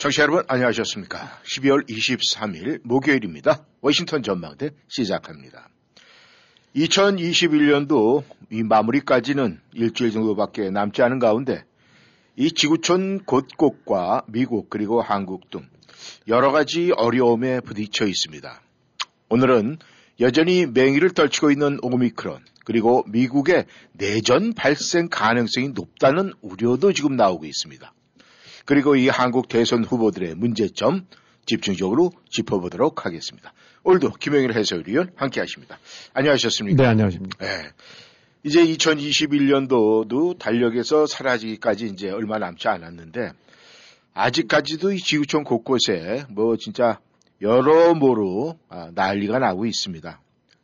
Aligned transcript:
청취자 0.00 0.22
여러분 0.22 0.42
안녕하셨습니까? 0.48 1.40
12월 1.44 1.86
23일 1.86 2.80
목요일입니다. 2.84 3.66
워싱턴 3.82 4.22
전망대 4.22 4.70
시작합니다. 4.88 5.68
2021년도 6.74 8.24
이 8.50 8.62
마무리까지는 8.62 9.60
일주일 9.74 10.10
정도밖에 10.12 10.70
남지 10.70 11.02
않은 11.02 11.18
가운데 11.18 11.64
이 12.34 12.50
지구촌 12.50 13.24
곳곳과 13.26 14.22
미국 14.26 14.70
그리고 14.70 15.02
한국 15.02 15.50
등 15.50 15.68
여러 16.28 16.50
가지 16.50 16.92
어려움에 16.96 17.60
부딪혀 17.60 18.06
있습니다. 18.06 18.62
오늘은 19.28 19.76
여전히 20.20 20.64
맹위를 20.64 21.10
떨치고 21.10 21.50
있는 21.50 21.78
오미크론 21.82 22.42
그리고 22.64 23.04
미국의 23.06 23.66
내전 23.92 24.54
발생 24.54 25.08
가능성이 25.10 25.68
높다는 25.74 26.32
우려도 26.40 26.94
지금 26.94 27.16
나오고 27.16 27.44
있습니다. 27.44 27.92
그리고 28.64 28.96
이 28.96 29.08
한국 29.08 29.48
대선 29.48 29.84
후보들의 29.84 30.34
문제점 30.34 31.06
집중적으로 31.46 32.12
짚어보도록 32.28 33.06
하겠습니다. 33.06 33.52
오늘도 33.82 34.12
김영일 34.12 34.54
해설위원 34.54 35.10
함께 35.16 35.40
하십니다. 35.40 35.78
안녕하셨습니까? 36.12 36.82
네, 36.82 36.88
안녕하십니까. 36.88 37.44
네. 37.44 37.70
이제 38.42 38.64
2021년도도 38.64 40.38
달력에서 40.38 41.06
사라지기까지 41.06 41.86
이제 41.86 42.10
얼마 42.10 42.38
남지 42.38 42.68
않았는데 42.68 43.32
아직까지도 44.14 44.92
이 44.92 44.98
지구촌 44.98 45.44
곳곳에 45.44 46.24
뭐 46.30 46.56
진짜 46.56 47.00
여러모로 47.42 48.58
아, 48.68 48.90
난리가 48.94 49.38
나고 49.38 49.66
있습니다. 49.66 50.20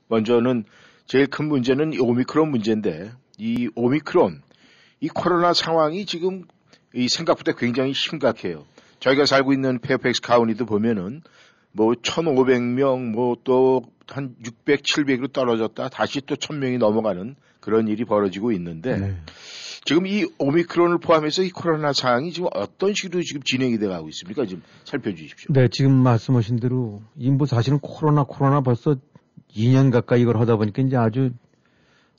먼저는 0.08 0.64
제일 1.06 1.26
큰 1.26 1.48
문제는 1.48 1.92
이 1.92 1.98
오미크론 1.98 2.50
문제인데 2.50 3.12
이 3.38 3.68
오미크론 3.74 4.42
이 5.00 5.08
코로나 5.08 5.52
상황이 5.52 6.06
지금 6.06 6.44
이 6.96 7.08
생각보다 7.08 7.52
굉장히 7.52 7.92
심각해요. 7.92 8.64
저희가 9.00 9.26
살고 9.26 9.52
있는 9.52 9.78
페어팩스 9.78 10.20
카운티도 10.22 10.66
보면은 10.66 11.22
뭐 11.72 11.92
1,500명 11.92 13.10
뭐 13.10 13.36
또 13.44 13.82
한 14.08 14.34
600, 14.44 14.82
700으로 14.82 15.32
떨어졌다 15.32 15.88
다시 15.88 16.20
또 16.20 16.36
1,000명이 16.36 16.78
넘어가는 16.78 17.36
그런 17.60 17.88
일이 17.88 18.04
벌어지고 18.04 18.52
있는데 18.52 18.96
네. 18.98 19.16
지금 19.84 20.06
이 20.06 20.26
오미크론을 20.38 20.98
포함해서 20.98 21.42
이 21.42 21.50
코로나 21.50 21.92
상황이 21.92 22.32
지금 22.32 22.48
어떤 22.54 22.94
식으로 22.94 23.22
지금 23.22 23.42
진행이 23.42 23.78
돼 23.78 23.86
가고 23.88 24.08
있습니까? 24.08 24.46
좀 24.46 24.62
살펴주십시오. 24.84 25.52
네, 25.52 25.68
지금 25.70 25.92
말씀하신 25.92 26.58
대로 26.58 27.02
인부 27.16 27.46
사실은 27.46 27.78
코로나 27.80 28.24
코로나 28.24 28.60
벌써 28.60 28.96
2년 29.54 29.92
가까이 29.92 30.22
이걸 30.22 30.38
하다 30.38 30.56
보니까 30.56 30.82
이제 30.82 30.96
아주 30.96 31.30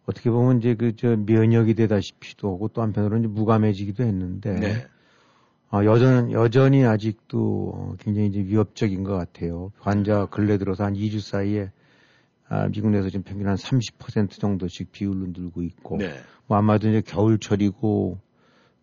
어떻게 0.08 0.32
보면 0.32 0.60
이제 0.60 0.74
그 0.74 0.96
저 0.96 1.16
면역이 1.16 1.76
되다시피도 1.76 2.54
하고 2.54 2.70
또 2.70 2.82
한편으로는 2.82 3.26
이제 3.26 3.28
무감해지기도 3.28 4.04
했는데 4.04 4.52
네. 4.60 4.88
어, 5.70 5.84
여전 5.84 6.32
여전히 6.32 6.86
아직도 6.86 7.72
어, 7.76 7.96
굉장히 8.00 8.30
이제 8.30 8.40
위협적인 8.40 9.04
것 9.04 9.16
같아요. 9.18 9.72
환자 9.80 10.26
근래 10.28 10.58
들어서 10.58 10.86
한 10.86 10.94
2주 10.94 11.20
사이에 11.20 11.72
아, 12.48 12.70
미국 12.70 12.90
내에서 12.92 13.10
지금 13.10 13.24
평균 13.24 13.50
한 13.50 13.58
30% 13.58 14.40
정도씩 14.40 14.94
비율로 14.94 15.28
늘고 15.36 15.62
있고 15.64 15.98
네. 15.98 16.10
뭐 16.48 16.58
아마도 16.58 16.88
이제 16.88 17.02
겨울철이고 17.02 18.17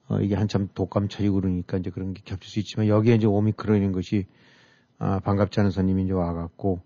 어, 0.08 0.20
이게 0.20 0.34
한참 0.34 0.68
독감철이고 0.74 1.40
그러니까 1.40 1.78
이제 1.78 1.88
그런 1.88 2.12
게 2.12 2.20
겹칠 2.22 2.50
수 2.50 2.58
있지만 2.58 2.86
여기에 2.86 3.14
이제 3.14 3.26
오미크론인 3.26 3.92
것이 3.92 4.26
아, 4.98 5.20
반갑지 5.20 5.58
않은 5.60 5.70
손님이 5.70 6.04
이제 6.04 6.12
와갖고 6.12 6.80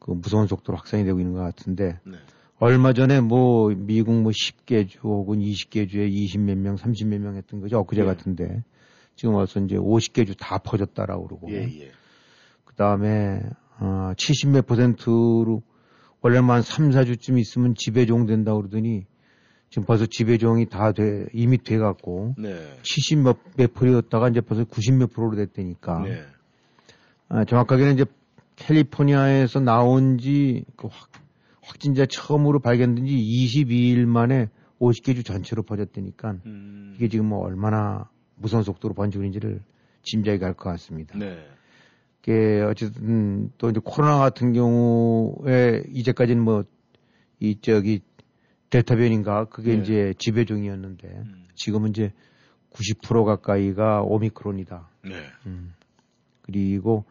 그 0.00 0.10
무서운 0.10 0.48
속도로 0.48 0.76
확산이 0.76 1.04
되고 1.04 1.20
있는 1.20 1.34
것 1.34 1.40
같은데 1.40 2.00
네. 2.04 2.16
얼마 2.64 2.94
전에 2.94 3.20
뭐 3.20 3.68
미국 3.76 4.14
뭐 4.22 4.32
10개 4.32 4.88
주 4.88 4.98
혹은 5.02 5.38
20개 5.40 5.86
주에 5.86 6.08
20몇 6.08 6.56
명, 6.56 6.76
30몇 6.76 7.18
명 7.18 7.36
했던 7.36 7.60
거죠. 7.60 7.78
엊그제 7.80 8.00
예. 8.00 8.06
같은데 8.06 8.64
지금 9.16 9.34
와서 9.34 9.60
이제 9.60 9.76
50개 9.76 10.26
주 10.26 10.34
다 10.34 10.56
퍼졌다라고 10.56 11.26
그러고 11.26 11.50
예, 11.50 11.64
예. 11.64 11.90
그 12.64 12.74
다음에 12.74 13.42
어, 13.80 14.12
70몇 14.16 14.66
퍼센트로 14.66 15.62
원래만 16.22 16.56
한 16.56 16.62
3, 16.62 16.88
4주쯤 16.88 17.38
있으면 17.38 17.74
지배종 17.74 18.24
된다고 18.24 18.60
그러더니 18.62 19.04
지금 19.68 19.84
벌써 19.84 20.06
지배종이 20.06 20.66
다 20.70 20.92
돼, 20.92 21.26
이미 21.34 21.58
돼갖고 21.58 22.34
네. 22.38 22.78
70 22.82 23.18
몇, 23.18 23.36
몇 23.58 23.74
프로였다가 23.74 24.30
이제 24.30 24.40
벌써 24.40 24.64
90몇 24.64 25.12
프로로 25.12 25.36
됐다니까. 25.36 26.02
네. 26.04 26.22
아, 27.28 27.44
정확하게는 27.44 27.92
이제 27.92 28.06
캘리포니아에서 28.56 29.60
나온 29.60 30.16
지 30.16 30.64
그 30.76 30.88
확, 30.90 31.10
확진자 31.64 32.06
처음으로 32.06 32.60
발견된 32.60 33.06
지 33.06 33.14
22일 33.14 34.06
만에 34.06 34.48
50개 34.80 35.14
주 35.14 35.22
전체로 35.22 35.62
퍼졌다니까 35.62 36.38
음. 36.46 36.94
이게 36.96 37.08
지금 37.08 37.26
뭐 37.26 37.44
얼마나 37.44 38.10
무서운 38.36 38.62
속도로 38.62 38.94
번지고 38.94 39.24
있는지를 39.24 39.62
짐작이 40.02 40.38
갈 40.38 40.54
것 40.54 40.70
같습니다. 40.70 41.16
네. 41.18 41.38
이게 42.22 42.62
어쨌든 42.62 43.50
또 43.58 43.70
이제 43.70 43.80
코로나 43.82 44.18
같은 44.18 44.52
경우에 44.52 45.82
이제까지는 45.92 46.42
뭐 46.42 46.64
이 47.40 47.58
저기 47.60 48.00
델타 48.70 48.96
변인가 48.96 49.44
그게 49.44 49.76
네. 49.76 49.82
이제 49.82 50.14
지배종이었는데 50.18 51.08
음. 51.08 51.46
지금은 51.54 51.90
이제 51.90 52.12
90% 52.72 53.24
가까이가 53.24 54.02
오미크론이다. 54.02 54.88
네. 55.04 55.10
음. 55.46 55.74
그리고 56.42 57.04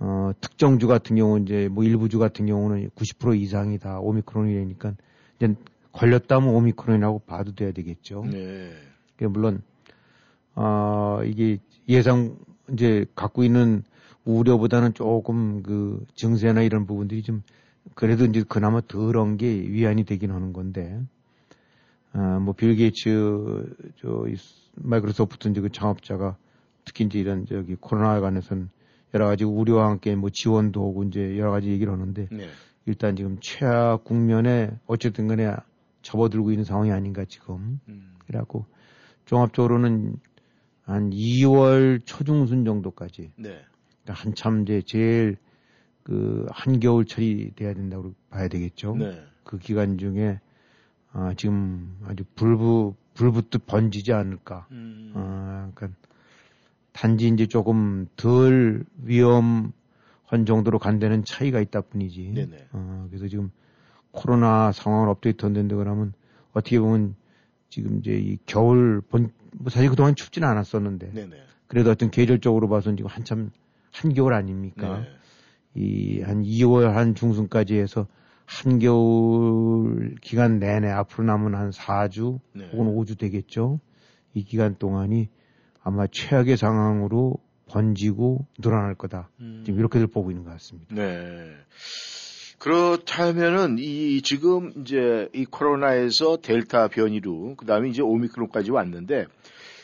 어 0.00 0.32
특정 0.40 0.78
주 0.78 0.86
같은 0.88 1.14
경우 1.14 1.38
이제 1.38 1.68
뭐 1.68 1.84
일부 1.84 2.08
주 2.08 2.18
같은 2.18 2.46
경우는 2.46 2.88
90% 2.96 3.38
이상이 3.38 3.78
다 3.78 4.00
오미크론이니까 4.00 4.94
이제 5.36 5.54
걸렸다면 5.92 6.54
오미크론이라고 6.54 7.20
봐도 7.20 7.54
돼야 7.54 7.72
되겠죠. 7.72 8.24
네. 8.24 8.72
그 9.16 9.24
물론 9.24 9.62
아 10.54 11.20
이게 11.26 11.58
예상 11.86 12.36
이제 12.72 13.04
갖고 13.14 13.44
있는 13.44 13.82
우려보다는 14.24 14.94
조금 14.94 15.62
그 15.62 16.04
증세나 16.14 16.62
이런 16.62 16.86
부분들이 16.86 17.22
좀 17.22 17.42
그래도 17.94 18.24
이제 18.24 18.42
그나마 18.48 18.80
덜한 18.80 19.36
게 19.36 19.48
위안이 19.48 20.04
되긴 20.04 20.30
하는 20.30 20.54
건데 20.54 20.98
아뭐빌 22.12 22.76
게이츠 22.76 23.92
저이 23.96 24.34
마이크로소프트 24.76 25.48
이제 25.48 25.60
그 25.60 25.70
창업자가 25.70 26.36
특히 26.84 27.04
이제 27.04 27.18
이런 27.18 27.44
저기 27.44 27.74
코로나에 27.74 28.20
관해서는 28.20 28.70
여러 29.14 29.26
가지 29.26 29.44
우려와 29.44 29.90
함께 29.90 30.14
뭐 30.14 30.30
지원도 30.30 30.88
하고 30.88 31.04
이제 31.04 31.38
여러 31.38 31.50
가지 31.50 31.68
얘기를 31.68 31.92
하는데 31.92 32.28
네. 32.30 32.48
일단 32.86 33.16
지금 33.16 33.38
최악 33.40 34.04
국면에 34.04 34.70
어쨌든 34.86 35.26
간에 35.26 35.54
접어들고 36.02 36.50
있는 36.50 36.64
상황이 36.64 36.92
아닌가 36.92 37.24
지금 37.24 37.80
음. 37.88 38.16
그래갖고 38.26 38.64
종합적으로는 39.26 40.16
한 40.82 41.10
2월 41.10 42.00
초중순 42.04 42.64
정도까지 42.64 43.32
네. 43.36 43.62
그러니까 44.02 44.14
한참 44.14 44.62
이제 44.62 44.82
제일 44.86 45.36
그 46.02 46.46
한겨울철이 46.50 47.52
돼야 47.54 47.74
된다고 47.74 48.14
봐야 48.30 48.48
되겠죠. 48.48 48.96
네. 48.96 49.22
그 49.44 49.58
기간 49.58 49.98
중에 49.98 50.40
아, 51.12 51.34
지금 51.36 51.96
아주 52.04 52.24
불부 52.34 52.94
불붙듯 53.14 53.66
번지지 53.66 54.12
않을까. 54.12 54.66
음. 54.70 55.12
아, 55.14 55.70
그러니까 55.74 55.98
단지 57.00 57.28
이제 57.28 57.46
조금 57.46 58.08
덜 58.14 58.84
위험한 59.02 59.72
정도로 60.46 60.78
간다는 60.78 61.24
차이가 61.24 61.58
있다 61.58 61.80
뿐이지. 61.80 62.32
네네. 62.34 62.68
어, 62.72 63.06
그래서 63.08 63.26
지금 63.26 63.50
코로나 64.10 64.70
상황을 64.70 65.08
업데이트 65.08 65.46
한다는데 65.46 65.76
그러면 65.76 66.12
어떻게 66.52 66.78
보면 66.78 67.14
지금 67.70 68.00
이제 68.00 68.12
이 68.12 68.36
겨울 68.44 69.00
본, 69.00 69.32
뭐 69.56 69.70
사실 69.70 69.88
그동안 69.88 70.14
춥지는 70.14 70.46
않았었는데 70.46 71.12
네네. 71.12 71.36
그래도 71.68 71.90
어떤 71.90 72.10
계절적으로 72.10 72.68
봐서는 72.68 72.98
지금 72.98 73.08
한참 73.08 73.50
한겨울 73.92 74.34
아닙니까? 74.34 75.06
네. 75.72 75.80
이한 75.80 76.42
2월 76.42 76.92
한 76.92 77.14
중순까지 77.14 77.76
해서 77.76 78.08
한겨울 78.44 80.16
기간 80.20 80.58
내내 80.58 80.90
앞으로 80.90 81.24
남은 81.24 81.54
한 81.54 81.70
4주 81.70 82.40
네. 82.52 82.68
혹은 82.70 82.94
5주 82.94 83.16
되겠죠. 83.16 83.80
이 84.34 84.44
기간 84.44 84.76
동안이 84.76 85.30
아마 85.82 86.06
최악의 86.06 86.56
상황으로 86.56 87.36
번지고 87.68 88.46
늘어날 88.58 88.94
거다. 88.94 89.28
음. 89.40 89.62
지금 89.64 89.78
이렇게들 89.78 90.08
보고 90.08 90.30
있는 90.30 90.44
것 90.44 90.50
같습니다. 90.50 90.94
네. 90.94 91.52
그렇다면은 92.58 93.76
이 93.78 94.20
지금 94.20 94.72
이제 94.76 95.28
이 95.32 95.46
코로나에서 95.46 96.38
델타 96.42 96.88
변이로 96.88 97.54
그다음에 97.56 97.88
이제 97.88 98.02
오미크론까지 98.02 98.70
왔는데 98.70 99.26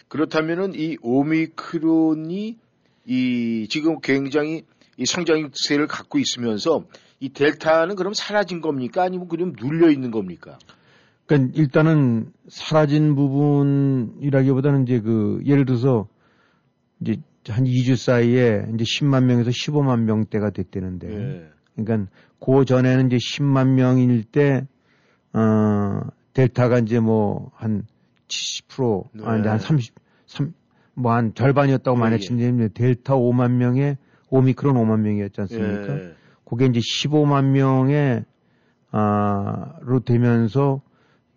그렇다면은 0.09 0.75
이 0.75 0.99
오미크론이 1.01 2.59
이 3.07 3.67
지금 3.71 4.01
굉장히 4.01 4.65
이 4.99 5.07
성장세를 5.07 5.87
갖고 5.87 6.19
있으면서 6.19 6.85
이 7.19 7.31
델타는 7.31 7.97
그럼 7.97 8.13
사라진 8.13 8.61
겁니까? 8.61 9.03
아니면 9.03 9.29
그럼 9.29 9.55
눌려 9.59 9.91
있는 9.91 10.11
겁니까? 10.11 10.59
그러니까 11.27 11.53
일단은 11.59 12.33
사라진 12.49 13.15
부분이라기보다는 13.15 14.85
이제 14.85 15.01
그 15.01 15.41
예를 15.45 15.65
들어서 15.67 16.09
이제 17.01 17.21
한 17.49 17.65
2주 17.65 17.97
사이에 17.97 18.67
이제 18.75 18.85
10만 18.85 19.25
명에서 19.25 19.51
15만 19.51 20.03
명대가 20.03 20.51
됐다는데 20.51 21.09
예. 21.09 21.49
그러니까 21.77 22.11
그 22.41 22.65
전에는 22.65 23.07
이제 23.07 23.17
10만 23.17 23.75
명일 23.75 24.25
때 24.25 24.67
어, 25.33 26.01
델타가 26.33 26.79
이제 26.81 27.01
뭐 27.01 27.51
한 27.55 27.85
70% 28.29 29.09
네. 29.15 29.25
아니 29.25 29.47
한 29.47 29.59
30, 29.59 29.95
3, 30.27 30.53
뭐 30.95 31.13
한 31.13 31.35
절반이었다고 31.35 31.97
예, 31.97 32.01
만약 32.01 32.17
예. 32.17 32.19
치면 32.21 32.71
델타 32.73 33.15
5만 33.15 33.53
명에 33.53 33.99
오미크론 34.31 34.77
5만 34.77 35.01
명이었지 35.01 35.41
않습니까? 35.43 35.99
예. 35.99 36.15
그게 36.45 36.67
이제 36.67 36.81
15만 36.81 37.47
명에 37.47 38.25
아로 38.91 40.01
되면서 40.05 40.81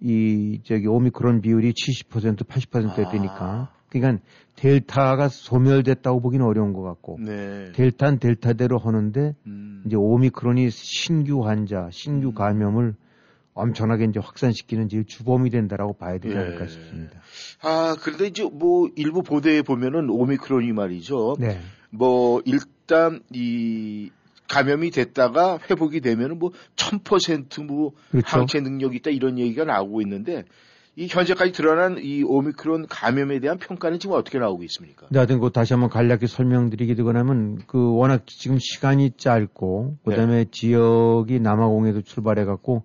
이 0.01 0.61
저기 0.63 0.87
오미크론 0.87 1.41
비율이 1.41 1.73
70% 1.73 2.45
80%가 2.45 3.07
아. 3.07 3.11
되니까 3.11 3.73
그러니까 3.89 4.23
델타가 4.55 5.29
소멸됐다고 5.29 6.21
보기는 6.21 6.45
어려운 6.45 6.73
것 6.73 6.81
같고 6.83 7.17
네. 7.19 7.71
델타는 7.73 8.19
델타대로 8.19 8.77
하는데 8.77 9.35
음. 9.47 9.83
이제 9.85 9.95
오미크론이 9.95 10.69
신규 10.69 11.45
환자, 11.45 11.89
신규 11.91 12.29
음. 12.29 12.33
감염을 12.33 12.95
엄청나게 13.53 14.05
이제 14.05 14.19
확산시키는 14.19 14.89
제일 14.89 15.05
주범이 15.05 15.49
된다라고 15.49 15.93
봐야 15.93 16.17
되지 16.17 16.35
않을까 16.35 16.65
예. 16.65 16.67
싶습니다. 16.67 17.19
아, 17.61 17.95
그런데 17.99 18.27
이제 18.27 18.47
뭐 18.49 18.89
일부 18.95 19.21
보도에 19.21 19.63
보면은 19.63 20.09
오미크론이 20.09 20.71
말이죠. 20.71 21.35
네. 21.39 21.59
뭐 21.89 22.41
일단 22.45 23.21
이 23.31 24.11
감염이 24.49 24.91
됐다가 24.91 25.59
회복이 25.69 26.01
되면은 26.01 26.39
뭐 26.39 26.51
1000%뭐 26.75 27.93
그렇죠. 28.11 28.27
항체 28.27 28.59
능력이 28.59 28.97
있다 28.97 29.11
이런 29.11 29.37
얘기가 29.39 29.63
나오고 29.63 30.01
있는데 30.01 30.43
이 30.95 31.07
현재까지 31.07 31.53
드러난 31.53 31.97
이 32.01 32.23
오미크론 32.23 32.87
감염에 32.89 33.39
대한 33.39 33.57
평가는 33.57 33.99
지금 33.99 34.15
어떻게 34.17 34.37
나오고 34.37 34.63
있습니까? 34.63 35.07
네, 35.11 35.19
하여튼 35.19 35.39
그 35.39 35.49
다시 35.51 35.73
한번 35.73 35.89
간략히 35.89 36.27
설명드리게 36.27 36.95
되거나면 36.95 37.59
그 37.67 37.93
워낙 37.95 38.23
지금 38.27 38.57
시간이 38.59 39.11
짧고 39.15 39.97
그다음에 40.03 40.45
지역이 40.51 41.39
남아공에도 41.39 42.01
출발해 42.01 42.43
갖고 42.43 42.83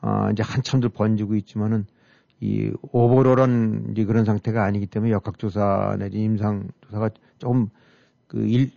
아 0.00 0.30
이제 0.32 0.42
한참들 0.42 0.88
번지고 0.90 1.34
있지만은 1.34 1.86
이 2.40 2.70
오버롤한 2.92 3.88
이제 3.92 4.04
그런 4.04 4.24
상태가 4.24 4.64
아니기 4.64 4.86
때문에 4.86 5.12
역학조사 5.12 5.96
내지 5.98 6.18
임상 6.18 6.68
조사가 6.86 7.10
조금 7.38 7.68
그 8.28 8.38
일 8.46 8.70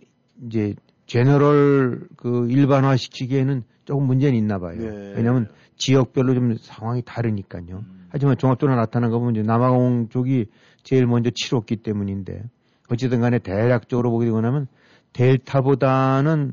이제 0.46 0.74
제너럴 1.08 2.06
그 2.16 2.48
일반화 2.50 2.96
시키기에는 2.96 3.62
조금 3.86 4.06
문제는 4.06 4.38
있나 4.38 4.58
봐요. 4.58 4.76
네. 4.78 5.14
왜냐하면 5.16 5.48
지역별로 5.76 6.34
좀 6.34 6.56
상황이 6.60 7.02
다르니까요. 7.04 7.78
음. 7.78 8.08
하지만 8.10 8.36
종합적으로 8.36 8.76
나타난 8.76 9.10
거 9.10 9.18
보면 9.18 9.34
이제 9.34 9.42
남아공 9.42 10.10
쪽이 10.10 10.46
제일 10.82 11.06
먼저 11.06 11.30
치렀기 11.34 11.76
때문인데 11.76 12.42
어찌든 12.90 13.20
간에 13.20 13.38
대략적으로 13.38 14.10
보게 14.10 14.26
되고 14.26 14.40
나면 14.40 14.66
델타보다는 15.14 16.52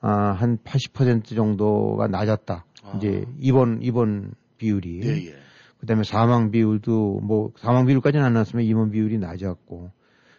아, 0.00 0.10
한 0.10 0.58
80% 0.58 1.36
정도가 1.36 2.08
낮았다. 2.08 2.64
아. 2.82 2.92
이제 2.96 3.26
입원 3.38 3.82
입원 3.82 4.32
비율이 4.56 5.00
예, 5.04 5.26
예. 5.28 5.34
그다음에 5.80 6.02
사망 6.02 6.50
비율도 6.50 7.20
뭐 7.22 7.52
사망 7.58 7.86
비율까지는 7.86 8.24
안 8.24 8.32
났으면 8.32 8.64
입원 8.64 8.90
비율이 8.90 9.18
낮았고 9.18 9.90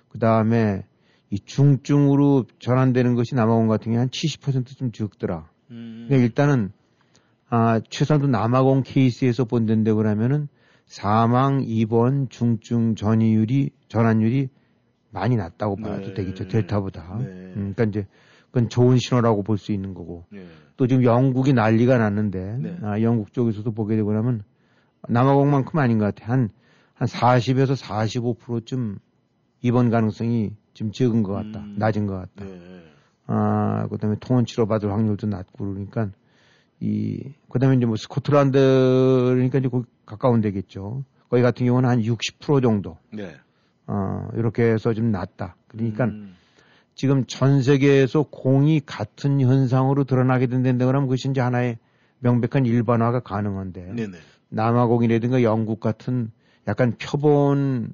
그다음에 0.09 0.85
이 1.33 1.39
중증으로 1.39 2.45
전환되는 2.59 3.15
것이 3.15 3.35
남아공 3.35 3.67
같은 3.67 3.85
경우에 3.85 3.99
한 3.99 4.09
70%좀 4.09 4.91
적더라. 4.91 5.49
음. 5.71 6.05
그러니까 6.07 6.25
일단은 6.25 6.71
아, 7.49 7.79
최소한도 7.89 8.27
남아공 8.27 8.83
케이스에서 8.83 9.45
본다는데 9.45 9.93
그러면은 9.93 10.47
사망, 10.85 11.63
입원, 11.65 12.29
중증 12.29 12.95
전이율이 12.95 13.71
전환율이 13.87 14.49
많이 15.11 15.35
낮다고 15.35 15.77
봐도 15.77 16.07
네. 16.07 16.13
되겠죠 16.13 16.47
델타보다. 16.47 17.17
네. 17.19 17.25
음, 17.25 17.73
그러니까 17.75 17.83
이제 17.85 18.07
그건 18.51 18.69
좋은 18.69 18.97
신호라고 18.97 19.43
볼 19.43 19.57
수 19.57 19.71
있는 19.71 19.93
거고 19.93 20.25
예. 20.35 20.45
또 20.77 20.87
지금 20.87 21.03
영국이 21.03 21.53
난리가 21.53 21.97
났는데 21.97 22.57
네. 22.59 22.77
아, 22.81 23.01
영국 23.01 23.33
쪽에서도 23.33 23.71
보게 23.71 23.95
되고 23.95 24.11
나면 24.13 24.43
남아공만큼 25.07 25.79
아닌 25.79 25.97
것 25.97 26.13
같아 26.13 26.31
한 26.31 26.49
한 26.93 27.07
40에서 27.07 27.75
45%좀 27.75 28.99
입원 29.63 29.89
가능성이 29.89 30.51
좀 30.73 30.91
적은 30.91 31.23
것 31.23 31.33
같다, 31.33 31.61
음. 31.61 31.75
낮은 31.77 32.05
것 32.05 32.15
같다. 32.15 32.45
네. 32.45 32.83
아, 33.25 33.87
그 33.89 33.97
다음에 33.97 34.17
통원 34.19 34.45
치료받을 34.45 34.91
확률도 34.91 35.27
낮고 35.27 35.73
그러니까 35.73 36.09
이, 36.79 37.33
그 37.49 37.59
다음에 37.59 37.77
이제 37.77 37.85
뭐 37.85 37.95
스코틀랜드, 37.95 38.59
그러니까 39.33 39.59
이제 39.59 39.69
거기 39.69 39.85
가까운 40.05 40.41
데겠죠. 40.41 41.05
거기 41.29 41.41
같은 41.41 41.65
경우는 41.65 41.89
한 41.89 42.01
60% 42.01 42.61
정도, 42.61 42.97
네. 43.11 43.35
어, 43.87 44.27
이렇게 44.35 44.63
해서 44.63 44.93
좀 44.93 45.11
낮다. 45.11 45.55
그러니까 45.69 46.05
음. 46.05 46.35
지금 46.93 47.25
전 47.25 47.61
세계에서 47.61 48.23
공이 48.23 48.81
같은 48.85 49.39
현상으로 49.39 50.03
드러나게 50.03 50.47
된다고 50.47 50.89
하면 50.89 51.03
그것이 51.03 51.29
이제 51.29 51.39
하나의 51.39 51.77
명백한 52.19 52.65
일반화가 52.65 53.21
가능한데 53.21 53.93
네네. 53.93 54.17
남아공이라든가 54.49 55.41
영국 55.41 55.79
같은 55.79 56.31
약간 56.67 56.95
표본 57.01 57.93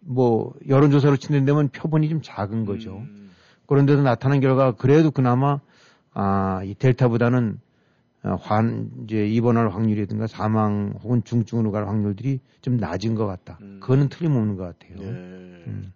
뭐 0.00 0.54
여론조사로 0.68 1.16
친다면 1.18 1.68
표본이 1.68 2.08
좀 2.08 2.20
작은 2.22 2.64
거죠. 2.64 2.96
음. 2.98 3.30
그런데도 3.66 4.02
나타난 4.02 4.40
결과 4.40 4.72
그래도 4.72 5.10
그나마 5.10 5.60
아, 6.12 6.62
이 6.64 6.74
델타보다는 6.74 7.60
어, 8.22 8.36
환 8.40 8.90
이제 9.04 9.26
입원할 9.26 9.70
확률이든가 9.70 10.26
사망 10.26 10.94
혹은 11.02 11.22
중증으로 11.24 11.70
갈 11.70 11.88
확률들이 11.88 12.40
좀 12.60 12.76
낮은 12.76 13.14
것 13.14 13.26
같다. 13.26 13.58
음. 13.62 13.78
그거는 13.80 14.08
틀림없는 14.08 14.56
것 14.56 14.64
같아요. 14.64 14.98
네. 14.98 15.06
음. 15.08 15.92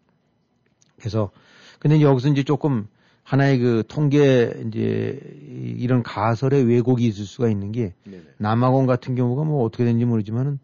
그래서 0.98 1.30
근데 1.78 1.96
이제 1.96 2.04
여기서 2.04 2.28
이제 2.28 2.42
조금 2.44 2.86
하나의 3.24 3.58
그 3.58 3.82
통계 3.88 4.54
이제 4.68 5.20
이- 5.42 5.74
이런 5.78 6.02
가설의 6.02 6.64
왜곡이 6.64 7.06
있을 7.06 7.24
수가 7.24 7.48
있는 7.48 7.72
게 7.72 7.92
네네. 8.04 8.22
남아공 8.38 8.86
같은 8.86 9.14
경우가 9.14 9.44
뭐 9.44 9.64
어떻게 9.64 9.84
되는지 9.84 10.04
모르지만은 10.06 10.58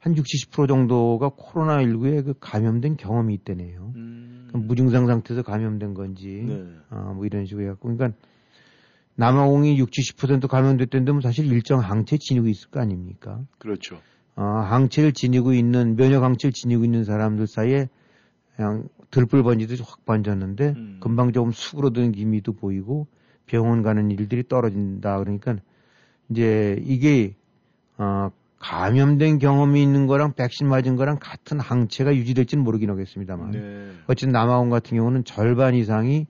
한 0.00 0.16
60, 0.16 0.50
70% 0.50 0.66
정도가 0.66 1.30
코로나19에 1.30 2.24
그 2.24 2.34
감염된 2.40 2.96
경험이 2.96 3.34
있다네요. 3.34 3.92
음. 3.96 4.50
무증상 4.52 5.06
상태에서 5.06 5.42
감염된 5.42 5.92
건지, 5.94 6.44
네. 6.46 6.66
아, 6.88 7.12
뭐 7.14 7.26
이런 7.26 7.44
식으로 7.44 7.64
해갖고, 7.64 7.94
그러니까 7.94 8.18
남아공이 9.16 9.78
60, 9.78 10.16
70% 10.16 10.48
감염됐다는데 10.48 11.12
뭐 11.12 11.20
사실 11.20 11.46
일정 11.52 11.80
항체 11.80 12.16
지니고 12.16 12.48
있을 12.48 12.70
거 12.70 12.80
아닙니까? 12.80 13.44
그렇죠. 13.58 14.00
어, 14.36 14.42
항체를 14.42 15.12
지니고 15.12 15.52
있는, 15.52 15.96
면역 15.96 16.22
항체를 16.22 16.52
지니고 16.52 16.84
있는 16.84 17.04
사람들 17.04 17.46
사이에 17.46 17.90
그냥 18.56 18.88
들불 19.10 19.42
번지듯이 19.42 19.82
확 19.86 20.06
번졌는데, 20.06 20.74
음. 20.76 20.96
금방 21.00 21.32
조금 21.32 21.52
수그러드는 21.52 22.12
기미도 22.12 22.54
보이고, 22.54 23.06
병원 23.44 23.82
가는 23.82 24.10
일들이 24.10 24.48
떨어진다. 24.48 25.18
그러니까, 25.18 25.56
이제 26.30 26.80
이게, 26.86 27.34
어, 27.98 28.30
감염된 28.60 29.38
경험이 29.38 29.82
있는 29.82 30.06
거랑 30.06 30.34
백신 30.34 30.68
맞은 30.68 30.96
거랑 30.96 31.18
같은 31.18 31.58
항체가 31.58 32.14
유지될지는 32.14 32.62
모르긴 32.62 32.90
하겠습니다만. 32.90 33.50
네. 33.50 33.90
어쨌든 34.06 34.32
남아공 34.32 34.68
같은 34.68 34.96
경우는 34.96 35.24
절반 35.24 35.74
이상이 35.74 36.26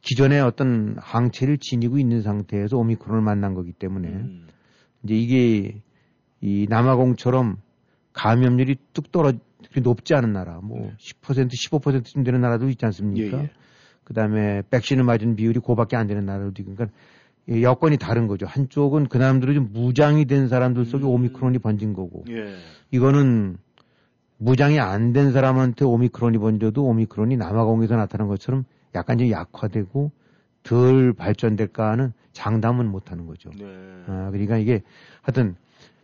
기존의 0.00 0.40
어떤 0.40 0.96
항체를 0.98 1.58
지니고 1.58 1.98
있는 1.98 2.22
상태에서 2.22 2.78
오미크론을 2.78 3.20
만난 3.20 3.54
거기 3.54 3.72
때문에 3.72 4.08
음. 4.08 4.46
이제 5.02 5.14
이게 5.14 5.82
이 6.40 6.66
남아공처럼 6.70 7.56
감염률이 8.12 8.76
뚝 8.92 9.10
떨어지 9.10 9.40
높지 9.82 10.14
않은 10.14 10.32
나라, 10.32 10.60
뭐 10.62 10.78
네. 10.80 10.92
10% 10.98 11.50
15%쯤 11.50 12.22
되는 12.22 12.40
나라도 12.40 12.68
있지 12.68 12.86
않습니까? 12.86 13.38
예, 13.38 13.42
예. 13.42 13.50
그다음에 14.04 14.62
백신을 14.70 15.02
맞은 15.02 15.34
비율이 15.34 15.58
그밖에 15.60 15.96
안 15.96 16.06
되는 16.06 16.24
나라도 16.24 16.52
있고 16.62 16.74
그러니까 16.76 16.86
이 16.86 17.25
여건이 17.48 17.96
다른 17.98 18.26
거죠. 18.26 18.46
한쪽은 18.46 19.06
그 19.06 19.18
사람들이 19.18 19.54
좀 19.54 19.70
무장이 19.72 20.24
된 20.24 20.48
사람들 20.48 20.84
속에 20.84 21.04
음. 21.04 21.10
오미크론이 21.10 21.58
번진 21.58 21.92
거고 21.92 22.24
예. 22.30 22.54
이거는 22.90 23.56
무장이 24.38 24.80
안 24.80 25.12
된 25.12 25.32
사람한테 25.32 25.84
오미크론이 25.84 26.38
번져도 26.38 26.84
오미크론이 26.84 27.36
남아공에서 27.36 27.96
나타난 27.96 28.26
것처럼 28.28 28.64
약간 28.94 29.18
좀 29.18 29.30
약화되고 29.30 30.10
덜 30.62 31.12
발전될까 31.12 31.90
하는 31.92 32.12
장담은 32.32 32.90
못 32.90 33.12
하는 33.12 33.26
거죠. 33.26 33.50
네. 33.56 33.64
아, 34.08 34.28
그러니까 34.30 34.58
이게 34.58 34.82
하여튼 35.22 35.54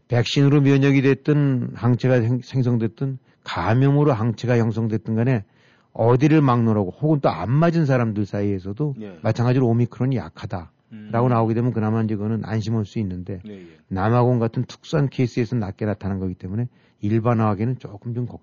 백신으로 0.09 0.61
면역이 0.61 1.03
됐든 1.03 1.73
항체가 1.75 2.21
생, 2.21 2.41
생성됐든 2.43 3.19
감염으로 3.45 4.13
항체가 4.13 4.57
형성됐든 4.59 5.15
간에 5.17 5.45
어디를 5.93 6.41
막느라고 6.41 6.91
혹은 7.01 7.21
또 7.21 7.29
안 7.29 7.51
맞은 7.51 7.85
사람들 7.87 8.25
사이에서도 8.27 8.95
예. 9.01 9.19
마찬가지로 9.23 9.67
오미크론이 9.67 10.17
약하다 10.17 10.71
라고 11.11 11.27
음. 11.27 11.31
나오게 11.31 11.55
되면 11.55 11.73
그나마 11.73 12.03
이제 12.03 12.17
그거는 12.17 12.43
안심할 12.45 12.85
수 12.85 12.99
있는데 12.99 13.41
네, 13.45 13.61
예. 13.61 13.67
남아공 13.89 14.39
같은 14.39 14.65
특수한 14.65 15.09
케이스에서 15.09 15.57
낮게 15.57 15.87
나타난 15.87 16.19
거기 16.19 16.35
때문에 16.35 16.69
일반화하기는 17.01 17.79
조금 17.79 18.13
좀 18.15 18.27
걱, 18.27 18.43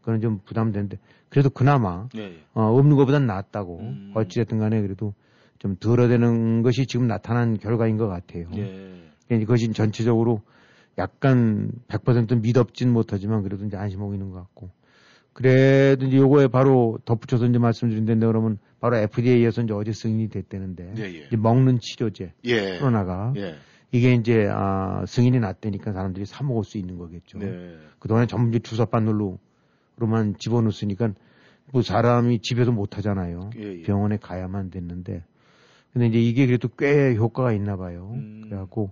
그건 0.00 0.22
좀 0.22 0.40
부담되는데 0.44 0.98
그래도 1.28 1.50
그나마 1.50 2.08
네, 2.14 2.22
예. 2.22 2.36
어, 2.54 2.74
없는 2.78 2.96
것보단 2.96 3.26
낫다고 3.26 3.80
음. 3.80 4.12
어찌됐든 4.14 4.58
간에 4.58 4.80
그래도 4.80 5.12
좀 5.58 5.76
덜어되는 5.76 6.62
것이 6.62 6.86
지금 6.86 7.06
나타난 7.06 7.58
결과인 7.58 7.98
것 7.98 8.08
같아요. 8.08 8.48
예. 8.56 9.02
그러니까 9.26 9.46
그것이 9.46 9.70
전체적으로 9.72 10.40
약간 10.98 11.72
100% 11.88 12.40
믿업진 12.40 12.90
못하지만 12.90 13.42
그래도 13.42 13.66
이제 13.66 13.76
안심하고 13.76 14.14
있는 14.14 14.30
것 14.30 14.38
같고. 14.38 14.70
그래도 15.32 16.06
이제 16.06 16.16
요거에 16.16 16.48
바로 16.48 16.98
덧붙여서 17.04 17.46
이제 17.46 17.58
말씀드린다는데 17.58 18.26
그러면 18.26 18.58
바로 18.82 18.96
FDA에서 18.96 19.62
이제 19.62 19.72
어제 19.72 19.92
승인이 19.92 20.28
됐다는데 20.28 20.94
예, 20.98 21.28
예. 21.30 21.36
먹는 21.36 21.78
치료제 21.78 22.32
예. 22.44 22.78
코로나가 22.80 23.32
예. 23.36 23.54
이게 23.92 24.12
이제 24.12 24.48
아, 24.50 25.04
승인이 25.06 25.38
났다니까 25.38 25.92
사람들이 25.92 26.26
사 26.26 26.42
먹을 26.42 26.64
수 26.64 26.78
있는 26.78 26.98
거겠죠. 26.98 27.38
네. 27.38 27.76
그동안에 28.00 28.26
전부 28.26 28.48
이제 28.48 28.58
주사 28.58 28.84
바늘로로만 28.84 30.34
집어넣으니까 30.36 31.12
뭐 31.72 31.82
사람이 31.82 32.40
집에서 32.40 32.72
못 32.72 32.96
하잖아요. 32.96 33.50
예, 33.56 33.62
예. 33.62 33.82
병원에 33.82 34.16
가야만 34.16 34.70
됐는데 34.70 35.22
근데 35.92 36.06
이제 36.08 36.20
이게 36.20 36.46
그래도 36.46 36.66
꽤 36.76 37.14
효과가 37.14 37.52
있나 37.52 37.76
봐요. 37.76 38.10
음. 38.14 38.46
그래갖고 38.46 38.90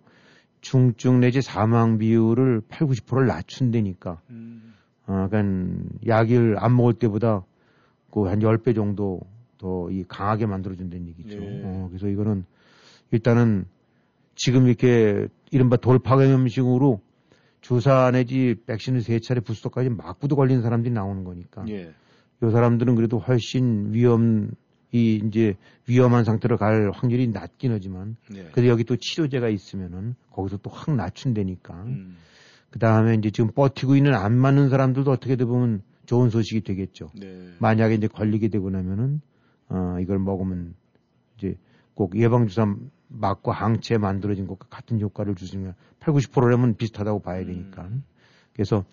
중증 0.61 1.19
내지 1.19 1.43
사망 1.43 1.99
비율을 1.99 2.63
8, 2.69 2.87
90%를 2.87 3.27
낮춘다니까. 3.27 4.21
음. 4.31 4.73
어, 5.09 5.27
그러니까 5.29 5.85
약을 6.07 6.59
안 6.61 6.77
먹을 6.77 6.95
때보다 6.95 7.45
그한 8.13 8.39
10배 8.39 8.77
정도 8.77 9.21
더 9.61 9.89
이 9.91 10.05
강하게 10.09 10.47
만들어준다는 10.47 11.07
얘기죠. 11.09 11.37
예. 11.37 11.63
어, 11.65 11.87
그래서 11.91 12.09
이거는 12.09 12.45
일단은 13.11 13.67
지금 14.35 14.67
이렇게 14.69 15.27
이른바 15.51 15.77
돌파 15.77 16.17
감염식으로 16.17 17.01
주사 17.61 18.11
내지 18.11 18.57
백신을 18.67 19.03
세 19.03 19.19
차례 19.21 19.41
부스터까지 19.41 19.91
맞고도 19.91 20.35
걸리는 20.35 20.63
사람들이 20.63 20.95
나오는 20.95 21.25
거니까. 21.25 21.65
예. 21.69 21.93
이 22.43 22.51
사람들은 22.51 22.95
그래도 22.95 23.19
훨씬 23.19 23.93
위험, 23.93 24.51
이 24.93 25.21
이제 25.27 25.57
위험한 25.87 26.25
상태로 26.25 26.57
갈 26.57 26.91
확률이 26.95 27.29
낮긴 27.29 27.71
하지만 27.73 28.17
네. 28.31 28.49
그래도 28.53 28.69
여기 28.69 28.85
또 28.85 28.97
치료제가 28.97 29.51
있으면은 29.51 30.15
거기서 30.31 30.57
또 30.59 30.71
확 30.73 30.95
낮춘다니까. 30.97 31.75
음. 31.85 32.17
그 32.71 32.79
다음에 32.79 33.15
이제 33.15 33.31
지금 33.31 33.51
버티고 33.53 33.95
있는 33.95 34.15
안 34.15 34.37
맞는 34.39 34.71
사람들도 34.71 35.11
어떻게 35.11 35.37
보면 35.37 35.83
좋은 36.07 36.31
소식이 36.31 36.63
되겠죠. 36.63 37.11
네. 37.15 37.51
만약에 37.59 37.95
이제 37.95 38.09
걸리게 38.09 38.49
되고 38.49 38.71
나면은, 38.71 39.21
어, 39.71 39.97
이걸 40.01 40.19
먹으면 40.19 40.75
이제 41.37 41.57
꼭 41.95 42.17
예방주사 42.17 42.75
맞고 43.09 43.53
항체 43.53 43.99
만들어진 43.99 44.47
것과 44.47 44.67
같은 44.69 45.01
효과를 45.01 45.35
주시면 45.35 45.75
8, 46.01 46.15
90%라면 46.15 46.77
비슷하다고 46.77 47.21
봐야 47.21 47.45
되니까. 47.45 47.83
음. 47.83 48.05
그래서 48.53 48.85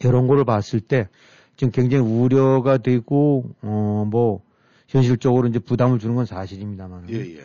이런 0.00 0.26
거를 0.26 0.44
봤을 0.44 0.80
때 0.80 1.08
지금 1.56 1.70
굉장히 1.70 2.04
우려가 2.04 2.78
되고, 2.78 3.44
어, 3.62 4.06
뭐, 4.10 4.42
현실적으로 4.88 5.48
이제 5.48 5.58
부담을 5.58 5.98
주는 5.98 6.14
건 6.14 6.26
사실입니다만. 6.26 7.08
예, 7.10 7.36
예. 7.36 7.40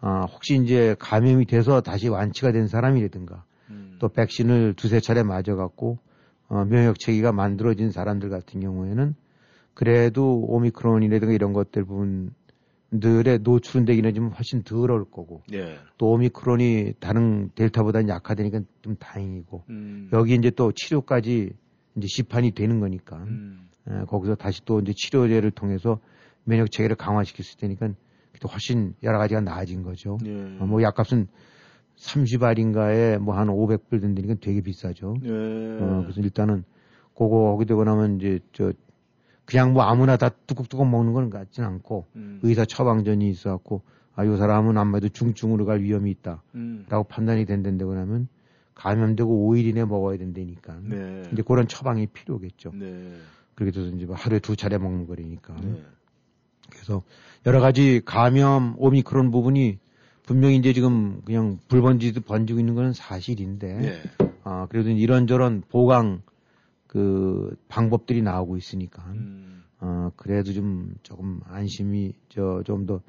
아, 0.00 0.26
혹시 0.30 0.60
이제 0.62 0.94
감염이 0.98 1.46
돼서 1.46 1.80
다시 1.80 2.08
완치가 2.08 2.52
된 2.52 2.68
사람이라든가 2.68 3.44
음. 3.70 3.96
또 3.98 4.08
백신을 4.08 4.74
두세 4.74 5.00
차례 5.00 5.22
맞아 5.22 5.54
갖고 5.54 5.98
어, 6.48 6.64
면역 6.66 6.98
체계가 6.98 7.32
만들어진 7.32 7.90
사람들 7.90 8.28
같은 8.28 8.60
경우에는 8.60 9.14
그래도 9.74 10.40
오미크론이라든가 10.48 11.32
이런 11.34 11.52
것들 11.52 11.84
부분들에 11.84 13.38
노출은 13.38 13.84
되기는 13.84 14.14
좀 14.14 14.28
훨씬 14.28 14.62
덜올 14.62 15.10
거고 15.10 15.42
예. 15.52 15.76
또 15.98 16.12
오미크론이 16.12 16.94
다른 17.00 17.50
델타보다는 17.54 18.08
약화되니까 18.08 18.60
좀 18.82 18.96
다행이고 18.96 19.64
음. 19.68 20.10
여기 20.12 20.34
이제 20.34 20.50
또 20.50 20.72
치료까지 20.72 21.50
이제 21.96 22.06
시판이 22.06 22.52
되는 22.52 22.80
거니까 22.80 23.16
음. 23.18 23.68
에, 23.88 24.04
거기서 24.06 24.36
다시 24.36 24.64
또 24.64 24.80
이제 24.80 24.92
치료제를 24.94 25.50
통해서 25.50 25.98
면역 26.44 26.70
체계를 26.70 26.96
강화시킬 26.96 27.44
수 27.44 27.56
있으니까 27.56 27.88
또 28.40 28.48
훨씬 28.48 28.94
여러 29.02 29.18
가지가 29.18 29.40
나아진 29.40 29.82
거죠. 29.82 30.18
예. 30.26 30.58
어, 30.60 30.66
뭐 30.66 30.82
약값은 30.82 31.26
30알인가에 31.96 33.18
뭐 33.18 33.34
한 33.34 33.48
500불 33.48 34.00
든다니까 34.00 34.34
되게 34.40 34.60
비싸죠. 34.60 35.16
예. 35.24 35.30
어, 35.30 36.02
그래서 36.02 36.20
일단은 36.20 36.64
그거 37.16 37.52
하게 37.54 37.64
되고 37.64 37.84
나면 37.84 38.16
이제 38.16 38.40
저 38.52 38.72
그냥 39.44 39.72
뭐 39.72 39.82
아무나 39.82 40.16
다 40.16 40.30
뚜껑뚜껑 40.46 40.90
먹는 40.90 41.12
건 41.12 41.30
같진 41.30 41.64
않고 41.64 42.06
음. 42.16 42.40
의사 42.42 42.64
처방전이 42.64 43.28
있어갖고 43.28 43.82
아, 44.16 44.24
요 44.26 44.36
사람은 44.36 44.78
아마도 44.78 45.08
중증으로 45.08 45.64
갈 45.64 45.80
위험이 45.80 46.12
있다라고 46.12 46.42
음. 46.54 46.86
판단이 47.08 47.46
된다고 47.46 47.90
그러면 47.90 48.28
감염되고 48.74 49.50
5일 49.50 49.64
이내 49.66 49.84
먹어야 49.84 50.18
된다니까. 50.18 50.78
네. 50.82 51.22
이제 51.32 51.42
그런 51.42 51.68
처방이 51.68 52.06
필요겠죠. 52.08 52.72
네. 52.74 53.16
그렇게 53.54 53.72
돼서 53.72 53.88
이제 53.94 54.04
뭐 54.04 54.16
하루에 54.16 54.40
두 54.40 54.56
차례 54.56 54.78
먹는 54.78 55.06
거니까. 55.06 55.54
네. 55.60 55.82
그래서 56.70 57.02
여러 57.46 57.60
가지 57.60 58.00
감염 58.04 58.74
오미크론 58.78 59.30
부분이 59.30 59.78
분명히 60.24 60.56
이제 60.56 60.72
지금 60.72 61.20
그냥 61.24 61.58
불 61.68 61.82
번지듯 61.82 62.24
번지고 62.24 62.58
있는 62.58 62.74
건 62.74 62.92
사실인데 62.92 63.74
네. 63.78 64.02
아 64.42 64.66
그래도 64.70 64.90
이런저런 64.90 65.62
보강 65.68 66.22
그 66.94 67.56
방법들이 67.68 68.22
나오고 68.22 68.56
있으니까 68.56 69.02
음. 69.12 69.64
어 69.80 70.10
그래도 70.16 70.52
좀 70.52 70.94
조금 71.02 71.40
안심이 71.44 72.12
저 72.28 72.62
좀 72.64 72.86
더 72.86 73.00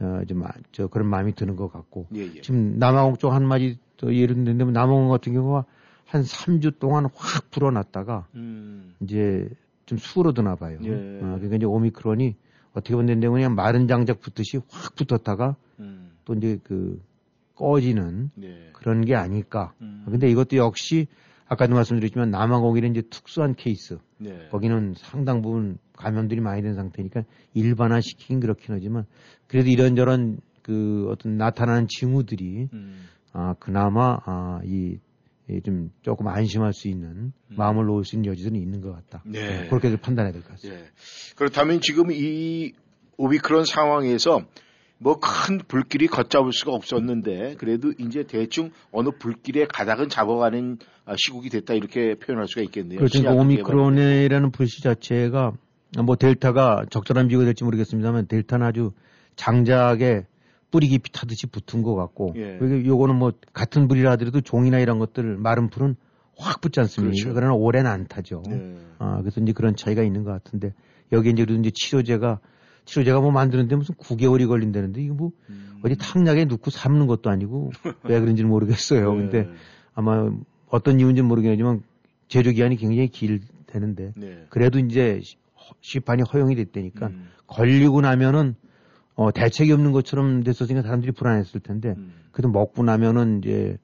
어, 0.00 0.22
좀, 0.28 0.44
아- 0.44 0.52
저, 0.70 0.86
그런 0.86 1.08
마음이 1.08 1.34
드는 1.34 1.56
것 1.56 1.72
같고. 1.72 2.06
예, 2.14 2.20
예. 2.20 2.40
지금 2.40 2.78
남아공 2.78 3.16
쪽 3.16 3.32
한 3.32 3.44
마디 3.46 3.78
또 3.96 4.14
예를 4.14 4.44
들면 4.44 4.72
남아공 4.72 5.08
같은 5.08 5.32
경우가 5.32 5.64
한 6.06 6.22
3주 6.22 6.78
동안 6.78 7.06
확 7.14 7.50
불어났다가 7.50 8.28
음. 8.36 8.94
이제 9.00 9.48
좀 9.86 9.98
수그러드나 9.98 10.54
봐요. 10.54 10.78
예. 10.84 10.90
어, 10.92 11.20
그러니까 11.38 11.56
이제 11.56 11.66
오미크론이 11.66 12.36
어떻게 12.74 12.94
보면 12.94 13.20
그냥 13.20 13.54
마른 13.56 13.88
장작 13.88 14.20
붙듯이 14.20 14.58
확 14.68 14.94
붙었다가 14.94 15.56
음. 15.80 16.12
또 16.24 16.34
이제 16.34 16.60
그 16.62 17.00
꺼지는 17.56 18.30
네. 18.36 18.70
그런 18.74 19.04
게 19.04 19.16
아닐까. 19.16 19.72
음. 19.80 20.04
근데 20.08 20.30
이것도 20.30 20.56
역시 20.58 21.08
아까도 21.48 21.74
말씀드렸지만 21.74 22.30
남아공이는 22.30 22.90
이제 22.90 23.02
특수한 23.08 23.54
케이스. 23.54 23.98
네. 24.18 24.48
거기는 24.50 24.94
상당 24.96 25.40
부분 25.42 25.78
감염들이 25.96 26.40
많이 26.40 26.62
된 26.62 26.74
상태니까 26.74 27.22
일반화 27.54 28.00
시키긴 28.00 28.40
그렇긴 28.40 28.74
하지만 28.74 29.06
그래도 29.46 29.70
이런저런 29.70 30.40
그 30.62 31.08
어떤 31.10 31.38
나타나는 31.38 31.86
징후들이 31.88 32.68
음. 32.72 33.06
아 33.32 33.54
그나마 33.58 34.18
아이 34.24 34.98
좀 35.64 35.90
조금 36.02 36.28
안심할 36.28 36.74
수 36.74 36.88
있는 36.88 37.32
마음을 37.48 37.86
놓을 37.86 38.04
수 38.04 38.16
있는 38.16 38.30
여지는 38.30 38.60
있는 38.60 38.82
것 38.82 38.92
같다. 38.92 39.22
음. 39.24 39.32
네. 39.32 39.66
그렇게 39.68 39.96
판단해야 39.96 40.32
될 40.32 40.42
것 40.42 40.50
같습니다. 40.50 40.80
예. 40.82 40.86
그렇다면 41.36 41.80
지금 41.80 42.10
이 42.12 42.72
오미크론 43.16 43.64
상황에서 43.64 44.42
뭐 44.98 45.18
큰 45.20 45.58
불길이 45.58 46.06
걷잡을 46.08 46.52
수가 46.52 46.72
없었는데 46.72 47.54
그래도 47.58 47.92
이제 47.98 48.24
대충 48.24 48.70
어느 48.90 49.10
불길의 49.18 49.68
가닥은 49.68 50.08
잡아가는 50.08 50.78
아, 51.04 51.14
시국이 51.16 51.48
됐다 51.48 51.74
이렇게 51.74 52.14
표현할 52.16 52.48
수가 52.48 52.62
있겠네요. 52.62 52.98
그렇죠. 52.98 53.20
그러니까 53.20 53.42
오미크론이라는 53.42 54.50
불씨 54.50 54.82
자체가 54.82 55.52
뭐 56.04 56.16
델타가 56.16 56.86
적절한 56.90 57.28
비교가 57.28 57.44
될지 57.44 57.64
모르겠습니다만 57.64 58.26
델타는 58.26 58.66
아주 58.66 58.92
장작에 59.36 60.26
뿌리 60.70 60.88
깊이 60.88 61.10
타듯이 61.12 61.46
붙은 61.46 61.82
것 61.82 61.94
같고 61.94 62.34
예. 62.36 62.58
요거는 62.60 63.16
뭐 63.16 63.32
같은 63.54 63.88
불이라 63.88 64.10
하더라도 64.12 64.40
종이나 64.42 64.80
이런 64.80 64.98
것들 64.98 65.36
마른 65.38 65.70
불은 65.70 65.96
확 66.36 66.60
붙지 66.60 66.80
않습니까? 66.80 67.12
그렇죠. 67.12 67.34
그러나 67.34 67.54
오래는 67.54 67.90
안 67.90 68.06
타죠. 68.06 68.42
네. 68.48 68.76
아, 68.98 69.20
그래서 69.22 69.40
이제 69.40 69.52
그런 69.52 69.76
차이가 69.76 70.02
있는 70.02 70.24
것 70.24 70.30
같은데 70.30 70.74
여기 71.12 71.30
이제 71.30 71.44
그래도 71.44 71.60
이제 71.60 71.70
치료제가 71.74 72.40
치료제가 72.88 73.20
뭐 73.20 73.30
만드는데 73.30 73.76
무슨 73.76 73.94
9개월이 73.96 74.48
걸린다는데 74.48 75.02
이거 75.02 75.14
뭐 75.14 75.30
음. 75.50 75.80
어디 75.84 75.94
탕약에 75.96 76.46
넣고 76.46 76.70
삶는 76.70 77.06
것도 77.06 77.28
아니고 77.30 77.70
왜 78.04 78.18
그런지는 78.18 78.48
모르겠어요. 78.48 79.12
네. 79.14 79.20
근데 79.20 79.48
아마 79.94 80.30
어떤 80.68 80.98
이유인지는 80.98 81.28
모르겠지만 81.28 81.82
제조 82.28 82.50
기한이 82.50 82.76
굉장히 82.76 83.08
길 83.08 83.40
되는데 83.66 84.12
네. 84.16 84.46
그래도 84.48 84.78
이제 84.78 85.20
시- 85.22 85.36
시판이 85.82 86.22
허용이 86.22 86.54
됐다니까 86.56 87.08
음. 87.08 87.28
걸리고 87.46 88.00
나면은 88.00 88.54
어 89.14 89.32
대책이 89.32 89.70
없는 89.72 89.92
것처럼 89.92 90.42
됐었으니까 90.42 90.82
사람들이 90.82 91.12
불안했을 91.12 91.60
텐데 91.60 91.94
음. 91.98 92.12
그래도 92.32 92.48
먹고 92.50 92.82
나면은 92.84 93.38
이제 93.38 93.76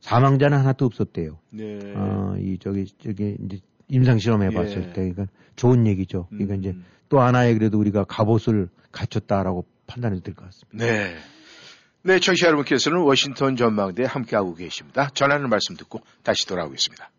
사망자는 0.00 0.56
하나도 0.56 0.86
없었대요. 0.86 1.38
네. 1.50 1.78
어이 1.94 2.58
저기 2.58 2.86
저기 2.86 3.36
이제 3.44 3.58
임상 3.88 4.18
실험해 4.18 4.50
봤을 4.50 4.78
예. 4.78 4.92
때 4.92 5.10
그러니까 5.12 5.26
좋은 5.56 5.86
얘기죠. 5.86 6.26
그러니까 6.30 6.54
음. 6.54 6.58
이제 6.60 6.74
또 7.08 7.20
하나의 7.20 7.54
그래도 7.54 7.78
우리가 7.78 8.04
갑옷을 8.04 8.68
갖췄다라고 8.92 9.64
판단해도 9.86 10.22
될 10.22 10.34
것 10.34 10.44
같습니다. 10.46 10.84
네. 10.84 11.16
네, 12.02 12.20
청취자 12.20 12.46
여러분께서는 12.48 13.00
워싱턴 13.00 13.56
전망대에 13.56 14.06
함께하고 14.06 14.54
계십니다. 14.54 15.08
전하는 15.14 15.48
말씀 15.48 15.76
듣고 15.76 16.00
다시 16.22 16.46
돌아오겠습니다. 16.46 17.10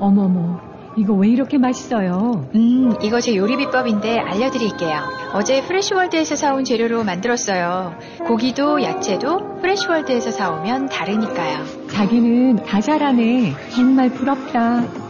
어머머, 0.00 0.60
이거 0.96 1.12
왜 1.14 1.28
이렇게 1.28 1.58
맛있어요? 1.58 2.48
음, 2.54 2.92
이거 3.02 3.20
제 3.20 3.36
요리 3.36 3.56
비법인데 3.56 4.18
알려드릴게요. 4.18 5.30
어제 5.34 5.62
프레시월드에서 5.66 6.36
사온 6.36 6.64
재료로 6.64 7.04
만들었어요. 7.04 7.96
고기도 8.26 8.82
야채도 8.82 9.60
프레시월드에서 9.60 10.30
사오면 10.30 10.86
다르니까요. 10.88 11.88
자기는 11.88 12.64
다 12.64 12.80
잘하네. 12.80 13.54
정말 13.74 14.10
부럽다. 14.10 15.07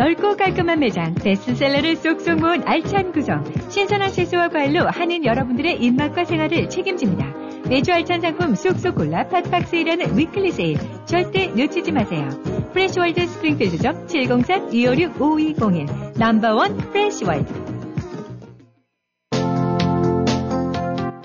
넓고 0.00 0.36
깔끔한 0.38 0.80
매장, 0.80 1.14
베스트셀러를 1.14 1.96
쏙쏙 1.96 2.40
모은 2.40 2.66
알찬 2.66 3.12
구성, 3.12 3.44
신선한 3.68 4.12
채소와 4.12 4.48
과일로 4.48 4.88
하는 4.88 5.26
여러분들의 5.26 5.76
입맛과 5.76 6.24
생활을 6.24 6.70
책임집니다. 6.70 7.26
매주 7.68 7.92
알찬 7.92 8.22
상품 8.22 8.54
쏙쏙 8.54 8.94
골라 8.94 9.28
팟박스이라는 9.28 10.16
weekly 10.16 10.52
sale 10.52 10.78
절대 11.04 11.48
놓치지 11.48 11.92
마세요. 11.92 12.30
프레시월드 12.72 13.26
스프링필드점 13.26 14.06
703-256-5201 14.06 16.18
number 16.18 16.58
one 16.58 16.78
프레시월드 16.78 17.52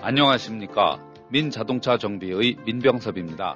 안녕하십니까. 0.01 0.99
민자동차 1.29 1.97
정비의 1.97 2.57
민병섭입니다. 2.65 3.55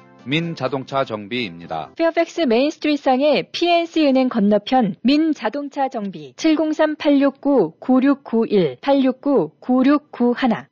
민자동차 0.25 1.03
정비입니다. 1.03 1.91
페어팩스 1.97 2.41
메인스트리트상의 2.41 3.49
PNC 3.51 4.05
은행 4.07 4.29
건너편 4.29 4.95
민자동차 5.01 5.89
정비 5.89 6.33
703-869-9691 6.35 8.79
869-9691 8.81 10.65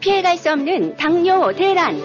피해갈 0.00 0.36
수 0.38 0.50
없는 0.50 0.96
당뇨 0.96 1.52
대란. 1.52 2.00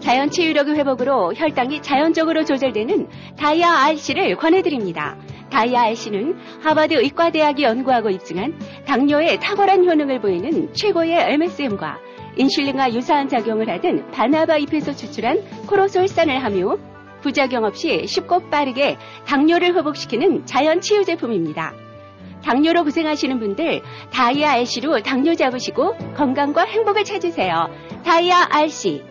자연 0.00 0.30
치유력의 0.30 0.76
회복으로 0.76 1.34
혈당이 1.34 1.82
자연적으로 1.82 2.44
조절되는 2.44 3.08
다이아 3.36 3.86
RC를 3.86 4.36
권해드립니다. 4.36 5.16
다이아 5.50 5.82
RC는 5.82 6.36
하버드 6.62 6.94
의과대학이 6.94 7.62
연구하고 7.62 8.10
입증한 8.10 8.58
당뇨에 8.86 9.38
탁월한 9.38 9.84
효능을 9.84 10.20
보이는 10.20 10.72
최고의 10.74 11.32
MSM과 11.32 11.98
인슐린과 12.36 12.94
유사한 12.94 13.28
작용을 13.28 13.68
하던 13.68 14.10
바나바 14.10 14.58
잎에서 14.58 14.92
추출한 14.92 15.42
코로솔산을 15.66 16.42
함유, 16.42 16.78
부작용 17.20 17.64
없이 17.64 18.06
쉽고 18.06 18.50
빠르게 18.50 18.96
당뇨를 19.26 19.74
회복시키는 19.76 20.46
자연 20.46 20.80
치유 20.80 21.04
제품입니다. 21.04 21.74
당뇨로 22.42 22.84
고생하시는 22.84 23.38
분들 23.38 23.82
다이아 24.12 24.52
RC로 24.52 25.02
당뇨 25.02 25.34
잡으시고 25.34 25.96
건강과 26.14 26.62
행복을 26.62 27.04
찾으세요. 27.04 27.68
다이아 28.04 28.48
RC 28.50 29.04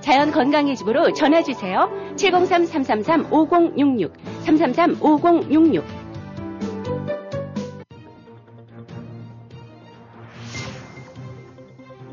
자연 0.00 0.30
건강의 0.30 0.76
집으로 0.76 1.12
전화 1.12 1.42
주세요. 1.42 1.90
703-333-5066 2.16 4.12
333-5066 4.46 6.07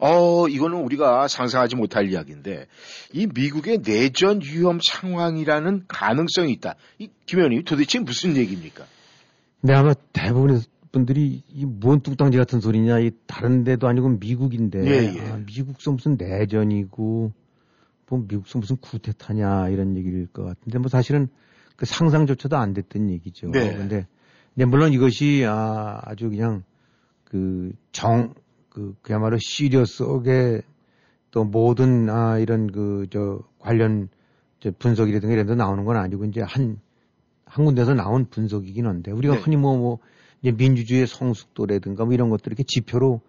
어, 0.00 0.48
이거는 0.48 0.78
우리가 0.78 1.28
상상하지 1.28 1.76
못할 1.76 2.10
이야기인데, 2.10 2.66
이 3.12 3.26
미국의 3.26 3.82
내전 3.84 4.40
위험 4.42 4.78
상황이라는 4.82 5.84
가능성이 5.86 6.52
있다. 6.52 6.74
이, 6.98 7.10
김 7.26 7.38
의원님, 7.38 7.64
도대체 7.64 7.98
무슨 7.98 8.36
얘기입니까? 8.36 8.84
네, 9.60 9.74
아마 9.74 9.92
대부분의 10.12 10.62
분들이 10.90 11.42
이뭔 11.54 12.00
뚱땅지 12.00 12.38
같은 12.38 12.60
소리냐, 12.60 12.98
이 13.00 13.10
다른 13.26 13.62
데도 13.62 13.88
아니고 13.88 14.08
미국인데, 14.18 14.86
예, 14.86 15.14
예. 15.14 15.30
아, 15.30 15.36
미국서 15.46 15.92
무슨 15.92 16.16
내전이고, 16.18 17.32
뭐 18.08 18.24
미국서 18.26 18.58
무슨 18.58 18.76
구태타냐, 18.76 19.68
이런 19.68 19.96
얘기일 19.96 20.28
것 20.28 20.44
같은데, 20.44 20.78
뭐 20.78 20.88
사실은 20.88 21.28
그 21.76 21.84
상상조차도 21.84 22.56
안 22.56 22.72
됐던 22.72 23.10
얘기죠. 23.10 23.50
네. 23.50 23.76
근데, 23.76 24.06
네, 24.54 24.64
물론 24.64 24.94
이것이, 24.94 25.44
아, 25.46 26.00
아주 26.04 26.30
그냥 26.30 26.64
그 27.24 27.72
정, 27.92 28.34
그, 28.70 28.94
그야말로 29.02 29.36
시리어 29.38 29.84
속에 29.84 30.62
또 31.30 31.44
모든, 31.44 32.08
아, 32.08 32.38
이런 32.38 32.70
그, 32.72 33.06
저, 33.10 33.40
관련 33.58 34.08
저 34.60 34.70
분석이라든가 34.78 35.32
이런 35.34 35.46
데 35.46 35.54
나오는 35.54 35.84
건 35.84 35.96
아니고, 35.96 36.24
이제 36.24 36.40
한, 36.40 36.80
한 37.44 37.64
군데서 37.64 37.94
나온 37.94 38.26
분석이긴 38.30 38.86
한데, 38.86 39.10
우리가 39.12 39.34
네. 39.34 39.40
흔히 39.40 39.56
뭐, 39.56 39.76
뭐, 39.76 39.98
이제 40.42 40.52
민주주의의 40.52 41.06
성숙도라든가 41.06 42.04
뭐 42.06 42.14
이런 42.14 42.30
것들 42.30 42.46
이렇게 42.46 42.64
지표로 42.66 43.20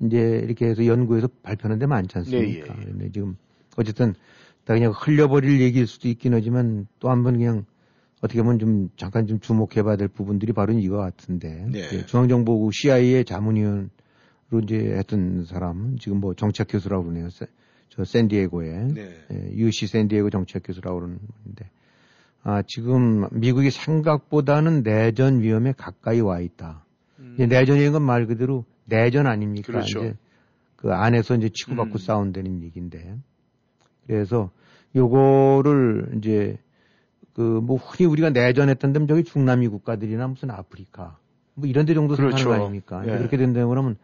이제 0.00 0.16
이렇게 0.18 0.66
해서 0.66 0.86
연구해서 0.86 1.28
발표하는 1.42 1.78
데 1.78 1.86
많지 1.86 2.16
않습니까? 2.18 2.74
네, 2.74 2.80
예, 2.80 2.82
예. 2.82 2.84
근데 2.90 3.10
지금 3.12 3.36
어쨌든 3.76 4.14
다 4.64 4.72
그냥 4.72 4.92
흘려버릴 4.96 5.60
얘기일 5.60 5.86
수도 5.86 6.08
있긴 6.08 6.32
하지만 6.32 6.86
또 7.00 7.10
한 7.10 7.22
번 7.22 7.34
그냥 7.36 7.66
어떻게 8.22 8.42
보면 8.42 8.58
좀 8.58 8.88
잠깐 8.96 9.26
좀 9.26 9.40
주목해 9.40 9.82
봐야 9.82 9.96
될 9.96 10.08
부분들이 10.08 10.54
바로 10.54 10.72
이거 10.72 10.96
같은데. 10.96 11.66
네. 11.70 11.86
그 11.90 12.06
중앙정보국 12.06 12.72
CIA의 12.72 13.26
자문위원으 13.26 13.88
로 14.50 14.60
이제 14.60 14.76
했던 14.76 15.44
사람, 15.46 15.96
지금 15.98 16.20
뭐 16.20 16.34
정치학 16.34 16.68
교수라고 16.70 17.04
그러네요. 17.04 17.30
세- 17.30 17.46
저 17.88 18.04
샌디에고에. 18.04 18.88
네. 18.94 19.14
예, 19.32 19.50
UC 19.56 19.86
샌디에고 19.86 20.30
정치학 20.30 20.62
교수라고 20.64 20.98
그러는데. 21.00 21.70
아, 22.42 22.62
지금 22.66 23.26
미국이 23.32 23.70
생각보다는 23.70 24.82
내전 24.82 25.40
위험에 25.40 25.72
가까이 25.76 26.20
와 26.20 26.40
있다. 26.40 26.84
이제 27.34 27.46
내전이라는 27.46 27.92
건말 27.92 28.26
그대로 28.26 28.64
내전 28.84 29.26
아닙니까? 29.26 29.72
음. 29.72 29.72
그렇죠. 29.72 29.98
이제 30.00 30.14
그 30.76 30.92
안에서 30.92 31.36
이제 31.36 31.48
치고받고 31.52 31.94
음. 31.94 31.98
싸운다는 31.98 32.62
얘기인데. 32.62 33.16
그래서 34.06 34.50
요거를 34.94 36.16
이제 36.18 36.58
그 37.34 37.60
뭐 37.62 37.76
흔히 37.78 38.08
우리가 38.08 38.30
내전했던 38.30 38.92
데면 38.92 39.08
저기 39.08 39.24
중남미 39.24 39.68
국가들이나 39.68 40.28
무슨 40.28 40.50
아프리카 40.50 41.16
뭐 41.54 41.66
이런 41.68 41.84
데 41.86 41.94
정도 41.94 42.14
생각하는 42.14 42.44
그렇죠. 42.44 42.56
거 42.58 42.62
아닙니까? 42.64 43.02
예. 43.06 43.18
그렇게 43.18 43.36
된다면 43.36 43.68
그러면 43.70 43.96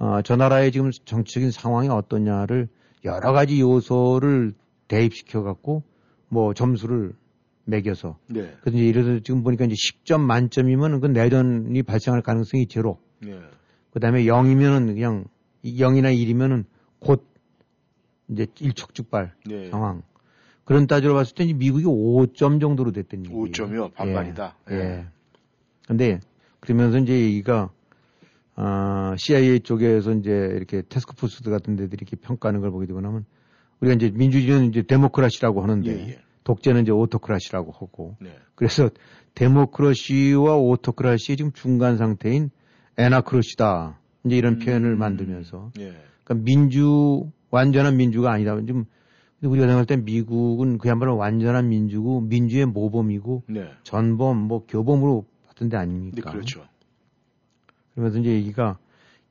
어, 0.00 0.22
저 0.22 0.34
나라의 0.34 0.72
지금 0.72 0.90
정치적인 0.90 1.50
상황이 1.50 1.88
어떠냐를 1.88 2.68
여러 3.04 3.32
가지 3.32 3.60
요소를 3.60 4.54
대입시켜 4.88 5.42
갖고 5.42 5.82
뭐 6.28 6.54
점수를 6.54 7.12
매겨서 7.64 8.18
네. 8.26 8.56
그래서 8.62 8.78
들어 8.78 9.20
지금 9.20 9.42
보니까 9.42 9.66
이제 9.66 9.74
10점 9.74 10.20
만점이면 10.22 11.00
그 11.00 11.06
내전이 11.06 11.82
발생할 11.82 12.22
가능성이 12.22 12.66
제로. 12.66 12.98
네. 13.20 13.38
그 13.90 14.00
다음에 14.00 14.24
0이면은 14.24 14.94
그냥 14.94 15.26
0이나 15.64 16.16
1이면은 16.16 16.64
곧 16.98 17.26
이제 18.28 18.46
일촉즉발 18.58 19.34
네. 19.46 19.68
상황. 19.68 20.02
그런 20.64 20.86
따지로 20.86 21.12
봤을 21.12 21.34
때 21.34 21.44
이제 21.44 21.52
미국이 21.52 21.84
5점 21.84 22.58
정도로 22.60 22.92
됐던 22.92 23.26
얘기예요. 23.26 23.44
5점이요? 23.44 23.92
반반이다. 23.92 24.56
예. 24.70 24.74
예. 24.74 24.80
예. 24.80 25.06
근데 25.86 26.20
그러면서 26.60 26.98
이제 26.98 27.12
얘기가 27.12 27.70
아, 28.62 29.14
CIA 29.18 29.60
쪽에서 29.60 30.12
이제 30.12 30.30
이렇게 30.30 30.82
테스크포스 30.86 31.42
같은 31.44 31.76
데들이 31.76 32.00
이렇게 32.02 32.16
평가하는 32.16 32.60
걸 32.60 32.70
보게 32.70 32.86
되고 32.86 33.00
나면 33.00 33.24
우리가 33.80 33.94
이제 33.94 34.10
민주주의는 34.10 34.68
이제 34.68 34.82
데모크라시라고 34.82 35.62
하는데 35.62 35.90
예, 35.90 36.08
예. 36.10 36.18
독재는 36.44 36.82
이제 36.82 36.92
오토크라시라고 36.92 37.72
하고 37.72 38.16
네. 38.20 38.36
그래서 38.54 38.90
데모크라시와 39.34 40.56
오토크라시의 40.56 41.38
지금 41.38 41.52
중간 41.52 41.96
상태인 41.96 42.50
에나크로시다. 42.98 43.98
이제 44.26 44.36
이런 44.36 44.54
음. 44.54 44.58
표현을 44.58 44.94
만들면서 44.94 45.70
예. 45.78 45.94
그러니까 46.22 46.44
민주 46.44 47.30
완전한 47.50 47.96
민주가 47.96 48.30
아니다. 48.30 48.54
지금 48.60 48.84
우리가 49.42 49.66
생각할 49.68 49.86
때 49.86 49.96
미국은 49.96 50.76
그야말로 50.76 51.16
완전한 51.16 51.70
민주고 51.70 52.20
민주의 52.20 52.66
모범이고 52.66 53.44
네. 53.48 53.70
전범 53.84 54.36
뭐 54.36 54.66
교범으로 54.66 55.24
봤던 55.46 55.70
데 55.70 55.78
네, 55.78 55.82
아닙니까? 55.82 56.30
그렇죠. 56.30 56.62
그러면서 57.94 58.18
이제 58.18 58.30
얘기가 58.30 58.78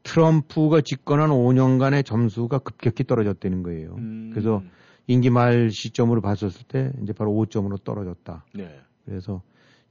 트럼프가 0.04 0.82
집권한 0.82 1.30
5년간의 1.30 2.06
점수가 2.06 2.60
급격히 2.60 3.04
떨어졌다는 3.04 3.64
거예요. 3.64 3.96
음. 3.98 4.30
그래서 4.32 4.64
임기 5.08 5.30
말 5.30 5.72
시점으로 5.72 6.22
봤었을 6.22 6.66
때 6.68 6.92
이제 7.02 7.14
바로 7.14 7.32
5점으로 7.32 7.84
떨어졌다. 7.84 8.46
네. 8.54 8.80
그래서 9.06 9.42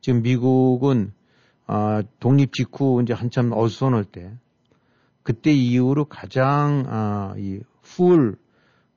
지금 0.00 0.22
미국은 0.22 1.12
아, 1.66 2.02
독립 2.20 2.52
직후 2.52 3.02
이제 3.02 3.12
한참 3.12 3.52
어수선할 3.52 4.04
때 4.04 4.32
그때 5.22 5.52
이후로 5.52 6.06
가장 6.06 6.84
아, 6.86 7.34
이 7.36 7.60
full, 7.82 8.36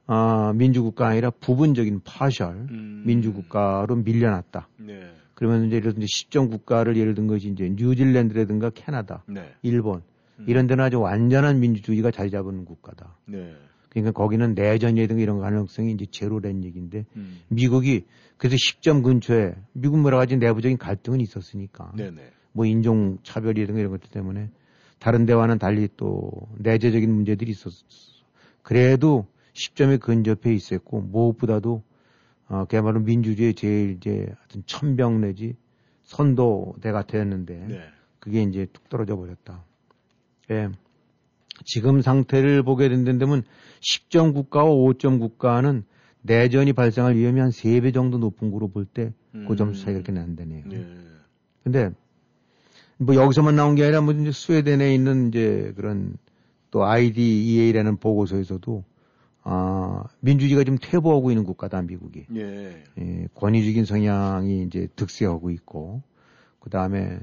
아, 0.07 0.53
민주국가 0.55 1.07
아니라 1.07 1.29
부분적인 1.29 2.01
partial 2.05 2.67
음. 2.69 3.03
민주국가로 3.05 3.95
밀려났다. 3.97 4.69
네. 4.77 5.00
그러면 5.41 5.65
이제 5.65 5.77
예를 5.77 5.95
들어 5.95 6.05
시점 6.05 6.51
국가를 6.51 6.97
예를 6.97 7.15
든 7.15 7.25
것이 7.25 7.47
이제 7.47 7.67
뉴질랜드라든가 7.67 8.69
캐나다, 8.69 9.23
네. 9.27 9.51
일본 9.63 10.03
음. 10.37 10.45
이런 10.47 10.67
데는 10.67 10.83
아주 10.83 10.99
완전한 10.99 11.59
민주주의가 11.59 12.11
자리 12.11 12.29
잡은 12.29 12.63
국가다. 12.63 13.17
네. 13.25 13.55
그러니까 13.89 14.11
거기는 14.11 14.53
내전이라든가 14.53 15.19
이런 15.19 15.39
가능성이 15.39 15.93
이제 15.93 16.05
제로된 16.11 16.63
얘기인데 16.63 17.05
음. 17.15 17.39
미국이 17.47 18.05
그래서 18.37 18.55
시점 18.55 19.01
근처에 19.01 19.55
미국 19.73 20.05
여러 20.05 20.17
가지 20.17 20.37
내부적인 20.37 20.77
갈등은 20.77 21.19
있었으니까 21.19 21.91
네네. 21.97 22.21
뭐 22.51 22.67
인종 22.67 23.17
차별이라든가 23.23 23.79
이런 23.79 23.91
것들 23.93 24.11
때문에 24.11 24.51
다른 24.99 25.25
데와는 25.25 25.57
달리 25.57 25.89
또 25.97 26.31
내재적인 26.59 27.11
문제들이 27.11 27.49
있었어. 27.49 27.83
그래도 28.61 29.25
시점에 29.53 29.97
근접해 29.97 30.53
있었고 30.53 31.01
무엇보다도 31.01 31.81
어, 32.51 32.65
그야말로 32.65 32.99
민주주의 32.99 33.53
제일 33.53 33.91
이제 33.91 34.27
하여튼 34.37 34.63
천병 34.65 35.21
내지 35.21 35.55
선도대가 36.03 37.03
되었는데 37.03 37.65
네. 37.69 37.81
그게 38.19 38.43
이제 38.43 38.67
뚝 38.73 38.89
떨어져 38.89 39.15
버렸다. 39.15 39.63
예. 40.51 40.69
지금 41.63 42.01
상태를 42.01 42.63
보게 42.63 42.89
된다면 42.89 43.43
10점 43.79 44.33
국가와 44.33 44.69
5점 44.69 45.19
국가는 45.21 45.85
내전이 46.23 46.73
발생할 46.73 47.15
위험이 47.15 47.39
한 47.39 47.51
3배 47.51 47.93
정도 47.93 48.17
높은 48.17 48.51
거로 48.51 48.67
볼때그 48.67 49.55
점수 49.57 49.85
차이가 49.85 49.99
이렇게 49.99 50.11
난다네요. 50.11 50.63
네. 50.67 50.85
근데 51.63 51.91
뭐 52.97 53.15
여기서만 53.15 53.55
나온 53.55 53.75
게 53.75 53.83
아니라 53.83 54.01
뭐 54.01 54.13
이제 54.13 54.33
스웨덴에 54.33 54.93
있는 54.93 55.29
이제 55.29 55.71
그런 55.77 56.17
또 56.69 56.83
IDEA라는 56.83 57.95
보고서에서도 57.97 58.83
아 59.43 60.03
민주주의가 60.19 60.63
좀 60.63 60.77
퇴보하고 60.79 61.31
있는 61.31 61.43
국가다 61.43 61.81
미국이 61.81 62.25
예. 62.35 62.83
예, 62.99 63.27
권위적인 63.33 63.85
성향이 63.85 64.63
이제 64.63 64.87
득세하고 64.95 65.49
있고 65.51 66.03
그 66.59 66.69
다음에 66.69 67.19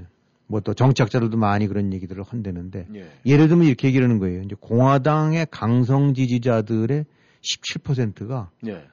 뭐 0.48 0.60
또 0.60 0.74
정치학자들도 0.74 1.36
많이 1.36 1.68
그런 1.68 1.92
얘기들을 1.92 2.22
헌대는데 2.22 2.88
예. 2.94 3.10
예를 3.24 3.48
들면 3.48 3.66
이렇게 3.66 3.88
얘기를 3.88 4.04
하는 4.04 4.18
거예요. 4.18 4.42
이제 4.42 4.56
공화당의 4.58 5.46
강성 5.50 6.14
지지자들의 6.14 7.04
17%가 7.42 8.50
예. 8.66 8.84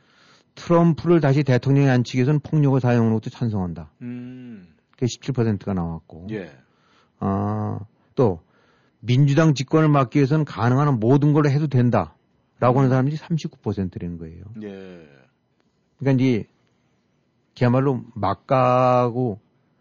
트럼프를 0.56 1.20
다시 1.20 1.44
대통령에 1.44 1.90
앉히기 1.90 2.18
위해서는 2.18 2.40
폭력을 2.42 2.80
사용하는 2.80 3.14
것도 3.16 3.30
찬성한다. 3.30 3.92
음. 4.02 4.68
그게 4.92 5.06
17%가 5.06 5.74
나왔고 5.74 6.28
예. 6.32 6.52
아, 7.20 7.80
또 8.16 8.42
민주당 9.00 9.54
집권을 9.54 9.90
막기 9.90 10.20
위해서는 10.20 10.46
가능한 10.46 10.88
한 10.88 11.00
모든 11.00 11.34
걸 11.34 11.48
해도 11.48 11.68
된다 11.68 12.15
라고 12.60 12.80
하는 12.80 12.90
사람들이 12.90 13.18
39%라는 13.18 14.18
거예요. 14.18 14.44
예. 14.64 15.08
그러니까 15.98 16.24
이제 16.24 16.48
그야말로 17.58 18.04
막가고 18.14 19.40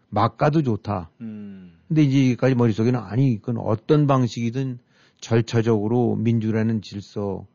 막가도 0.09 0.63
좋다. 0.63 1.09
음. 1.21 1.73
근데 1.87 2.03
이제까지 2.03 2.55
머릿속에는 2.55 2.99
아니 2.99 3.37
그건 3.39 3.57
어떤 3.57 4.07
방식이든 4.07 4.79
절차적으로 5.19 6.15
민주라는 6.15 6.81
질서 6.81 7.45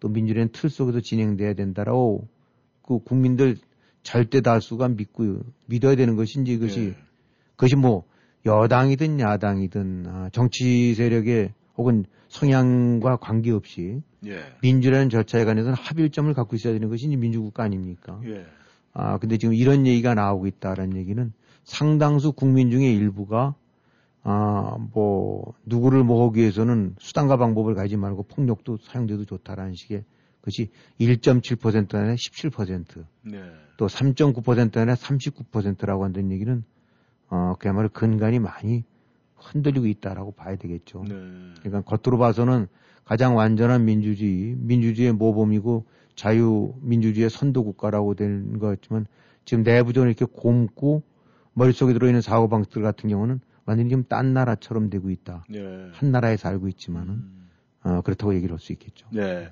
또 0.00 0.08
민주라는 0.08 0.50
틀 0.52 0.70
속에서 0.70 1.00
진행돼야 1.00 1.54
된다라고 1.54 2.28
그 2.82 2.98
국민들 3.00 3.56
절대 4.02 4.40
다수가 4.40 4.88
믿고 4.88 5.40
믿어야 5.66 5.94
되는 5.94 6.16
것인지 6.16 6.52
이것이 6.52 6.80
예. 6.80 6.96
그것이 7.50 7.76
뭐 7.76 8.04
여당이든 8.46 9.20
야당이든 9.20 10.06
아, 10.08 10.30
정치 10.32 10.94
세력의 10.94 11.52
혹은 11.76 12.04
성향과 12.28 13.16
관계없이 13.16 14.02
예. 14.26 14.40
민주라는 14.62 15.10
절차에 15.10 15.44
관해서는 15.44 15.76
합일점을 15.76 16.32
갖고 16.34 16.56
있어야 16.56 16.72
되는 16.72 16.88
것이 16.88 17.08
민주국가 17.08 17.62
아닙니까? 17.62 18.20
예. 18.24 18.46
아, 18.92 19.18
근데 19.18 19.38
지금 19.38 19.54
이런 19.54 19.86
얘기가 19.86 20.14
나오고 20.14 20.46
있다라는 20.46 20.96
얘기는 20.96 21.32
상당수 21.64 22.32
국민 22.32 22.70
중에 22.70 22.92
일부가 22.92 23.54
아, 24.22 24.76
뭐, 24.92 25.54
누구를 25.64 26.04
모으기 26.04 26.40
위해서는 26.40 26.94
수단과 26.98 27.38
방법을 27.38 27.74
가지 27.74 27.96
말고 27.96 28.24
폭력도 28.24 28.78
사용돼도 28.82 29.24
좋다라는 29.24 29.74
식의 29.74 30.04
것이 30.42 30.70
1.7% 30.98 31.94
아니라 31.94 32.14
17%, 32.14 33.04
네. 33.22 33.42
또 33.76 33.86
3.9% 33.86 34.76
아니라 34.76 34.94
39%라고 34.94 36.04
한다는 36.04 36.32
얘기는 36.32 36.62
어, 37.28 37.54
그야말로 37.58 37.88
근간이 37.88 38.38
많이 38.40 38.84
흔들리고 39.40 39.86
있다라고 39.86 40.32
봐야 40.32 40.56
되겠죠. 40.56 41.04
네. 41.08 41.14
그러니까 41.62 41.82
겉으로 41.82 42.18
봐서는 42.18 42.66
가장 43.04 43.36
완전한 43.36 43.84
민주주의, 43.84 44.54
민주주의의 44.58 45.12
모범이고 45.12 45.86
자유 46.14 46.74
민주주의의 46.80 47.30
선도 47.30 47.64
국가라고 47.64 48.14
되는 48.14 48.58
것 48.58 48.66
같지만 48.68 49.06
지금 49.44 49.62
내부적으로 49.62 50.10
이렇게 50.10 50.26
곰고 50.26 51.02
머릿속에 51.54 51.92
들어있는 51.92 52.20
사고 52.20 52.48
방식들 52.48 52.82
같은 52.82 53.08
경우는 53.08 53.40
완전히 53.64 53.88
지금 53.88 54.04
딴 54.08 54.32
나라처럼 54.34 54.90
되고 54.90 55.10
있다. 55.10 55.44
네. 55.48 55.88
한 55.92 56.12
나라에 56.12 56.36
살고 56.36 56.68
있지만은 56.68 57.08
음. 57.14 57.48
어, 57.82 58.00
그렇다고 58.02 58.34
얘기를 58.34 58.52
할 58.52 58.58
수 58.60 58.72
있겠죠. 58.72 59.06
네. 59.10 59.48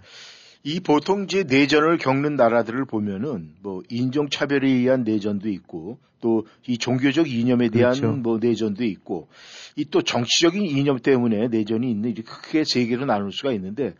이 0.64 0.80
보통 0.80 1.24
이제 1.24 1.44
내전을 1.44 1.98
겪는 1.98 2.34
나라들을 2.36 2.84
보면은 2.84 3.52
뭐 3.62 3.82
인종 3.88 4.28
차별에 4.28 4.68
의한 4.68 5.04
내전도 5.04 5.48
있고 5.48 5.98
또 6.20 6.44
이 6.66 6.76
종교적 6.78 7.30
이념에 7.30 7.68
대한 7.68 7.94
그렇죠. 7.94 8.12
뭐 8.16 8.38
내전도 8.40 8.84
있고 8.84 9.28
이 9.76 9.84
또 9.90 10.02
정치적인 10.02 10.64
이념 10.64 10.98
때문에 10.98 11.46
내전이 11.48 11.88
있는 11.90 12.10
이렇게 12.10 12.22
크게 12.24 12.64
세 12.64 12.84
개로 12.86 13.06
나눌 13.06 13.32
수가 13.32 13.52
있는데 13.52 13.94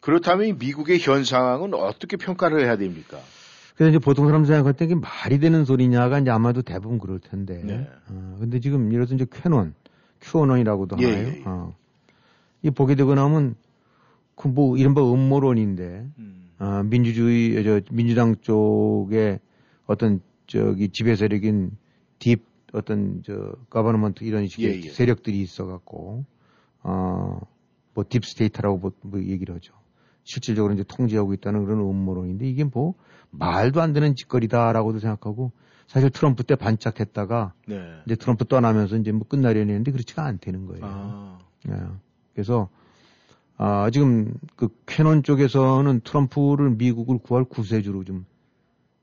그렇다면 0.00 0.46
이 0.48 0.52
미국의 0.54 0.98
현 0.98 1.24
상황은 1.24 1.74
어떻게 1.74 2.16
평가를 2.16 2.64
해야 2.64 2.76
됩니까? 2.76 3.18
그래서 3.76 3.90
이제 3.90 3.98
보통 3.98 4.26
사람 4.26 4.44
생각할 4.44 4.72
때 4.74 4.84
이게 4.86 4.94
말이 4.96 5.38
되는 5.38 5.64
소리냐가 5.64 6.18
이제 6.18 6.30
아마도 6.30 6.62
대부분 6.62 6.98
그럴 6.98 7.18
텐데. 7.20 7.62
네. 7.64 7.88
어, 8.08 8.36
근데 8.40 8.58
지금 8.60 8.92
예를 8.92 9.06
들어서 9.06 9.14
이제 9.14 9.26
QAnon, 9.30 9.74
QAnon이라고도 10.20 10.96
예, 11.00 11.06
하나요? 11.06 11.28
예, 11.28 11.36
예. 11.38 11.42
어. 11.46 11.74
이 12.62 12.70
보게 12.70 12.94
되고 12.96 13.14
나면 13.14 13.54
그 14.40 14.48
뭐 14.48 14.78
이른바 14.78 15.02
음모론인데 15.02 16.06
음. 16.18 16.50
어, 16.58 16.82
민주주의 16.82 17.62
저 17.62 17.80
민주당 17.92 18.36
쪽에 18.40 19.38
어떤 19.86 20.20
저기 20.46 20.88
지배 20.88 21.14
세력인 21.14 21.76
deep 22.18 22.42
어떤 22.72 23.22
저 23.22 23.52
government 23.68 24.24
이런 24.24 24.46
식의 24.46 24.82
예, 24.82 24.86
예. 24.86 24.88
세력들이 24.88 25.40
있어갖고 25.42 26.24
어뭐 26.82 28.04
deep 28.08 28.30
state라고 28.30 28.78
뭐, 28.78 28.92
뭐 29.02 29.20
얘기를 29.20 29.54
하죠. 29.56 29.74
실질적으로 30.24 30.72
이제 30.72 30.84
통제하고 30.88 31.34
있다는 31.34 31.66
그런 31.66 31.80
음모론인데 31.80 32.48
이게 32.48 32.64
뭐 32.64 32.94
말도 33.30 33.82
안 33.82 33.92
되는 33.92 34.14
짓거리다라고도 34.14 35.00
생각하고 35.00 35.52
사실 35.86 36.08
트럼프 36.08 36.44
때 36.44 36.54
반짝했다가 36.54 37.52
네. 37.66 37.82
이제 38.06 38.14
트럼프 38.14 38.46
떠나면서 38.46 38.96
이제 38.96 39.12
뭐 39.12 39.26
끝나려니 39.26 39.70
했는데 39.70 39.90
그렇지가 39.92 40.24
않다는 40.24 40.66
거예요. 40.66 40.84
아. 40.84 41.38
예. 41.68 41.74
그래서 42.32 42.70
아, 43.62 43.90
지금 43.90 44.32
그 44.56 44.68
QAnon 44.86 45.22
쪽에서는 45.22 46.00
트럼프를 46.00 46.70
미국을 46.70 47.18
구할 47.18 47.44
구세주로 47.44 48.04
좀 48.04 48.24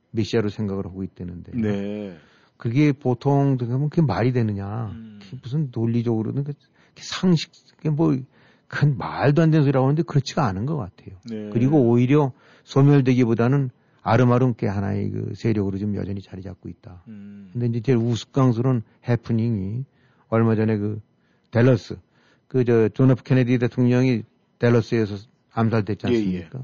메시아로 0.10 0.50
생각을 0.50 0.84
하고 0.86 1.04
있다는데 1.04 1.52
네. 1.54 2.18
그게 2.58 2.92
보통 2.92 3.58
그러면 3.58 3.90
그게 3.92 4.02
말이 4.02 4.32
되느냐? 4.34 4.88
음. 4.96 5.20
무슨 5.44 5.70
논리적으로는 5.72 6.44
그 6.44 6.54
상식 6.96 7.52
그게 7.78 7.92
뭐큰 7.92 8.98
말도 8.98 9.44
안 9.44 9.52
되는 9.52 9.64
소리라고 9.64 9.86
하는데 9.86 10.02
그렇지가 10.02 10.44
않은 10.48 10.66
것 10.66 10.76
같아요. 10.76 11.16
네. 11.30 11.52
그리고 11.54 11.80
오히려 11.88 12.32
소멸되기보다는 12.64 13.70
알음알음 14.02 14.56
꽤 14.58 14.66
하나의 14.66 15.12
그 15.12 15.34
세력으로 15.36 15.78
좀 15.78 15.96
여전히 15.96 16.20
자리 16.24 16.42
잡고 16.42 16.68
있다. 16.68 17.04
음. 17.10 17.52
근데 17.54 17.68
이제 17.68 17.82
제일 17.82 18.00
우스꽝스러운 18.00 18.82
해프닝이 19.08 19.86
얼마 20.30 20.56
전에 20.56 20.78
그 20.78 21.00
댈러스 21.52 22.00
그 22.48 22.64
저 22.64 22.90
존 22.90 23.12
F 23.12 23.24
케네디 23.24 23.60
대통령이 23.60 24.24
댈러스에서 24.60 25.18
암살됐지 25.52 26.08
예, 26.08 26.12
예. 26.12 26.18
않습니까? 26.18 26.62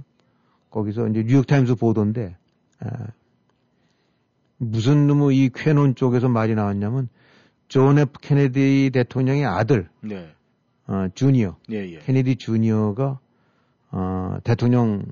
거기서 0.69 1.07
이제 1.09 1.23
뉴욕타임스 1.23 1.75
보도인데 1.75 2.35
아, 2.79 3.07
무슨 4.57 5.07
놈의 5.07 5.37
이 5.37 5.49
QAnon 5.53 5.95
쪽에서 5.95 6.29
말이 6.29 6.55
나왔냐면 6.55 7.09
존 7.67 7.97
F 7.97 8.19
케네디 8.19 8.91
대통령의 8.93 9.45
아들 9.45 9.89
네. 10.01 10.33
어, 10.87 11.07
주니어 11.13 11.57
예, 11.71 11.89
예. 11.89 11.99
케네디 11.99 12.35
주니어가 12.37 13.19
어, 13.91 14.37
대통령 14.43 15.05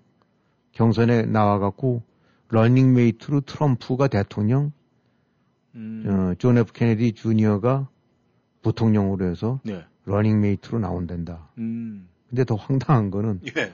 경선에 0.74 1.24
나와갖고 1.24 2.04
러닝메이트로 2.50 3.42
트럼프가 3.42 4.08
대통령 4.08 4.72
음. 5.76 6.04
어, 6.08 6.36
존 6.38 6.58
F 6.58 6.74
케네디 6.74 7.14
주니어가 7.14 7.88
부통령으로 8.62 9.26
해서 9.26 9.60
네. 9.64 9.84
러닝메이트로 10.06 10.80
나온단다. 10.80 11.50
음. 11.58 12.08
근데 12.32 12.46
더 12.46 12.56
황당한 12.56 13.12
거는 13.12 13.42
예. 13.58 13.74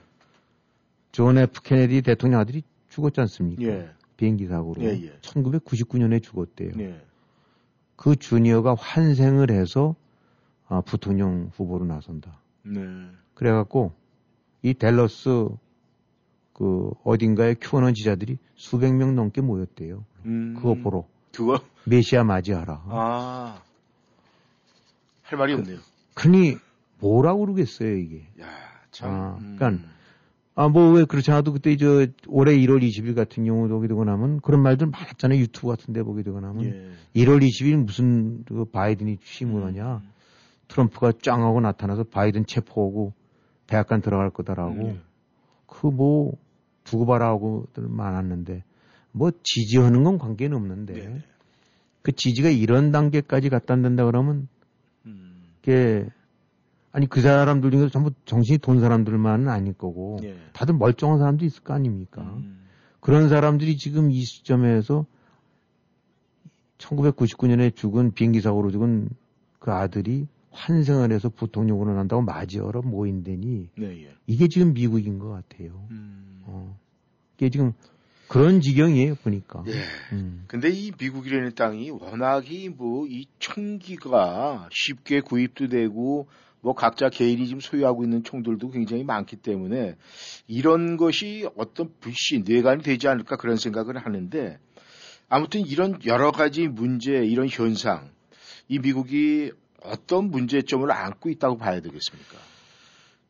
존 1.12 1.38
F 1.38 1.62
케네디 1.62 2.02
대통령 2.02 2.39
아들이 2.39 2.63
죽었지 2.89 3.22
않습니까? 3.22 3.63
예. 3.63 3.89
비행기 4.17 4.48
사고로. 4.48 4.82
예, 4.82 4.88
예. 5.04 5.20
1999년에 5.22 6.22
죽었대요. 6.22 6.72
네. 6.76 7.00
그 7.96 8.15
주니어가 8.15 8.76
환생을 8.76 9.52
해서 9.52 9.96
아, 10.67 10.82
부통령 10.82 11.52
후보로 11.56 11.86
나선다. 11.86 12.39
네. 12.63 12.82
그래갖고 13.36 13.93
이 14.63 14.74
댈러스 14.74 15.48
그 16.54 16.89
어딘가에 17.04 17.54
큐어넌 17.62 17.93
지자들이 17.93 18.39
수백 18.56 18.93
명 18.96 19.15
넘게 19.15 19.41
모였대요. 19.41 20.04
음. 20.26 20.56
그거 20.56 20.74
보러 20.74 21.06
그거 21.32 21.60
메시아 21.86 22.24
맞이하라. 22.24 22.84
아. 22.88 23.62
할 25.22 25.38
말이 25.38 25.54
없네요. 25.54 25.78
그러니 26.15 26.58
뭐라고 27.00 27.42
그러겠어요 27.42 27.96
이게. 27.96 28.28
야, 28.42 28.48
참. 28.92 29.10
아, 29.10 29.38
음. 29.40 29.56
그러니까 29.58 29.88
아, 30.60 30.70
뭐, 30.70 30.92
왜 30.92 31.06
그렇지 31.06 31.30
않아도 31.30 31.54
그때 31.54 31.78
저 31.78 32.08
올해 32.26 32.58
1월 32.58 32.82
20일 32.82 33.14
같은 33.14 33.46
경우도 33.46 33.76
보게 33.76 33.88
되고 33.88 34.04
나면 34.04 34.40
그런 34.42 34.64
말들 34.64 34.88
많았잖아요. 34.88 35.40
유튜브 35.40 35.68
같은 35.68 35.94
데 35.94 36.02
보게 36.02 36.24
되고 36.24 36.40
나면. 36.40 36.66
예. 36.66 37.22
1월 37.22 37.44
20일 37.44 37.86
무슨 37.86 38.44
그 38.44 38.66
바이든이 38.66 39.18
취임을 39.18 39.64
하냐. 39.66 39.98
음. 39.98 40.10
트럼프가 40.68 41.14
짱 41.22 41.44
하고 41.44 41.62
나타나서 41.62 42.06
바이든 42.06 42.48
체포하고 42.48 43.14
대학간 43.68 44.02
들어갈 44.02 44.32
거다라고. 44.32 44.88
음. 44.88 45.02
그 45.68 45.86
뭐, 45.86 46.34
두고 46.86 47.06
봐라고들 47.06 47.88
많았는데. 47.88 48.64
뭐 49.12 49.30
지지하는 49.44 50.04
건 50.04 50.18
관계는 50.18 50.58
없는데. 50.58 50.94
네. 50.94 51.22
그 52.02 52.14
지지가 52.14 52.50
이런 52.50 52.92
단계까지 52.92 53.50
갖다 53.50 53.76
된다 53.76 54.06
그러면 54.06 54.48
음. 55.06 55.54
그게 55.62 56.08
아니 56.98 57.06
그 57.06 57.22
사람들 57.22 57.70
중에서 57.70 57.90
전부 57.90 58.10
정신이 58.26 58.58
돈 58.58 58.80
사람들만은 58.80 59.50
아닐 59.50 59.74
거고 59.74 60.18
예. 60.24 60.36
다들 60.54 60.74
멀쩡한 60.74 61.20
사람도 61.20 61.46
있을 61.46 61.62
거 61.62 61.76
아닙니까? 61.76 62.24
음. 62.24 62.66
그런 63.02 63.30
사람들이 63.30 63.78
지금 63.78 64.10
이 64.10 64.24
시점에서 64.24 65.06
1999년에 66.80 67.76
죽은 67.76 68.16
비행기 68.16 68.42
사고로 68.42 68.72
죽은 68.72 69.10
그 69.60 69.72
아들이 69.72 70.26
환생을 70.50 71.12
해서 71.12 71.30
부통령으로 71.30 71.94
난다고 71.94 72.24
맞이하러 72.24 72.82
모인다니 72.82 73.70
네, 73.78 74.06
예. 74.06 74.16
이게 74.26 74.48
지금 74.48 74.74
미국인 74.74 75.20
것 75.20 75.30
같아요. 75.30 75.86
음. 75.92 76.42
어. 76.46 76.80
이게 77.38 77.52
지금 77.52 77.74
그런 78.28 78.60
지경이에요 78.60 79.16
보니까. 79.24 79.64
예. 79.68 79.74
음. 80.14 80.46
근데 80.48 80.70
이 80.72 80.92
미국이라는 81.00 81.54
땅이 81.54 81.92
워낙이 81.92 82.70
뭐 82.70 83.06
이 83.06 83.28
총기가 83.38 84.68
쉽게 84.72 85.22
구입도 85.22 85.68
되고 85.68 86.28
뭐 86.68 86.74
각자 86.74 87.08
개인이 87.08 87.48
지금 87.48 87.62
소유하고 87.62 88.04
있는 88.04 88.26
총들도 88.26 88.72
굉장히 88.72 89.06
많기 89.06 89.38
때문에 89.38 89.96
이런 90.50 90.98
것이 90.98 91.48
어떤 91.56 91.90
불씨 92.02 92.44
뇌관이 92.46 92.84
되지 92.84 93.08
않을까 93.08 93.38
그런 93.38 93.56
생각을 93.56 93.98
하는데 93.98 94.60
아무튼 95.30 95.62
이런 95.62 95.98
여러 96.06 96.32
가지 96.32 96.68
문제 96.68 97.26
이런 97.26 97.48
현상 97.50 98.10
이 98.68 98.80
미국이 98.80 99.54
어떤 99.82 100.30
문제점을 100.30 100.92
안고 100.92 101.30
있다고 101.30 101.58
봐야 101.58 101.80
되겠습니까? 101.80 102.38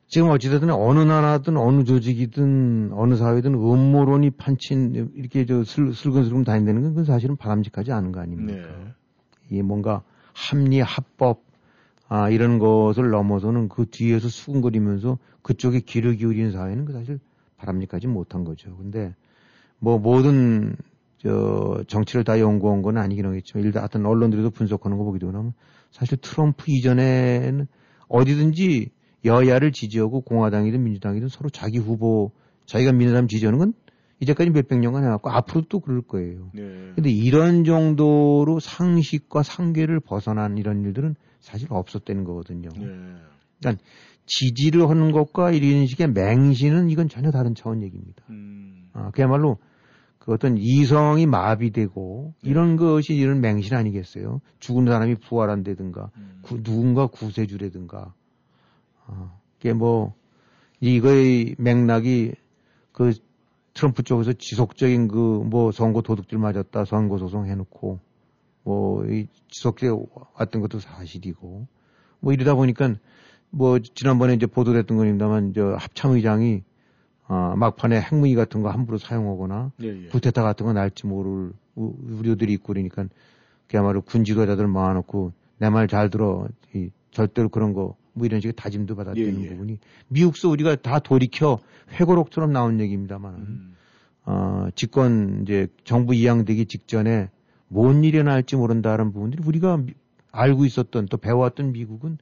지금 0.07 0.29
어찌됐든 0.29 0.71
어느 0.71 1.01
나라든 1.01 1.57
어느 1.57 1.83
조직이든 1.83 2.89
어느 2.93 3.15
사회든 3.17 3.53
음모론이 3.53 4.31
판친 4.31 5.11
이렇게 5.15 5.45
저 5.45 5.63
슬, 5.63 5.93
슬근슬근 5.93 6.43
다닌다는 6.43 6.95
건 6.95 7.05
사실은 7.05 7.35
바람직하지 7.35 7.91
않은 7.91 8.13
거 8.13 8.19
아닙니까? 8.19 8.67
네. 8.67 9.57
이 9.57 9.61
뭔가 9.61 10.01
합리, 10.33 10.79
합법, 10.79 11.46
아, 12.09 12.29
이런 12.29 12.59
것을 12.59 13.09
넘어서는 13.09 13.69
그 13.69 13.85
뒤에서 13.89 14.29
수근거리면서 14.29 15.17
그쪽에 15.41 15.81
귀를 15.81 16.15
기울이는 16.15 16.51
사회는 16.51 16.85
그 16.85 16.93
사실 16.93 17.19
바람직하지 17.57 18.07
못한 18.07 18.43
거죠. 18.43 18.75
근데 18.77 19.13
뭐 19.79 19.99
모든 19.99 20.75
저 21.17 21.83
정치를 21.87 22.23
다 22.23 22.39
연구한 22.39 22.81
건 22.81 22.97
아니긴 22.97 23.25
하겠지만 23.25 23.65
일단 23.65 23.81
하여튼 23.81 24.05
언론들도 24.05 24.51
분석하는 24.51 24.97
거 24.97 25.17
되고 25.17 25.31
나면 25.31 25.53
사실 25.91 26.17
트럼프 26.21 26.65
이전에는 26.67 27.67
어디든지 28.07 28.91
여야를 29.25 29.71
지지하고 29.71 30.21
공화당이든 30.21 30.83
민주당이든 30.83 31.27
서로 31.27 31.49
자기 31.49 31.79
후보 31.79 32.31
자기가 32.65 32.91
믿는 32.91 33.13
사람 33.13 33.27
지지하는 33.27 33.59
건 33.59 33.73
이제까지 34.19 34.49
몇백 34.51 34.79
년간 34.79 35.03
해왔고 35.03 35.29
앞으로도 35.29 35.67
또 35.69 35.79
그럴 35.79 36.01
거예요. 36.01 36.49
네. 36.53 36.91
근데 36.95 37.09
이런 37.09 37.63
정도로 37.63 38.59
상식과 38.59 39.43
상계를 39.43 39.99
벗어난 39.99 40.57
이런 40.57 40.83
일들은 40.83 41.15
사실 41.47 41.67
없었다는 41.71 42.25
거거든요. 42.25 42.69
네. 42.77 43.75
지지를 44.25 44.89
하는 44.89 45.13
것과 45.13 45.51
이런 45.51 45.85
식의 45.87 46.11
맹신은 46.11 46.89
이건 46.89 47.07
전혀 47.07 47.31
다른 47.31 47.55
차원 47.55 47.81
얘기입니다. 47.81 48.23
음. 48.29 48.89
아, 48.93 49.09
그야말로 49.11 49.57
그 50.19 50.33
어떤 50.33 50.57
이성이 50.57 51.25
마비되고 51.25 52.33
네. 52.43 52.49
이런 52.49 52.75
것이 52.75 53.15
이런 53.15 53.39
맹신 53.39 53.73
아니겠어요? 53.75 54.41
죽은 54.59 54.85
사람이 54.87 55.15
부활한다든가 55.15 56.11
음. 56.17 56.39
구- 56.41 56.61
누군가 56.61 57.07
구세주라든가 57.07 58.13
아, 59.05 59.31
그게 59.57 59.71
뭐 59.71 60.13
이거의 60.81 61.55
맥락이 61.57 62.33
그 62.91 63.13
트럼프 63.73 64.03
쪽에서 64.03 64.33
지속적인 64.33 65.07
그 65.07 65.43
뭐 65.45 65.71
선거 65.71 66.01
도둑질 66.01 66.37
맞았다 66.37 66.83
선거 66.83 67.17
소송 67.17 67.45
해놓고 67.47 67.99
뭐 68.67 69.05
이 69.07 69.27
지속적으로 69.49 70.07
왔던 70.37 70.61
것도 70.61 70.79
사실이고 70.79 71.67
뭐 72.19 72.33
이러다 72.33 72.55
보니까 72.55 72.95
뭐 73.49 73.79
지난번에 73.79 74.33
이제 74.33 74.45
보도됐던 74.45 74.97
겁니다만 74.97 75.53
저 75.53 75.75
합참의장이 75.79 76.63
아, 77.29 77.55
막판에 77.57 77.99
핵무기 78.01 78.35
같은 78.35 78.61
거 78.61 78.69
함부로 78.69 78.97
사용하거나 78.97 79.71
예, 79.83 79.87
예. 79.87 80.07
구테타 80.07 80.43
같은 80.43 80.65
거 80.65 80.73
날지 80.73 81.07
모를 81.07 81.51
우- 81.75 81.95
우려들이 82.19 82.53
있고 82.53 82.67
그러니까 82.73 83.05
그야말로 83.67 84.01
군 84.01 84.23
지도자들 84.23 84.67
모아놓고 84.67 85.31
내 85.59 85.69
말 85.69 85.87
잘 85.87 86.09
들어 86.09 86.47
이 86.73 86.89
절대로 87.11 87.49
그런 87.49 87.73
거 87.73 87.95
뭐 88.13 88.25
이런 88.25 88.41
식의 88.41 88.53
다짐도 88.55 88.95
받았다는 88.95 89.41
예, 89.41 89.45
예. 89.45 89.49
부분이 89.49 89.77
미국서 90.07 90.49
우리가 90.49 90.75
다 90.77 90.97
돌이켜 90.97 91.59
회고록처럼 91.91 92.51
나온 92.51 92.79
얘기입니다만 92.79 93.33
음. 93.35 93.75
어, 94.25 94.67
집권 94.73 95.43
이제 95.43 95.67
정부 95.83 96.15
이양되기 96.15 96.65
직전에 96.65 97.29
뭔 97.67 98.03
일이 98.03 98.21
날지 98.23 98.55
모른다는 98.55 99.11
부분들이 99.11 99.43
우리가 99.45 99.77
미- 99.77 99.93
알고 100.31 100.65
있었던 100.65 101.07
또 101.07 101.17
배워왔던 101.17 101.71
미국은 101.73 102.17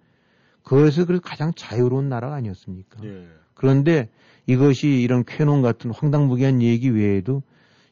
그것을 0.63 1.05
그래서 1.05 1.21
가장 1.23 1.51
자유로운 1.55 2.09
나라가 2.09 2.35
아니었습니까? 2.35 3.03
예. 3.05 3.27
그런데 3.53 4.09
이것이 4.47 4.87
이런 4.87 5.23
쾌논 5.25 5.61
같은 5.61 5.91
황당무계한 5.91 6.61
얘기 6.61 6.89
외에도 6.89 7.43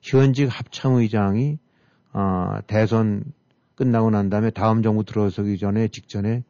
현직 0.02 0.46
합참의장이 0.48 1.58
아, 2.12 2.62
대선 2.68 3.24
끝나고 3.76 4.12
난 4.12 4.30
다음에 4.30 4.50
다음 4.52 4.84
정부 4.84 5.04
들어서기 5.04 5.58
전에 5.58 5.88
직전에 5.88 6.44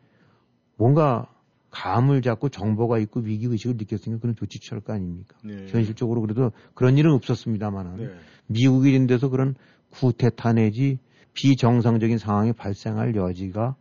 뭔가 0.76 1.28
감을 1.72 2.22
잡고 2.22 2.50
정보가 2.50 3.00
있고 3.00 3.22
위기 3.22 3.48
의식을 3.48 3.78
느꼈으니까 3.78 4.22
그런 4.22 4.36
조치 4.36 4.60
취할 4.60 4.82
거 4.82 4.94
아닙니까? 4.94 5.36
네. 5.44 5.66
현실적으로 5.68 6.22
그래도 6.22 6.52
그런 6.74 6.98
일은 6.98 7.12
없었습니다만은 7.14 7.96
네. 7.98 8.10
미국이 8.48 8.92
이런 8.92 9.08
데서 9.08 9.30
그런 9.30 9.56
구테타 9.94 10.54
내지 10.54 10.98
비정상적인 11.34 12.18
상황이 12.18 12.52
발생할 12.54 13.16
여지가 13.16 13.76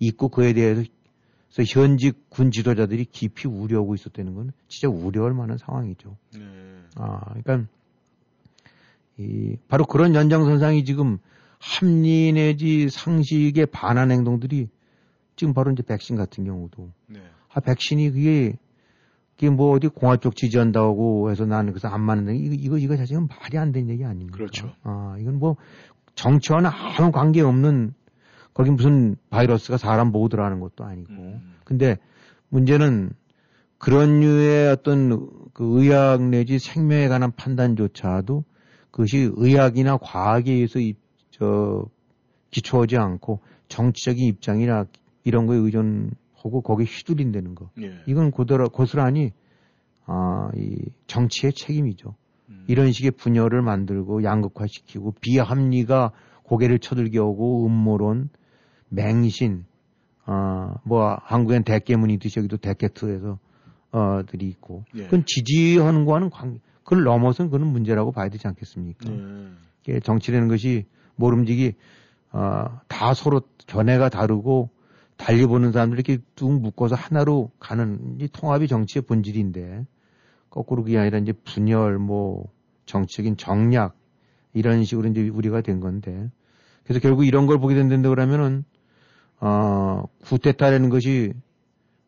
있고 0.00 0.28
그에 0.28 0.52
대해서 0.52 0.84
현직 1.66 2.28
군 2.28 2.50
지도자들이 2.50 3.04
깊이 3.06 3.48
우려하고 3.48 3.94
있었다는 3.94 4.34
건 4.34 4.52
진짜 4.68 4.88
우려할 4.88 5.32
만한 5.32 5.58
상황이죠. 5.58 6.16
네. 6.34 6.40
아, 6.96 7.34
그러니까 7.42 7.68
이 9.18 9.56
바로 9.68 9.84
그런 9.84 10.14
연장선상이 10.14 10.84
지금 10.84 11.18
합리 11.58 12.32
내지 12.32 12.88
상식에 12.88 13.66
반한 13.66 14.10
행동들이 14.10 14.68
지금 15.36 15.54
바로 15.54 15.70
이제 15.70 15.82
백신 15.82 16.16
같은 16.16 16.44
경우도 16.44 16.90
네. 17.06 17.20
아 17.52 17.60
백신이 17.60 18.10
그게 18.10 18.56
그게 19.42 19.50
뭐 19.50 19.74
어디 19.74 19.88
공화 19.88 20.18
쪽 20.18 20.36
지지한다고 20.36 21.32
해서 21.32 21.44
나는 21.44 21.72
그래서 21.72 21.88
안 21.88 22.00
맞는다 22.00 22.30
이거 22.30 22.54
이거 22.54 22.78
이거 22.78 22.96
사실은 22.96 23.26
말이 23.26 23.58
안 23.58 23.72
되는 23.72 23.88
얘기 23.88 24.04
아닙니까? 24.04 24.36
그렇죠. 24.36 24.70
아 24.84 25.16
이건 25.18 25.40
뭐 25.40 25.56
정치와는 26.14 26.70
아무 26.72 27.10
관계 27.10 27.40
없는 27.40 27.92
거기 28.54 28.70
무슨 28.70 29.16
바이러스가 29.30 29.78
사람 29.78 30.12
보고 30.12 30.28
들어가는 30.28 30.60
것도 30.60 30.84
아니고 30.84 31.10
음. 31.10 31.54
근데 31.64 31.98
문제는 32.50 33.10
그런 33.78 34.20
류의 34.20 34.68
어떤 34.70 35.28
그 35.52 35.80
의학 35.80 36.22
내지 36.22 36.60
생명에 36.60 37.08
관한 37.08 37.32
판단조차도 37.32 38.44
그것이 38.92 39.28
의학이나 39.34 39.96
과학에 39.96 40.52
의해서 40.52 40.78
이, 40.78 40.94
저, 41.32 41.84
기초하지 42.52 42.96
않고 42.96 43.40
정치적인 43.66 44.24
입장이나 44.24 44.84
이런 45.24 45.46
거에 45.46 45.56
의존 45.56 46.12
하고 46.44 46.60
거기에 46.60 46.86
휘둘린다는 46.86 47.54
거. 47.54 47.70
예. 47.80 47.94
이건 48.06 48.30
고더라, 48.30 48.68
고스란히, 48.68 49.32
아, 50.06 50.50
이 50.56 50.78
정치의 51.06 51.52
책임이죠. 51.52 52.14
음. 52.48 52.64
이런 52.68 52.92
식의 52.92 53.12
분열을 53.12 53.62
만들고 53.62 54.24
양극화시키고 54.24 55.14
비합리가 55.20 56.12
고개를 56.42 56.78
쳐들게 56.78 57.18
하고 57.18 57.66
음모론, 57.66 58.28
맹신, 58.88 59.64
아, 60.24 60.76
뭐 60.84 61.16
한국엔 61.22 61.64
대깨문이 61.64 62.14
있듯이 62.14 62.38
여기도 62.38 62.56
대깨트에서 62.56 63.38
어들이 63.90 64.48
있고 64.48 64.84
예. 64.94 65.04
그건 65.04 65.24
지지하는 65.26 66.04
거와는 66.04 66.30
관 66.30 66.60
그걸 66.82 67.04
넘어선 67.04 67.50
그는 67.50 67.66
문제라고 67.66 68.12
봐야 68.12 68.28
되지 68.28 68.48
않겠습니까? 68.48 69.10
네. 69.10 69.48
이게 69.82 70.00
정치라는 70.00 70.48
것이 70.48 70.86
모름지기 71.16 71.74
어, 72.32 72.80
다 72.88 73.14
서로 73.14 73.42
견해가 73.66 74.08
다르고 74.08 74.70
달리 75.22 75.46
보는 75.46 75.70
사람들 75.70 75.96
이렇게 75.98 76.18
뚝 76.34 76.52
묶어서 76.60 76.96
하나로 76.96 77.52
가는 77.60 78.16
이 78.20 78.26
통합이 78.26 78.66
정치의 78.66 79.02
본질인데 79.02 79.86
거꾸로 80.50 80.82
그게 80.82 80.98
아니라 80.98 81.18
이제 81.18 81.32
분열, 81.32 81.96
뭐 81.98 82.50
정치적인 82.86 83.36
정략 83.36 83.96
이런 84.52 84.82
식으로 84.82 85.08
이제 85.08 85.28
우리가 85.28 85.60
된 85.60 85.78
건데 85.78 86.28
그래서 86.82 86.98
결국 86.98 87.24
이런 87.24 87.46
걸 87.46 87.60
보게 87.60 87.76
된다 87.76 88.08
그러면은 88.08 88.64
어 89.38 90.02
구테타라는 90.24 90.88
것이 90.88 91.32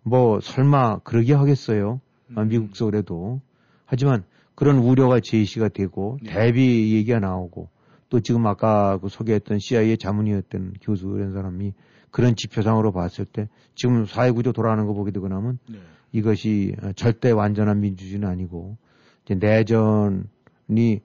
뭐 0.03 0.40
설마 0.40 0.98
그러게 1.05 1.35
하겠어요. 1.35 2.00
음. 2.37 2.48
미국 2.48 2.74
속에도 2.74 3.40
하지만 3.87 4.24
그런 4.57 4.79
우려가 4.79 5.20
제시가 5.20 5.68
되고 5.68 6.18
네. 6.20 6.33
대비 6.33 6.96
얘기가 6.96 7.20
나오고 7.20 7.68
또 8.09 8.18
지금 8.18 8.44
아까 8.48 8.98
그 8.98 9.09
소개했던 9.09 9.61
CIA 9.61 9.98
자문이었던 9.98 10.74
교수 10.83 11.14
이런 11.16 11.33
사람이 11.33 11.74
그런 12.14 12.37
지표상으로 12.37 12.92
봤을 12.92 13.24
때 13.24 13.48
지금 13.74 14.07
사회 14.07 14.31
구조 14.31 14.53
돌아가는 14.53 14.87
거 14.87 14.92
보게 14.92 15.11
되고 15.11 15.27
나면 15.27 15.59
네. 15.68 15.79
이것이 16.12 16.77
절대 16.94 17.33
완전한 17.33 17.81
민주주의는 17.81 18.29
아니고 18.29 18.77
이제 19.24 19.35
내전이 19.35 21.00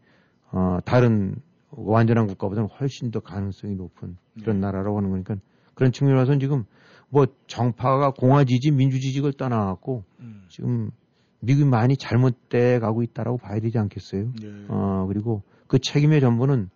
어 0.51 0.77
다른 0.85 1.35
완전한 1.71 2.27
국가보다는 2.27 2.69
훨씬 2.69 3.09
더 3.09 3.21
가능성이 3.21 3.73
높은 3.73 4.17
그런 4.39 4.57
네. 4.57 4.67
나라라고 4.67 4.97
하는 4.97 5.09
거니까 5.09 5.37
그런 5.73 5.91
측면에서는 5.91 6.39
지금 6.39 6.65
뭐 7.09 7.25
정파가 7.47 8.11
공화지지 8.11 8.69
민주지직을 8.69 9.33
떠나갖고 9.33 10.03
음. 10.19 10.43
지금 10.47 10.91
미국이 11.39 11.65
많이 11.65 11.97
잘못돼 11.97 12.77
가고 12.77 13.01
있다라고 13.01 13.39
봐야 13.39 13.59
되지 13.59 13.79
않겠어요? 13.79 14.31
네. 14.39 14.65
어 14.67 15.07
그리고 15.07 15.41
그 15.65 15.79
책임의 15.79 16.21
전부는 16.21 16.69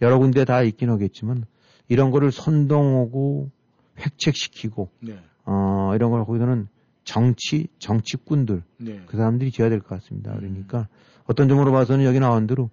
여러 0.00 0.20
군데 0.20 0.44
다 0.44 0.62
있긴 0.62 0.90
하겠지만 0.90 1.44
이런 1.88 2.12
거를 2.12 2.30
선동하고 2.30 3.50
획책시키고 3.98 4.90
네. 5.00 5.18
어 5.44 5.92
이런 5.94 6.10
걸 6.10 6.24
거기서는 6.24 6.68
정치 7.04 7.68
정치꾼들 7.78 8.62
네. 8.78 9.02
그 9.06 9.16
사람들이 9.16 9.50
지어야 9.50 9.68
될 9.70 9.80
것 9.80 9.88
같습니다. 9.88 10.32
음. 10.32 10.38
그러니까 10.38 10.88
어떤 11.26 11.48
점으로 11.48 11.72
봐서는 11.72 12.04
여기 12.04 12.18
나온 12.20 12.46
대로 12.46 12.70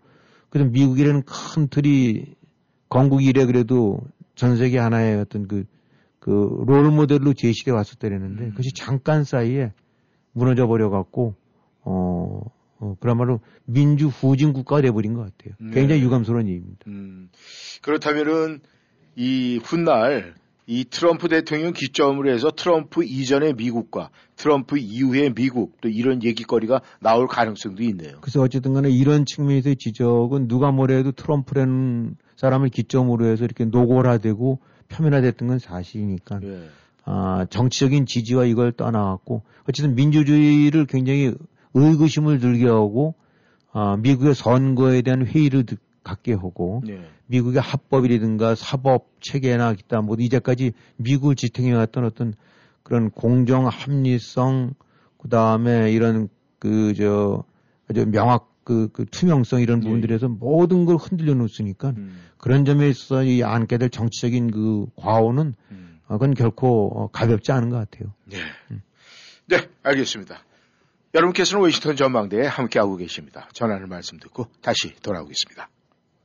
그래도 0.50 0.70
미국이라는 0.72 1.24
큰 1.24 1.68
틀이 1.68 2.36
건국 2.90 3.24
이래 3.24 3.46
그래도 3.46 4.00
전 4.36 4.58
세계 4.58 4.78
하나의 4.80 5.20
어떤 5.20 5.48
그, 5.48 5.66
그 6.20 6.32
롤 6.66 6.92
모델로 6.92 7.34
제시돼 7.34 7.72
왔었다는데 7.72 8.44
음. 8.44 8.50
그것이 8.52 8.74
잠깐 8.74 9.24
사이에 9.24 9.74
무너져 10.34 10.68
버려 10.68 10.90
갖고 10.90 11.36
어, 11.82 12.42
어 12.80 12.96
그야말로 13.00 13.40
민주 13.66 14.08
후진 14.08 14.54
국가가 14.54 14.82
돼버린 14.82 15.14
것 15.14 15.22
같아요. 15.22 15.56
네. 15.60 15.72
굉장히 15.72 16.02
유감스러운 16.04 16.48
일입니다. 16.48 16.80
음. 16.88 17.30
그렇다면은 17.82 18.60
이 19.16 19.60
훗날 19.64 20.36
이 20.67 20.86
트럼프 20.86 21.28
대통령 21.28 21.74
기점으로 21.74 22.32
해서 22.32 22.52
트럼프 22.52 23.04
이전의 23.04 23.56
미국과 23.56 24.10
트럼프 24.36 24.78
이후의 24.78 25.34
미국 25.34 25.80
또 25.82 25.89
이런 25.89 26.24
얘기거리가 26.24 26.82
나올 27.00 27.28
가능성도 27.28 27.84
있네요. 27.84 28.17
그래서 28.21 28.41
어쨌든 28.41 28.74
간에 28.74 28.89
이런 28.89 29.26
측면에서의 29.26 29.76
지적은 29.78 30.47
누가 30.47 30.71
뭐래도 30.71 31.12
트럼프라는 31.12 32.15
사람을 32.36 32.69
기점으로 32.69 33.26
해서 33.26 33.43
이렇게 33.43 33.65
노골화되고 33.65 34.60
표면화됐던 34.89 35.47
건 35.47 35.60
사실이니까 35.60 36.39
예. 36.43 36.69
아, 37.06 37.45
정치적인 37.50 38.06
지지와 38.06 38.45
이걸 38.45 38.71
떠나갖고 38.71 39.43
어쨌든 39.67 39.95
민주주의를 39.95 40.86
굉장히 40.86 41.34
의구심을 41.74 42.39
들게 42.39 42.67
하고 42.67 43.15
아, 43.74 43.97
미국의 43.97 44.36
선거에 44.36 45.02
대한 45.02 45.26
회의를 45.26 45.65
갖게 46.04 46.34
하고 46.34 46.82
네. 46.86 47.08
미국의 47.28 47.62
합법이라든가 47.62 48.56
사법 48.56 49.08
체계나 49.22 49.74
기타 49.74 50.02
뭐 50.02 50.16
이제까지 50.20 50.74
미국을 50.98 51.36
지탱해 51.36 51.74
왔던 51.74 52.06
어떤 52.06 52.34
그런 52.84 53.10
공정 53.10 53.68
합리성 53.68 54.74
그다음에 55.18 55.92
이런 55.92 56.28
그 56.60 56.94
저 56.96 57.44
아주 57.92 58.06
명확 58.06 58.50
그, 58.64 58.90
그 58.94 59.06
투명성 59.06 59.62
이런 59.62 59.80
네. 59.80 59.86
부분들에서 59.86 60.30
모든 60.30 60.86
걸 60.86 60.96
흔들려 60.96 61.34
놓으니까 61.34 61.90
음. 61.90 62.22
그런 62.38 62.64
점에 62.64 62.88
있어서 62.90 63.24
이 63.24 63.44
안게 63.44 63.78
될 63.78 63.90
정치적인 63.90 64.52
그 64.52 64.86
과오는 64.96 65.56
음. 65.72 66.00
어, 66.08 66.14
그건 66.14 66.34
결코 66.34 66.92
어, 66.96 67.08
가볍지 67.08 67.52
않은 67.52 67.70
것 67.70 67.78
같아요. 67.78 68.14
네. 68.26 68.38
음. 68.70 68.82
네, 69.48 69.68
알겠습니다. 69.84 70.44
여러분께서는 71.14 71.62
워싱턴 71.64 71.96
전망대에 71.96 72.46
함께하고 72.46 72.96
계십니다. 72.96 73.50
전하는 73.52 73.90
말씀 73.90 74.18
듣고 74.20 74.48
다시 74.62 74.96
돌아오겠습니다. 75.02 75.68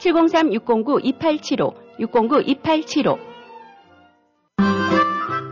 703-609-2875, 0.00 1.72
609-2875. 1.98 3.29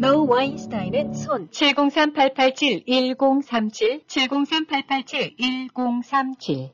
노 0.00 0.26
와인스타인 0.26 0.94
앤 0.94 1.12
손 1.12 1.48
703-887-1037 1.50 4.06
703-887-1037 4.06 6.70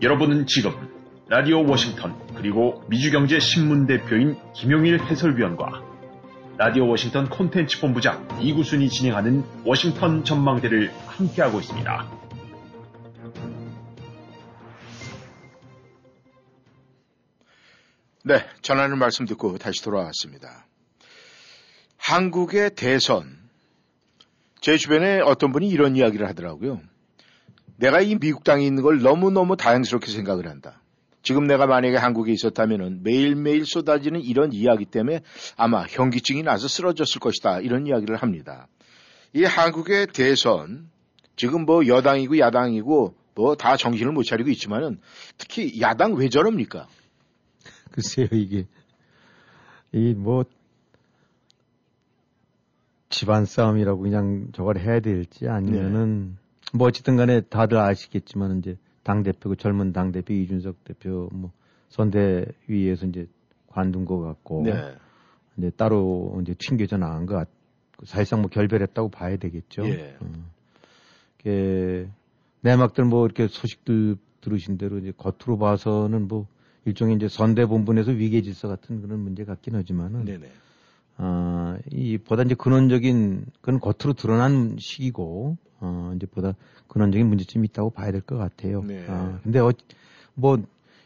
여러분은 0.00 0.46
지금 0.46 0.70
라디오 1.26 1.68
워싱턴 1.68 2.16
그리고 2.34 2.82
미주경제 2.88 3.40
신문 3.40 3.86
대표인 3.86 4.38
김용일 4.54 5.04
해설위원과 5.04 5.82
라디오 6.56 6.88
워싱턴 6.88 7.28
콘텐츠 7.28 7.78
본부장 7.82 8.26
이구순이 8.40 8.88
진행하는 8.88 9.44
워싱턴 9.66 10.24
전망대를 10.24 10.90
함께하고 11.08 11.60
있습니다. 11.60 12.17
네, 18.28 18.44
전하는 18.60 18.98
말씀 18.98 19.24
듣고 19.24 19.56
다시 19.56 19.82
돌아왔습니다. 19.82 20.66
한국의 21.96 22.74
대선. 22.74 23.38
제 24.60 24.76
주변에 24.76 25.20
어떤 25.20 25.50
분이 25.50 25.66
이런 25.66 25.96
이야기를 25.96 26.28
하더라고요. 26.28 26.82
내가 27.76 28.02
이 28.02 28.16
미국 28.16 28.44
땅에 28.44 28.66
있는 28.66 28.82
걸 28.82 29.00
너무너무 29.00 29.56
다양스럽게 29.56 30.10
생각을 30.12 30.46
한다. 30.46 30.82
지금 31.22 31.46
내가 31.46 31.66
만약에 31.66 31.96
한국에 31.96 32.30
있었다면 32.32 33.02
매일매일 33.02 33.64
쏟아지는 33.64 34.20
이런 34.20 34.52
이야기 34.52 34.84
때문에 34.84 35.22
아마 35.56 35.86
현기증이 35.88 36.42
나서 36.42 36.68
쓰러졌을 36.68 37.22
것이다. 37.22 37.60
이런 37.60 37.86
이야기를 37.86 38.16
합니다. 38.16 38.68
이 39.32 39.44
한국의 39.44 40.08
대선, 40.08 40.90
지금 41.34 41.64
뭐 41.64 41.86
여당이고 41.86 42.38
야당이고 42.38 43.14
뭐 43.34 43.54
다 43.54 43.78
정신을 43.78 44.12
못 44.12 44.24
차리고 44.24 44.50
있지만은 44.50 45.00
특히 45.38 45.80
야당 45.80 46.12
왜 46.12 46.28
저럽니까? 46.28 46.88
글쎄요, 47.92 48.28
이게, 48.32 48.66
이 49.92 50.14
뭐, 50.14 50.44
집안 53.08 53.44
싸움이라고 53.44 54.00
그냥 54.02 54.48
저걸 54.52 54.78
해야 54.78 55.00
될지 55.00 55.48
아니면은, 55.48 56.36
네. 56.36 56.48
뭐 56.74 56.88
어쨌든 56.88 57.16
간에 57.16 57.40
다들 57.40 57.78
아시겠지만 57.78 58.58
이제 58.58 58.76
당 59.02 59.22
대표고 59.22 59.56
젊은 59.56 59.92
당 59.92 60.12
대표 60.12 60.34
이준석 60.34 60.84
대표 60.84 61.30
뭐 61.32 61.50
선대위에서 61.88 63.06
이제 63.06 63.26
관둔 63.68 64.04
것 64.04 64.20
같고 64.20 64.64
네. 64.64 64.94
이제 65.56 65.70
따로 65.70 66.38
이제 66.42 66.54
튕겨져 66.58 66.98
나간 66.98 67.24
것 67.26 67.34
같. 67.34 67.48
사실상 68.04 68.42
뭐 68.42 68.50
결별했다고 68.50 69.08
봐야 69.08 69.36
되겠죠. 69.38 69.84
예. 69.86 70.16
어. 70.20 70.26
이게 71.40 72.08
내막들 72.60 73.04
뭐 73.04 73.24
이렇게 73.26 73.48
소식들 73.48 74.16
들으신 74.40 74.78
대로 74.78 74.98
이제 74.98 75.12
겉으로 75.16 75.58
봐서는 75.58 76.28
뭐 76.28 76.46
일종의 76.88 77.16
이제 77.16 77.28
선대본분에서 77.28 78.12
위계 78.12 78.42
질서 78.42 78.68
같은 78.68 79.02
그런 79.02 79.20
문제 79.20 79.44
같긴 79.44 79.74
하지만은 79.74 80.24
네네. 80.24 80.50
아, 81.18 81.78
이 81.90 82.18
보다 82.18 82.42
이제 82.42 82.54
근원적인 82.54 83.46
그건 83.60 83.80
겉으로 83.80 84.14
드러난 84.14 84.76
시기고 84.78 85.56
어, 85.80 86.12
이제 86.16 86.26
보다 86.26 86.54
근원적인 86.88 87.26
문제점이 87.26 87.66
있다고 87.70 87.90
봐야 87.90 88.12
될 88.12 88.20
것 88.22 88.36
같아요. 88.36 88.82
네. 88.82 89.04
아, 89.08 89.38
근데 89.42 89.58
어, 89.58 89.72
뭐 90.34 90.58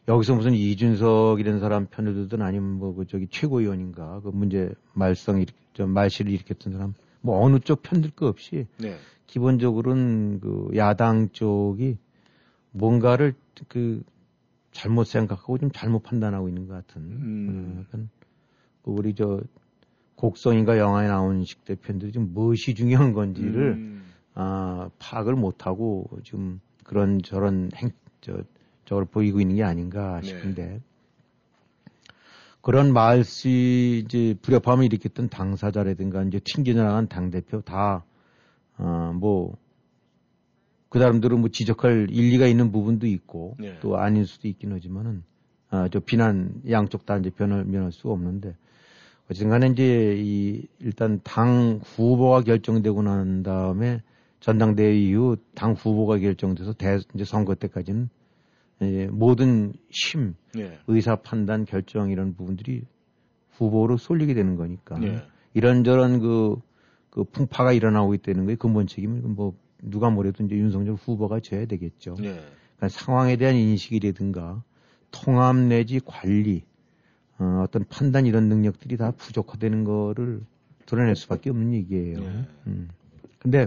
여기서 0.09 0.35
무슨 0.35 0.53
이준석이라는 0.55 1.61
사람 1.61 1.87
편을 1.87 2.15
들든 2.15 2.43
아니면 2.43 2.79
뭐 2.79 2.95
그 2.95 3.07
저기 3.07 3.27
최고위원인가 3.31 4.21
그 4.23 4.29
문제 4.29 4.71
말썽 4.95 5.41
일, 5.41 5.47
저 5.75 5.87
말실을 5.87 6.31
일으켰던 6.33 6.73
사람 6.73 6.95
뭐 7.21 7.41
어느 7.45 7.59
쪽 7.61 7.83
편들 7.83 8.11
거 8.11 8.27
없이 8.27 8.67
네. 8.79 8.97
기본적으로는 9.29 10.41
그 10.41 10.71
야당 10.77 11.31
쪽이 11.33 11.97
뭔가를 12.73 13.35
그 13.69 14.03
잘못 14.73 15.05
생각하고 15.05 15.59
좀 15.59 15.71
잘못 15.73 16.03
판단하고 16.03 16.49
있는 16.49 16.67
것 16.67 16.75
같은 16.75 17.03
음. 17.03 17.75
어, 17.77 17.81
약간 17.81 18.09
그 18.83 18.91
우리 18.91 19.15
저 19.15 19.41
곡성인가 20.17 20.79
영화에 20.79 21.09
나온 21.09 21.45
식대 21.45 21.75
편들이 21.75 22.13
지금 22.13 22.33
무엇이 22.33 22.75
중요한 22.75 23.13
건지를 23.13 23.75
음. 23.75 24.03
아, 24.35 24.89
파악을 24.99 25.35
못하고 25.35 26.09
지금 26.25 26.61
그런 26.85 27.21
저런 27.23 27.71
행, 27.77 27.91
저, 28.21 28.43
저걸 28.87 29.07
보이고 29.07 29.41
있는 29.41 29.57
게 29.57 29.63
아닌가 29.63 30.21
네. 30.21 30.29
싶은데 30.29 30.81
그런 32.63 32.93
말씨 32.93 34.05
이제 34.05 34.37
불협화음을 34.41 34.85
일으켰던 34.85 35.29
당사자라든가 35.29 36.23
이제 36.23 36.41
튕겨나간 36.43 37.09
당 37.09 37.31
대표 37.31 37.61
다, 37.61 38.05
어, 38.79 39.13
뭐, 39.15 39.57
그 40.93 40.99
사람들은 40.99 41.41
뭐 41.41 41.49
지적할 41.49 42.09
일리가 42.11 42.47
있는 42.47 42.71
부분도 42.71 43.07
있고 43.07 43.57
네. 43.59 43.79
또 43.81 43.97
아닐 43.97 44.27
수도 44.27 44.47
있긴 44.47 44.73
하지만은 44.73 45.23
아, 45.71 45.89
저 45.91 46.01
비난 46.01 46.61
양쪽 46.69 47.07
다 47.07 47.17
이제 47.17 47.31
변을 47.31 47.65
면할 47.65 47.93
수가 47.93 48.11
없는데 48.13 48.55
어쨌든 49.25 49.49
간에 49.49 49.69
이제 49.69 50.17
이 50.19 50.67
일단 50.81 51.23
당 51.25 51.81
후보가 51.83 52.43
결정되고 52.43 53.03
난 53.05 53.43
다음에 53.43 54.03
전당대회 54.41 54.95
이후 54.95 55.39
당 55.55 55.73
후보가 55.73 56.19
결정돼서 56.19 56.75
대 56.75 56.99
이제 57.15 57.25
선거 57.25 57.55
때까지는 57.55 58.11
예, 58.83 59.07
모든 59.07 59.73
힘, 59.89 60.35
네. 60.55 60.79
의사 60.89 61.17
판단, 61.17 61.65
결정 61.65 62.11
이런 62.11 62.35
부분들이 62.35 62.83
후보로 63.53 63.97
쏠리게 63.97 64.35
되는 64.35 64.57
거니까 64.57 64.99
네. 64.99 65.23
이런저런 65.55 66.19
그, 66.19 66.57
그 67.09 67.25
풍파가 67.25 67.73
일어나고 67.73 68.13
있다는 68.13 68.45
거에 68.45 68.57
근본 68.57 68.87
책임은 68.87 69.35
뭐 69.37 69.55
누가 69.83 70.11
뭐래도 70.11 70.45
이제 70.45 70.57
윤석열 70.57 70.95
후보가 70.95 71.41
져야 71.41 71.67
되겠죠. 71.67 72.15
네. 72.19 72.41
그러니까 72.77 72.89
상황에 72.89 73.37
대한 73.37 73.57
인식이라든가 73.57 74.63
통합 75.11 75.57
내지 75.57 76.01
관리, 76.05 76.63
어, 77.39 77.65
어떤 77.65 77.85
판단 77.89 78.27
이런 78.27 78.49
능력들이 78.49 78.97
다 78.97 79.11
부족하다는 79.11 79.85
거를 79.85 80.41
드러낼 80.87 81.17
수밖에 81.17 81.51
없는 81.51 81.75
얘기예요. 81.75 82.21
네. 82.21 82.47
음. 82.67 82.89
근데 83.39 83.67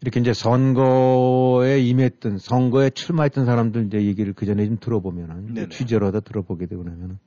이렇게 0.00 0.18
이제 0.18 0.32
선거에 0.32 1.80
임했던 1.80 2.38
선거에 2.38 2.90
출마했던 2.90 3.46
사람들 3.46 3.86
이제 3.86 4.02
얘기를 4.02 4.32
그 4.32 4.46
전에 4.46 4.66
좀 4.66 4.76
들어보면은 4.80 5.54
네네. 5.54 5.68
취재를 5.68 6.08
하다 6.08 6.20
들어보게 6.20 6.66
되고 6.66 6.82
나면은 6.82 7.18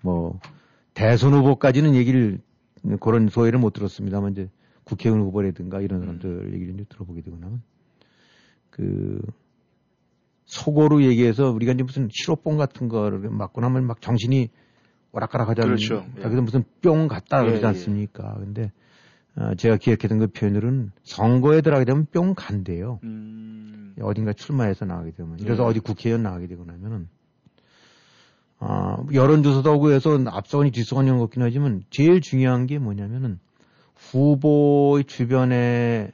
뭐 0.00 0.38
대선 0.94 1.34
후보까지는 1.34 1.96
얘기를 1.96 2.38
그런 3.00 3.28
소외를 3.28 3.58
못 3.58 3.72
들었습니다만 3.72 4.32
이제 4.32 4.48
국회의원 4.90 5.22
후보라든가 5.22 5.80
이런 5.80 6.00
사람들 6.00 6.52
얘기를 6.54 6.74
이제 6.74 6.84
들어보게 6.88 7.22
되고 7.22 7.36
나면 7.38 7.62
그 8.70 9.20
속어로 10.46 11.04
얘기해서 11.04 11.50
우리가 11.50 11.72
이제 11.72 11.82
무슨 11.82 12.08
시로뽕 12.10 12.56
같은 12.56 12.88
거를 12.88 13.30
맞고 13.30 13.60
나면 13.60 13.86
막 13.86 14.00
정신이 14.00 14.50
오락가락하지 15.12 15.62
않는 15.62 15.76
그렇죠. 15.76 16.06
예. 16.18 16.22
자기도 16.22 16.42
무슨 16.42 16.64
뿅 16.82 17.08
갔다 17.08 17.42
예, 17.42 17.46
그러지 17.46 17.62
예. 17.62 17.68
않습니까? 17.68 18.34
근데 18.34 18.72
어, 19.36 19.54
제가 19.54 19.76
기억했던 19.76 20.18
그 20.18 20.26
표현으로는 20.26 20.90
선거에 21.04 21.60
들어가게 21.60 21.84
되면 21.84 22.06
뿅 22.12 22.34
간대요. 22.34 23.00
음. 23.04 23.94
어딘가 24.00 24.32
출마해서 24.32 24.84
나가게 24.84 25.12
되면. 25.12 25.36
그래서 25.36 25.62
네. 25.62 25.68
어디 25.68 25.80
국회의원 25.80 26.22
나가게 26.22 26.46
되고 26.46 26.64
나면은, 26.64 27.08
아, 28.58 29.04
여론조사도 29.12 29.70
하고 29.70 29.92
해서 29.92 30.18
앞서거니 30.26 30.70
뒤서거니 30.72 31.10
같긴 31.10 31.42
하지만 31.42 31.82
제일 31.90 32.20
중요한 32.20 32.66
게 32.66 32.78
뭐냐면은 32.78 33.38
후보의 34.10 35.04
주변에 35.04 36.10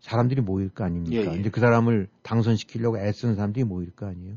사람들이 0.00 0.40
모일 0.42 0.68
거 0.68 0.84
아닙니까? 0.84 1.16
예, 1.16 1.34
예. 1.34 1.40
이제 1.40 1.50
그 1.50 1.60
사람을 1.60 2.08
당선시키려고 2.22 2.98
애쓰는 2.98 3.34
사람들이 3.34 3.64
모일 3.64 3.90
거 3.90 4.06
아니에요? 4.06 4.34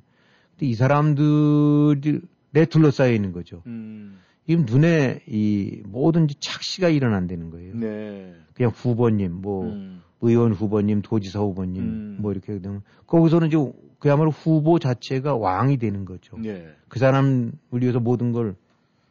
근데 0.51 0.65
이 0.65 0.73
사람들에 0.73 2.21
둘러싸여 2.69 3.11
있는 3.11 3.31
거죠. 3.31 3.61
음. 3.67 4.19
지금 4.47 4.65
눈에 4.65 5.19
이 5.27 5.81
뭐든지 5.85 6.35
착시가 6.39 6.87
일어난다는 6.87 7.49
거예요. 7.49 7.75
네. 7.75 8.33
그냥 8.53 8.71
후보님, 8.73 9.33
뭐, 9.33 9.65
음. 9.65 10.01
의원 10.21 10.53
후보님, 10.53 11.01
도지사 11.01 11.39
후보님, 11.39 11.83
음. 11.83 12.17
뭐 12.21 12.31
이렇게 12.31 12.57
되면 12.59 12.81
거기서는 13.05 13.49
이제 13.49 13.57
그야말로 13.99 14.31
후보 14.31 14.79
자체가 14.79 15.35
왕이 15.35 15.77
되는 15.77 16.05
거죠. 16.05 16.37
네. 16.37 16.65
그 16.87 16.97
사람을 16.97 17.51
위해서 17.73 17.99
모든 17.99 18.31
걸 18.31 18.55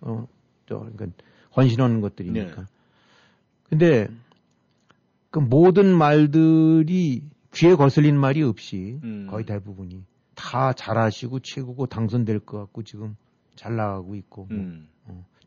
어, 0.00 0.26
저 0.66 0.78
그러니까 0.78 1.06
헌신하는 1.54 2.00
것들이니까. 2.00 2.56
네. 2.62 2.66
근데 3.68 4.08
그 5.30 5.38
모든 5.38 5.94
말들이 5.94 7.22
귀에 7.54 7.74
거슬린 7.74 8.18
말이 8.18 8.42
없이 8.42 8.98
음. 9.02 9.26
거의 9.30 9.44
대부분이 9.44 10.04
다 10.34 10.72
잘하시고 10.72 11.40
최고고 11.40 11.86
당선될 11.86 12.40
것 12.40 12.58
같고 12.58 12.82
지금 12.82 13.16
잘 13.54 13.76
나가고 13.76 14.14
있고 14.14 14.46
뭐 14.46 14.58
음. 14.58 14.88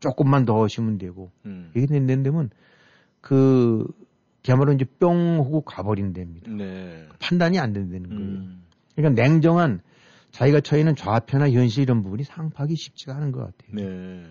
조금만 0.00 0.44
더 0.44 0.62
하시면 0.62 0.98
되고 0.98 1.30
음. 1.46 1.70
이게 1.74 1.86
된다면 1.86 2.50
그 3.20 3.86
그야말로 4.44 4.72
이제 4.72 4.84
뿅 4.98 5.36
하고 5.38 5.60
가버린답니다. 5.60 6.50
네. 6.50 7.06
판단이 7.18 7.58
안 7.58 7.72
된다는 7.72 8.08
거예요. 8.08 8.22
음. 8.22 8.62
그러니까 8.96 9.22
냉정한 9.22 9.80
자기가 10.30 10.60
처해 10.60 10.80
있는 10.80 10.96
좌표나 10.96 11.50
현실 11.50 11.82
이런 11.82 12.02
부분이 12.02 12.24
상파하기 12.24 12.74
쉽지가 12.74 13.16
않은 13.16 13.32
것 13.32 13.40
같아요. 13.40 13.74
네. 13.74 14.24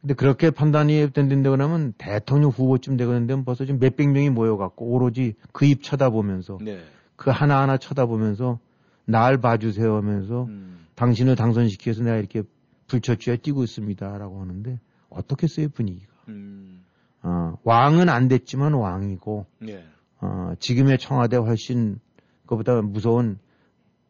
근데 0.00 0.14
그렇게 0.14 0.50
판단이 0.50 1.10
된다고 1.12 1.60
하면 1.60 1.92
대통령 1.98 2.50
후보쯤 2.50 2.96
되고 2.96 3.12
되면 3.12 3.44
벌써 3.44 3.64
지금 3.64 3.80
몇백 3.80 4.10
명이 4.10 4.30
모여갖고 4.30 4.86
오로지 4.86 5.34
그 5.52 5.66
입 5.66 5.82
쳐다보면서 5.82 6.58
네. 6.60 6.80
그 7.16 7.30
하나하나 7.30 7.76
쳐다보면서 7.78 8.60
날 9.04 9.38
봐주세요 9.38 9.96
하면서 9.96 10.44
음. 10.44 10.86
당신을 10.94 11.34
당선시켜서 11.36 12.04
내가 12.04 12.16
이렇게 12.16 12.42
불처쥐어 12.86 13.36
뛰고 13.38 13.64
있습니다 13.64 14.18
라고 14.18 14.40
하는데 14.40 14.78
어떻겠어요 15.10 15.68
분위기가. 15.70 16.12
음. 16.28 16.84
어, 17.22 17.54
왕은 17.64 18.08
안 18.08 18.28
됐지만 18.28 18.74
왕이고 18.74 19.46
네. 19.58 19.84
어, 20.20 20.52
지금의 20.60 20.98
청와대 20.98 21.36
훨씬 21.36 21.98
그보다 22.46 22.80
무서운 22.82 23.38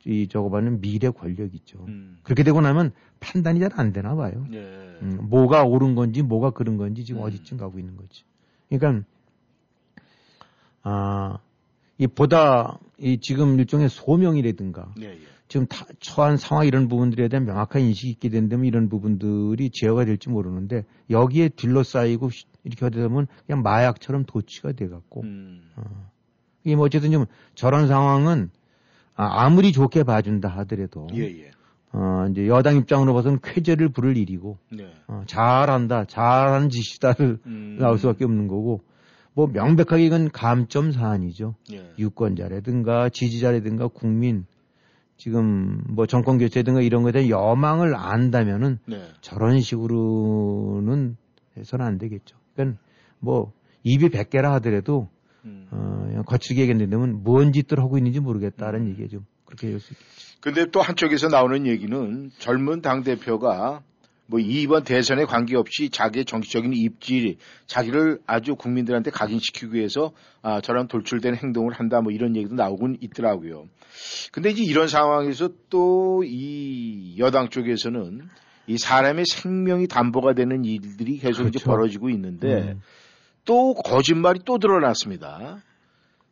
이 0.09 0.27
저거 0.27 0.49
봐는 0.49 0.81
미래 0.81 1.11
권력이죠. 1.11 1.85
음. 1.87 2.19
그렇게 2.23 2.43
되고 2.43 2.61
나면 2.63 2.93
판단이 3.21 3.61
잘 3.61 3.69
안 3.77 3.93
되나 3.93 4.15
봐요. 4.15 4.47
네. 4.51 4.59
음, 5.03 5.19
뭐가 5.29 5.65
옳은 5.65 5.95
건지 5.95 6.23
뭐가 6.23 6.51
그른 6.51 6.79
건지 6.79 7.05
지금 7.05 7.21
음. 7.21 7.27
어디쯤 7.27 7.59
가고 7.59 7.79
있는 7.79 7.97
거지. 7.97 8.25
그러니까 8.71 9.05
아, 10.83 11.39
이 11.99 12.07
보다 12.07 12.79
이 12.99 13.19
지금 13.21 13.59
일종의 13.59 13.89
소명이라든가 13.89 14.93
네. 14.97 15.07
예. 15.07 15.19
지금 15.49 15.67
타, 15.67 15.87
처한 16.01 16.37
상황 16.37 16.67
이런 16.67 16.89
부분들에 16.89 17.29
대한 17.29 17.45
명확한 17.47 17.83
인식이 17.83 18.11
있게 18.13 18.29
된다면 18.29 18.67
이런 18.67 18.89
부분들이 18.89 19.71
제어가 19.73 20.05
될지 20.05 20.29
모르는데 20.29 20.85
여기에 21.11 21.51
둘러싸이고 21.51 22.31
시- 22.31 22.45
이렇게 22.65 22.85
하다 22.85 23.09
보면 23.09 23.27
그냥 23.47 23.63
마약처럼 23.63 24.25
도취가 24.25 24.73
돼 24.73 24.89
갖고 24.89 25.23
음. 25.23 25.61
어. 25.77 26.11
이게 26.65 26.77
뭐 26.77 26.87
어쨌든 26.87 27.13
좀 27.13 27.25
저런 27.55 27.89
상황은 27.89 28.51
아, 29.19 29.45
아무리 29.45 29.73
좋게 29.73 30.05
봐준다 30.05 30.49
하더라도 30.49 31.09
예, 31.15 31.25
예. 31.25 31.51
어, 31.93 32.27
이제 32.31 32.47
여당 32.47 32.77
입장으로 32.77 33.13
봐서는 33.15 33.41
쾌재를 33.43 33.89
부를 33.91 34.17
일이고 34.17 34.59
네. 34.71 34.93
어, 35.09 35.25
잘한다 35.27 36.05
잘하는 36.05 36.71
짓이다를 36.71 37.41
음. 37.45 37.77
나올 37.81 37.99
수밖에 37.99 38.25
없는 38.25 38.47
거고 38.47 38.81
뭐 39.35 39.49
명백하게 39.49 40.07
이건 40.07 40.31
감점 40.31 40.93
사안이죠 40.93 41.57
예. 41.73 41.93
유권자라든가 41.99 43.09
지지자라든가 43.09 43.89
국민 43.89 44.47
지금 45.17 45.83
뭐 45.89 46.07
정권 46.07 46.39
교체든가 46.39 46.81
이런 46.81 47.03
거에 47.03 47.11
대한 47.11 47.29
여망을 47.29 47.97
안다면은 47.97 48.79
네. 48.87 49.03
저런 49.21 49.61
식으로는 49.61 51.17
해서는 51.57 51.85
안 51.85 51.99
되겠죠. 51.99 52.37
그러니까 52.55 52.81
뭐 53.19 53.53
입이 53.83 54.11
100개라 54.11 54.53
하더라도 54.53 55.09
음. 55.11 55.18
어, 55.71 56.05
그냥 56.09 56.25
거칠게 56.25 56.63
얘기했는데면 56.63 57.23
뭔 57.23 57.53
짓들 57.53 57.79
하고 57.79 57.99
있는지 57.99 58.21
모르겠다라는 58.21 58.87
음. 58.87 58.91
얘기에 58.93 59.09
좀 59.09 59.27
그렇게 59.45 59.71
할수 59.73 59.93
있겠죠. 59.93 60.39
근데 60.41 60.67
또 60.71 60.81
한쪽에서 60.81 61.29
나오는 61.29 61.67
얘기는 61.67 62.31
젊은 62.39 62.81
당대표가 62.81 63.83
뭐 64.31 64.39
이번 64.41 64.85
대선에 64.85 65.25
관계없이 65.25 65.89
자기의 65.89 66.27
정치적인 66.27 66.75
입지, 66.75 67.39
자기를 67.67 68.21
아주 68.27 68.57
국민들한테 68.57 69.11
각인시키기 69.11 69.73
위해서 69.75 70.13
아, 70.43 70.61
저런 70.61 70.87
돌출된 70.87 71.35
행동을 71.37 71.73
한다 71.73 72.03
뭐 72.03 72.13
이런 72.13 72.37
얘기도 72.37 72.55
나오곤 72.55 72.99
있더라고요. 73.01 73.65
근데 74.31 74.51
이제 74.51 74.63
이런 74.63 74.87
상황에서 74.87 75.49
또 75.71 76.23
이 76.25 77.17
여당 77.19 77.49
쪽에서는 77.49 78.29
이 78.67 78.79
사람의 78.79 79.25
생명이 79.27 79.89
담보가 79.89 80.35
되는 80.35 80.65
일들이 80.65 81.19
계속 81.19 81.43
이제 81.43 81.59
그렇죠. 81.59 81.71
벌어지고 81.71 82.11
있는데 82.11 82.73
음. 82.73 82.81
또 83.49 83.73
거짓말이 83.73 84.41
또 84.45 84.59
드러났습니다. 84.59 85.63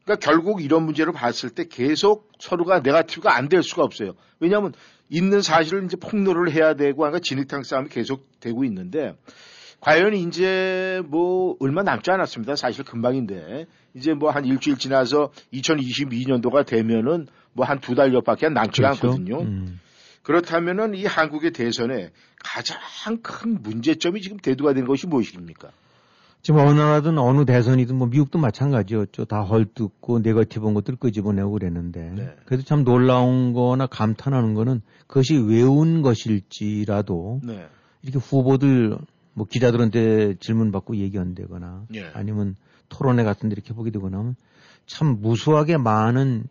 그러니까 0.05 0.25
결국 0.31 0.63
이런 0.63 0.85
문제를 0.85 1.15
봤을 1.15 1.49
때 1.51 1.65
계속 1.67 2.31
서로가 2.39 2.81
네가티브가 2.81 3.35
안 3.35 3.49
될 3.49 3.63
수가 3.63 3.83
없어요. 3.85 4.13
왜냐하면 4.39 4.75
있는 5.09 5.41
사실을 5.41 5.87
이제 5.87 5.97
폭로를 5.97 6.53
해야 6.53 6.75
되고 6.75 7.05
하니까 7.07 7.21
진흙탕 7.23 7.63
싸움이 7.63 7.89
계속 7.89 8.29
되고 8.41 8.65
있는데 8.65 9.17
과연 9.81 10.13
이제 10.15 11.01
뭐 11.07 11.57
얼마 11.61 11.83
남지 11.83 12.11
않았습니다. 12.11 12.55
사실 12.55 12.85
금방인데 12.85 13.65
이제 13.95 14.13
뭐 14.13 14.31
한 14.31 14.45
일주일 14.45 14.77
지나서 14.77 15.31
2022년도가 15.55 16.67
되면은 16.67 17.29
뭐 17.55 17.65
한 17.67 17.81
두 17.81 17.95
달 17.95 18.13
옆밖에 18.13 18.51
남지가 18.51 18.91
그렇죠. 18.91 19.07
않거든요. 19.09 19.41
음. 19.41 19.81
그렇다면은 20.23 20.95
이 20.95 21.07
한국의 21.07 21.53
대선에 21.53 22.11
가장 22.45 22.79
큰 23.23 23.63
문제점이 23.63 24.21
지금 24.21 24.37
대두가 24.37 24.75
된 24.75 24.85
것이 24.87 25.07
무엇입니까? 25.07 25.71
지금 26.47 26.61
어느 26.61 26.79
나라든 26.79 27.19
어느 27.19 27.45
대선이든 27.45 27.97
뭐 27.97 28.07
미국도 28.07 28.39
마찬가지였죠. 28.39 29.25
다 29.25 29.41
헐뜯고 29.41 30.21
네거티브한 30.21 30.75
것들 30.75 30.95
끄집어내고 30.95 31.51
그랬는데 31.51 32.13
네. 32.15 32.37
그래도 32.45 32.63
참 32.63 32.85
놀라운 32.85 33.53
거나 33.53 33.89
감탄하는 33.89 34.55
거는 34.55 34.81
그것이 35.09 35.37
외운 35.37 36.03
것일지라도 36.03 37.41
네. 37.43 37.67
이렇게 38.03 38.21
후보들 38.21 38.97
뭐 39.35 39.47
기자들한테 39.51 40.37
질문 40.39 40.71
받고 40.71 40.95
얘기한다거나 40.99 41.87
예. 41.97 42.05
아니면 42.15 42.55
토론회 42.91 43.25
같은 43.25 43.49
데 43.49 43.55
이렇게 43.55 43.75
보게 43.75 43.91
되거나 43.91 44.17
하면 44.19 44.37
참 44.87 45.21
무수하게 45.21 45.79
많은 45.79 46.45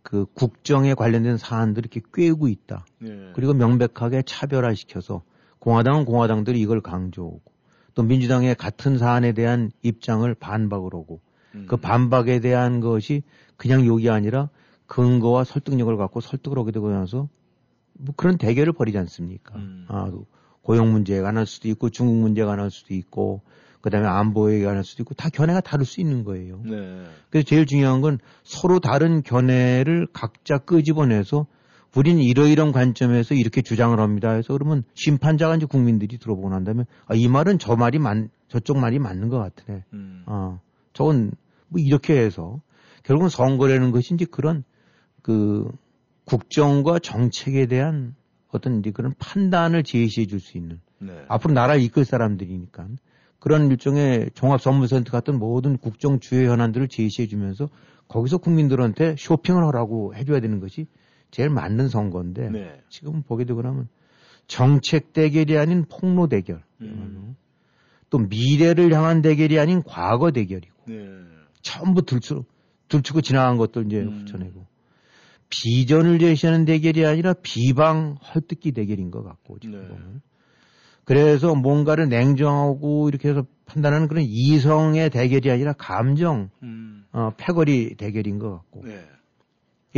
그 0.00 0.24
국정에 0.32 0.94
관련된 0.94 1.36
사안들을 1.36 1.90
이렇게 1.92 2.00
꿰고 2.10 2.48
있다. 2.48 2.86
네. 3.00 3.32
그리고 3.34 3.52
명백하게 3.52 4.22
차별화시켜서 4.24 5.20
공화당은 5.58 6.06
공화당들이 6.06 6.58
이걸 6.58 6.80
강조하고 6.80 7.42
또 7.96 8.02
민주당의 8.02 8.54
같은 8.54 8.98
사안에 8.98 9.32
대한 9.32 9.72
입장을 9.82 10.32
반박을 10.34 10.90
하고 10.92 11.20
음. 11.54 11.64
그 11.66 11.78
반박에 11.78 12.40
대한 12.40 12.80
것이 12.80 13.22
그냥 13.56 13.86
욕이 13.86 14.10
아니라 14.10 14.50
근거와 14.86 15.44
설득력을 15.44 15.96
갖고 15.96 16.20
설득을 16.20 16.58
하게 16.58 16.72
되고 16.72 16.90
나서 16.90 17.28
뭐 17.94 18.14
그런 18.14 18.36
대결을 18.36 18.74
벌이지 18.74 18.98
않습니까? 18.98 19.56
음. 19.56 19.86
아, 19.88 20.10
그 20.10 20.24
고용 20.60 20.92
문제가 20.92 21.22
관할 21.22 21.46
수도 21.46 21.68
있고 21.68 21.88
중국 21.88 22.16
문제가 22.16 22.50
관할 22.50 22.70
수도 22.70 22.92
있고 22.92 23.40
그다음에 23.80 24.06
안보에 24.06 24.62
관할 24.62 24.84
수도 24.84 25.02
있고 25.02 25.14
다 25.14 25.30
견해가 25.30 25.62
다를 25.62 25.86
수 25.86 26.02
있는 26.02 26.22
거예요. 26.22 26.60
네. 26.64 27.02
그래서 27.30 27.46
제일 27.46 27.64
중요한 27.64 28.02
건 28.02 28.18
서로 28.42 28.78
다른 28.78 29.22
견해를 29.22 30.06
각자 30.12 30.58
끄집어내서 30.58 31.46
우리는 31.96 32.22
이러이런 32.22 32.72
관점에서 32.72 33.34
이렇게 33.34 33.62
주장을 33.62 33.98
합니다 33.98 34.30
해서 34.32 34.52
그러면 34.52 34.84
심판자가 34.94 35.56
이제 35.56 35.66
국민들이 35.66 36.18
들어보고 36.18 36.50
난 36.50 36.62
다음에 36.62 36.84
아, 37.06 37.14
이 37.14 37.26
말은 37.26 37.58
저 37.58 37.74
말이 37.74 37.98
맞, 37.98 38.28
저쪽 38.48 38.78
말이 38.78 38.98
맞는 38.98 39.28
것 39.28 39.38
같으네. 39.38 39.84
음. 39.94 40.22
아, 40.26 40.60
저건 40.92 41.32
뭐 41.68 41.80
이렇게 41.80 42.18
해서 42.18 42.60
결국은 43.02 43.28
선거라는 43.28 43.92
것이 43.92 44.14
이제 44.14 44.26
그런 44.26 44.64
그 45.22 45.70
국정과 46.26 46.98
정책에 46.98 47.66
대한 47.66 48.14
어떤 48.48 48.80
이제 48.80 48.90
그런 48.90 49.14
판단을 49.18 49.82
제시해 49.82 50.26
줄 50.26 50.40
수 50.40 50.58
있는 50.58 50.80
네. 50.98 51.12
앞으로 51.28 51.54
나라를 51.54 51.80
이끌 51.80 52.04
사람들이니까 52.04 52.88
그런 53.38 53.70
일종의 53.70 54.30
종합 54.34 54.60
선물센터 54.60 55.12
같은 55.12 55.38
모든 55.38 55.76
국정 55.76 56.20
주요 56.20 56.50
현안들을 56.50 56.88
제시해 56.88 57.28
주면서 57.28 57.68
거기서 58.08 58.38
국민들한테 58.38 59.14
쇼핑을 59.18 59.64
하라고 59.64 60.14
해줘야 60.14 60.40
되는 60.40 60.60
것이 60.60 60.86
제일 61.36 61.50
맞는 61.50 61.90
선거인데 61.90 62.48
네. 62.48 62.80
지금 62.88 63.20
보게 63.20 63.44
되고 63.44 63.60
나면 63.60 63.88
정책 64.46 65.12
대결이 65.12 65.58
아닌 65.58 65.84
폭로 65.84 66.28
대결 66.28 66.62
음. 66.80 67.36
또 68.08 68.16
미래를 68.16 68.90
향한 68.94 69.20
대결이 69.20 69.58
아닌 69.58 69.82
과거 69.82 70.30
대결이고 70.30 70.74
네. 70.86 70.96
전부 71.60 72.00
들추, 72.06 72.44
들추고 72.88 73.20
지나간 73.20 73.58
것들 73.58 73.84
이제 73.84 74.00
음. 74.00 74.24
붙여내고 74.24 74.66
비전을 75.50 76.20
제시하는 76.20 76.64
대결이 76.64 77.04
아니라 77.04 77.34
비방 77.34 78.16
헐뜯기 78.34 78.72
대결인 78.72 79.10
것 79.10 79.22
같고 79.22 79.58
지금 79.58 79.82
네. 79.82 79.88
보면 79.88 80.22
그래서 81.04 81.54
뭔가를 81.54 82.08
냉정하고 82.08 83.10
이렇게 83.10 83.28
해서 83.28 83.44
판단하는 83.66 84.08
그런 84.08 84.24
이성의 84.26 85.10
대결이 85.10 85.50
아니라 85.50 85.74
감정 85.74 86.48
음. 86.62 87.04
어, 87.12 87.32
패거리 87.36 87.96
대결인 87.96 88.38
것 88.38 88.50
같고 88.52 88.86
네. 88.86 89.04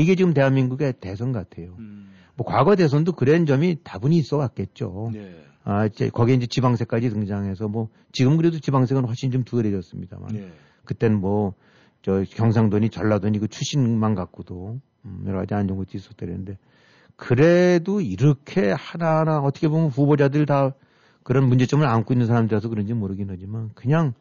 이게 0.03 0.15
지금 0.15 0.35
대한민국의 0.35 0.95
대선 1.01 1.33
같아요. 1.33 1.75
음. 1.79 2.11
뭐 2.37 2.47
과거 2.47 2.77
대선도 2.77 3.13
그런 3.13 3.47
점이 3.47 3.79
다분히 3.83 4.17
있어 4.19 4.37
왔겠죠. 4.37 5.11
네. 5.13 5.35
아, 5.65 5.87
이제 5.87 6.09
거기에 6.09 6.37
이제 6.37 6.47
지방세까지 6.47 7.11
등장해서 7.11 7.69
뭐 7.69 7.89
지금 8.13 8.37
그래도 8.37 8.59
지방세는 8.59 9.05
훨씬 9.05 9.31
좀 9.31 9.45
덜해졌습니다만 9.45 10.29
네. 10.33 10.53
그때는 10.85 11.21
뭐 11.21 11.55
저 12.03 12.25
경상도니 12.31 12.91
전라도니 12.91 13.39
그 13.39 13.49
출신만 13.49 14.15
갖고도 14.15 14.81
음, 15.05 15.25
여러 15.27 15.41
가지 15.41 15.55
안 15.55 15.67
좋은 15.67 15.79
것도 15.79 15.91
있었다는데 15.95 16.57
그래도 17.17 18.01
이렇게 18.01 18.73
하나하나 18.73 19.41
어떻게 19.41 19.69
보면 19.69 19.89
후보자들 19.89 20.47
다 20.47 20.75
그런 21.23 21.49
문제점을 21.49 21.85
안고 21.87 22.15
있는 22.15 22.27
사람들이라서 22.27 22.69
그런지 22.69 22.95
모르긴 22.95 23.29
하지만 23.31 23.71
그냥 23.75 24.15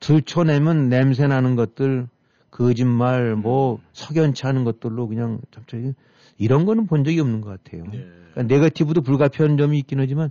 들춰내면 0.00 0.88
냄새 0.88 1.26
나는 1.26 1.54
것들 1.54 2.08
거짓말 2.52 3.34
뭐 3.34 3.80
석연치 3.94 4.46
않은 4.46 4.64
것들로 4.64 5.08
그냥 5.08 5.40
잠깐 5.50 5.94
이런 6.38 6.66
거는 6.66 6.86
본 6.86 7.02
적이 7.02 7.20
없는 7.20 7.40
것 7.40 7.48
같아요. 7.48 7.84
네. 7.84 8.06
그러니까 8.32 8.54
네거티브도 8.54 9.00
불가피한 9.00 9.56
점이 9.56 9.78
있긴 9.80 9.98
하지만 9.98 10.30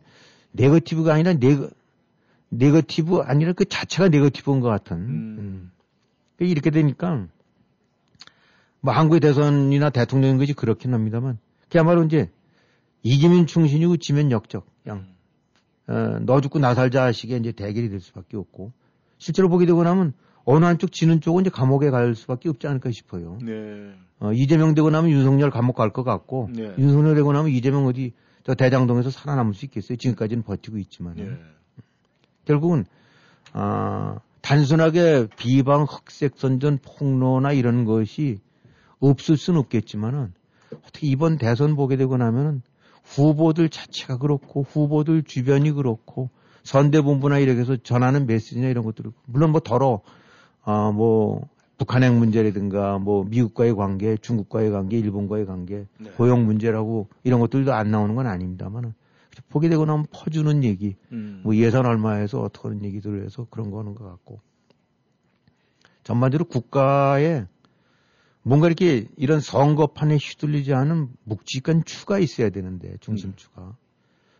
네거티브가 0.51 1.13
아니라 1.13 1.33
네거 1.33 1.69
네거티브 2.49 3.17
아니라 3.17 3.53
그 3.53 3.65
자체가 3.65 4.09
네거티브인 4.09 4.59
것 4.59 4.69
같은. 4.69 4.97
음. 4.97 5.35
음. 5.39 5.71
그러니까 6.35 6.51
이렇게 6.51 6.69
되니까 6.69 7.27
뭐 8.81 8.93
한국의 8.93 9.19
대선이나 9.19 9.89
대통령인 9.89 10.37
것이 10.37 10.53
그렇긴 10.53 10.93
합니다만 10.93 11.39
그야말로 11.69 12.03
이제 12.03 12.29
이기면 13.03 13.47
충신이고 13.47 13.97
지면 13.97 14.31
역적. 14.31 14.67
양. 14.87 15.07
어, 15.87 16.19
너 16.21 16.39
죽고 16.39 16.59
나 16.59 16.75
살자 16.75 17.11
식의 17.11 17.39
이제 17.39 17.51
대결이 17.51 17.89
될 17.89 17.99
수밖에 17.99 18.37
없고 18.37 18.71
실제로 19.17 19.49
보게 19.49 19.65
되고 19.65 19.83
나면 19.83 20.13
어느 20.45 20.65
한쪽 20.65 20.91
지는 20.91 21.21
쪽은 21.21 21.41
이제 21.41 21.49
감옥에 21.49 21.89
갈 21.89 22.15
수밖에 22.15 22.49
없지 22.49 22.67
않을까 22.67 22.91
싶어요. 22.91 23.37
네. 23.41 23.93
어, 24.19 24.31
이재명 24.33 24.73
되고 24.73 24.89
나면 24.89 25.11
윤석열 25.11 25.49
감옥 25.51 25.75
갈 25.75 25.91
것 25.91 26.03
같고 26.03 26.49
네. 26.53 26.73
윤석열 26.77 27.15
되고 27.15 27.31
나면 27.33 27.51
이재명 27.51 27.85
어디 27.85 28.13
저 28.43 28.55
대장동에서 28.55 29.09
살아남을 29.09 29.53
수 29.53 29.65
있겠어요. 29.65 29.97
지금까지는 29.97 30.43
버티고 30.43 30.77
있지만 30.79 31.15
네. 31.15 31.29
결국은 32.45 32.85
아, 33.53 34.19
단순하게 34.41 35.27
비방 35.37 35.83
흑색 35.83 36.33
선전 36.37 36.79
폭로나 36.79 37.51
이런 37.51 37.85
것이 37.85 38.39
없을 38.99 39.37
수는 39.37 39.59
없겠지만은 39.59 40.33
어떻게 40.71 41.07
이번 41.07 41.37
대선 41.37 41.75
보게 41.75 41.97
되고 41.97 42.17
나면은 42.17 42.61
후보들 43.03 43.69
자체가 43.69 44.17
그렇고 44.17 44.63
후보들 44.63 45.23
주변이 45.23 45.71
그렇고 45.71 46.29
선대본부나 46.63 47.39
이렇게 47.39 47.61
해서 47.61 47.75
전하는 47.77 48.27
메시지나 48.27 48.67
이런 48.67 48.83
것들 48.83 49.05
물론 49.25 49.51
뭐 49.51 49.61
더러 49.61 50.01
아 50.63 50.91
뭐 50.91 51.47
북한 51.81 52.03
핵 52.03 52.13
문제라든가 52.13 52.99
뭐 52.99 53.23
미국과의 53.23 53.73
관계, 53.73 54.15
중국과의 54.15 54.69
관계, 54.69 54.99
일본과의 54.99 55.47
관계, 55.47 55.87
네. 55.97 56.11
고용 56.11 56.45
문제라고 56.45 57.07
이런 57.23 57.39
것들도 57.39 57.73
안 57.73 57.89
나오는 57.89 58.13
건 58.13 58.27
아닙니다만은 58.27 58.93
보게 59.49 59.67
되고 59.67 59.83
나면 59.85 60.05
퍼주는 60.11 60.63
얘기, 60.63 60.95
음. 61.11 61.41
뭐 61.43 61.55
예산 61.55 61.87
얼마에서 61.87 62.39
어떻게 62.39 62.67
하는 62.67 62.85
얘기들을 62.85 63.25
해서 63.25 63.47
그런 63.49 63.71
거 63.71 63.79
하는 63.79 63.95
것 63.95 64.05
같고 64.05 64.41
전반적으로 66.03 66.47
국가에 66.47 67.47
뭔가 68.43 68.67
이렇게 68.67 69.07
이런 69.17 69.39
선거판에 69.39 70.17
휘둘리지 70.17 70.75
않은 70.75 71.09
묵직한 71.23 71.83
추가 71.83 72.19
있어야 72.19 72.51
되는데 72.51 72.97
중심추가 72.99 73.75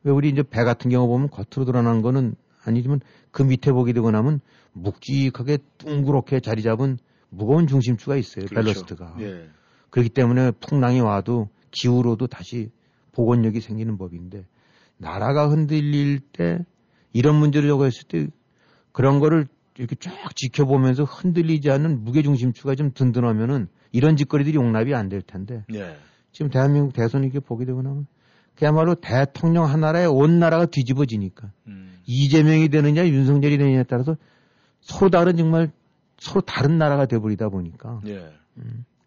왜 0.04 0.12
우리 0.12 0.30
이제 0.30 0.44
배 0.44 0.64
같은 0.64 0.92
경우 0.92 1.08
보면 1.08 1.32
겉으로 1.32 1.66
드러난 1.66 2.04
거는 2.04 2.36
아니지만 2.64 3.00
그 3.32 3.44
밑에 3.44 3.72
보게 3.72 3.94
되고 3.94 4.12
나면 4.12 4.40
묵직하게 4.74 5.60
둥그렇게 5.78 6.40
자리 6.40 6.62
잡은 6.62 6.98
무거운 7.30 7.68
중심추가 7.68 8.16
있어요 8.18 8.46
그렇죠. 8.46 8.66
밸러스트가 8.66 9.16
예. 9.20 9.50
그렇기 9.90 10.10
때문에 10.10 10.52
풍랑이 10.52 11.00
와도 11.02 11.50
기후로도 11.72 12.28
다시 12.28 12.70
복원력이 13.14 13.62
생기는 13.62 13.98
법인데 13.98 14.46
나라가 14.98 15.50
흔들릴 15.50 16.20
때 16.20 16.60
이런 17.14 17.36
문제를 17.36 17.68
저거 17.70 17.86
했을 17.86 18.08
때 18.08 18.28
그런 18.92 19.20
거를 19.20 19.48
이렇게 19.78 19.96
쫙 19.96 20.36
지켜보면서 20.36 21.04
흔들리지 21.04 21.72
않는 21.72 22.04
무게중심추가 22.04 22.76
좀 22.76 22.92
든든하면은 22.94 23.68
이런 23.92 24.16
짓거리들이 24.16 24.56
용납이 24.56 24.94
안 24.94 25.10
될 25.10 25.22
텐데 25.22 25.66
예. 25.74 25.98
지금 26.32 26.50
대한민국 26.50 26.94
대선 26.94 27.24
이렇게 27.24 27.40
보게 27.40 27.66
되고 27.66 27.82
나면 27.82 28.06
그야말로 28.56 28.96
대통령 28.96 29.66
하나라에 29.66 30.06
온 30.06 30.40
나라가 30.40 30.66
뒤집어지니까 30.66 31.52
음. 31.68 32.00
이재명이 32.06 32.70
되느냐 32.70 33.08
윤석열이 33.08 33.58
되느냐에 33.58 33.84
따라서 33.84 34.18
서로 34.82 35.10
다른 35.10 35.38
정말 35.38 35.72
서로 36.20 36.42
다른 36.42 36.78
나라가 36.78 37.06
돼버리다 37.06 37.50
보니까 37.50 38.02
예. 38.06 38.32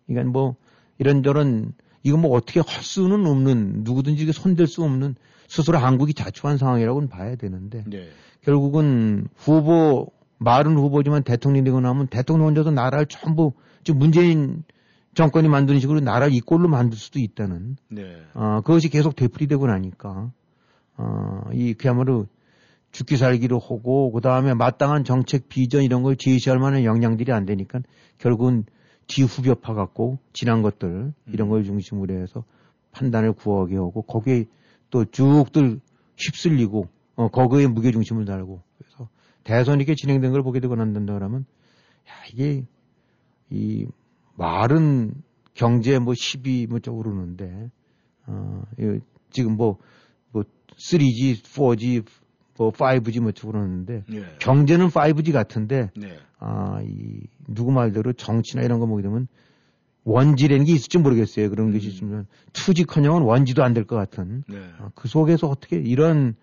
그러니까 0.07 0.31
뭐 0.33 0.57
이런저런 0.99 1.73
이거 2.03 2.17
뭐 2.17 2.37
어떻게 2.37 2.61
할 2.61 2.83
수는 2.83 3.27
없는 3.27 3.83
누구든지 3.85 4.31
손댈 4.33 4.67
수 4.67 4.83
없는 4.83 5.15
스스로 5.49 5.79
한국이 5.79 6.15
자초한 6.15 6.59
상황이라고는 6.59 7.09
봐야 7.09 7.37
되는데 7.37 7.85
예. 7.93 8.09
결국은 8.43 9.29
후보 9.37 10.13
말은 10.39 10.77
후보지만 10.77 11.23
대통령이 11.23 11.65
되고 11.65 11.81
나면 11.81 12.09
대통령 12.09 12.49
혼자서 12.49 12.71
나라를 12.71 13.07
전부 13.07 13.53
지금 13.83 14.01
문재인 14.01 14.65
정권이 15.15 15.49
만드는 15.49 15.81
식으로 15.81 16.01
나라를 16.01 16.35
이 16.35 16.41
꼴로 16.41 16.69
만들 16.69 16.99
수도 16.99 17.19
있다는 17.19 17.77
네. 17.89 18.23
어, 18.35 18.61
그것이 18.63 18.89
계속 18.89 19.17
되풀이되고 19.17 19.67
나니까 19.67 20.31
어, 20.97 21.41
이 21.53 21.75
그야말로 21.75 22.27
죽기 22.93 23.17
살기로 23.17 23.59
하고 23.59 24.13
그 24.13 24.21
다음에 24.21 24.55
마땅한 24.55 25.05
정책 25.05 25.49
비전 25.49 25.83
이런 25.83 26.03
걸 26.03 26.17
제시할 26.17 26.59
만한 26.59 26.85
역량들이 26.85 27.33
안 27.33 27.45
되니까 27.45 27.81
결국은 28.19 28.65
뒤후벼파 29.07 29.75
갖고 29.75 30.19
지난 30.33 30.63
것들 30.63 31.13
이런 31.27 31.49
걸 31.49 31.65
중심으로 31.65 32.15
해서 32.15 32.45
판단을 32.93 33.33
구하게 33.33 33.77
하고 33.77 34.03
거기에 34.03 34.45
또 34.91 35.05
쭉들 35.05 35.81
휩쓸리고 36.17 36.89
어, 37.17 37.29
거기에 37.29 37.67
무게 37.67 37.91
중심을 37.91 38.25
달고 38.25 38.63
그래서 38.79 39.09
대선 39.43 39.77
이렇게 39.79 39.95
진행된 39.95 40.33
걸 40.33 40.43
보게 40.43 40.61
되고 40.61 40.75
난다 40.75 41.01
그러면 41.15 41.45
야 42.09 42.13
이게 42.33 42.65
이 43.51 43.87
말은 44.37 45.15
경제 45.55 45.99
뭐 45.99 46.13
10이 46.15 46.69
뭐 46.69 46.79
쪽으로 46.81 47.11
오르는데 47.11 47.71
어, 48.27 48.63
이 48.79 48.99
지금 49.31 49.57
뭐, 49.57 49.79
뭐, 50.33 50.45
3G, 50.77 51.43
4G, 51.43 52.05
뭐, 52.57 52.71
5G 52.73 53.21
뭐 53.21 53.33
쪽으로 53.33 53.61
오르는데 53.61 54.05
예. 54.13 54.25
경제는 54.41 54.89
5G 54.89 55.33
같은데 55.33 55.91
네. 55.97 56.17
아, 56.39 56.81
이, 56.83 57.21
누구 57.49 57.73
말대로 57.73 58.13
정치나 58.13 58.63
이런 58.63 58.79
거 58.81 58.87
보게 58.87 59.03
되면 59.03 59.29
원지라는 60.05 60.65
게 60.65 60.73
있을지 60.73 60.99
모르겠어요. 60.99 61.49
그런 61.51 61.73
것이 61.73 61.89
있으면 61.89 62.27
투지 62.53 62.85
커녕은 62.85 63.23
원지도 63.23 63.63
안 63.65 63.73
될 63.75 63.87
것 63.87 63.97
같은. 63.97 64.45
네. 64.49 64.59
어, 64.79 64.91
그 64.95 65.09
속에서 65.09 65.49
어떻게 65.49 65.77
이런, 65.79 66.35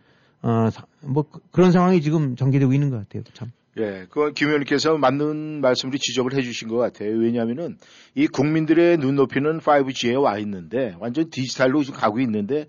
어, 0.42 0.70
사- 0.72 0.86
뭐, 1.02 1.24
그- 1.30 1.40
그런 1.52 1.72
상황이 1.72 2.02
지금 2.02 2.36
전개되고 2.36 2.74
있는 2.74 2.90
것 2.90 2.98
같아요. 2.98 3.24
참. 3.34 3.52
예, 3.78 4.06
그건 4.10 4.34
김 4.34 4.48
의원님께서 4.48 4.98
맞는 4.98 5.62
말씀으로 5.62 5.98
지적을 5.98 6.34
해주신 6.34 6.68
것 6.68 6.78
같아요. 6.78 7.18
왜냐하면은 7.18 7.78
이 8.16 8.28
국민들의 8.28 8.98
눈높이는 8.98 9.60
5G에 9.60 10.22
와 10.22 10.38
있는데 10.40 10.96
완전 11.00 11.30
디지털로 11.30 11.84
지금 11.84 12.00
가고 12.00 12.20
있는데 12.20 12.68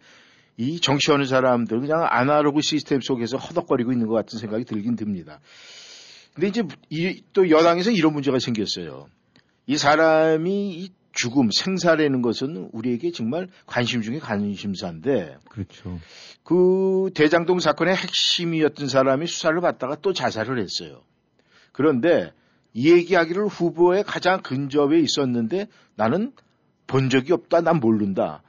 이 0.56 0.80
정치하는 0.80 1.26
사람들은 1.26 1.82
그냥 1.82 2.06
아날로그 2.08 2.60
시스템 2.62 3.00
속에서 3.00 3.36
허덕거리고 3.36 3.90
있는 3.90 4.06
것 4.06 4.14
같은 4.14 4.38
생각이 4.38 4.64
들긴 4.64 4.94
듭니다. 4.94 5.40
근데 6.34 6.48
이제 6.48 6.62
이, 6.88 7.22
또 7.32 7.50
여당에서 7.50 7.90
이런 7.90 8.12
문제가 8.12 8.38
생겼어요. 8.38 9.08
이 9.66 9.76
사람이 9.76 10.70
이 10.70 10.90
죽음, 11.12 11.50
생사라는 11.50 12.22
것은 12.22 12.70
우리에게 12.72 13.12
정말 13.12 13.48
관심 13.66 14.02
중에 14.02 14.18
관심사인데 14.18 15.36
그렇죠. 15.48 15.98
그 16.42 17.10
대장동 17.14 17.60
사건의 17.60 17.94
핵심이었던 17.96 18.88
사람이 18.88 19.26
수사를 19.26 19.60
받다가 19.60 19.96
또 19.96 20.12
자살을 20.12 20.58
했어요. 20.58 21.02
그런데 21.72 22.32
이 22.74 22.90
얘기하기를 22.90 23.46
후보에 23.46 24.02
가장 24.02 24.40
근접에 24.42 24.98
있었는데 24.98 25.68
나는 25.94 26.32
본 26.86 27.10
적이 27.10 27.34
없다, 27.34 27.60
난 27.60 27.80
모른다. 27.80 28.42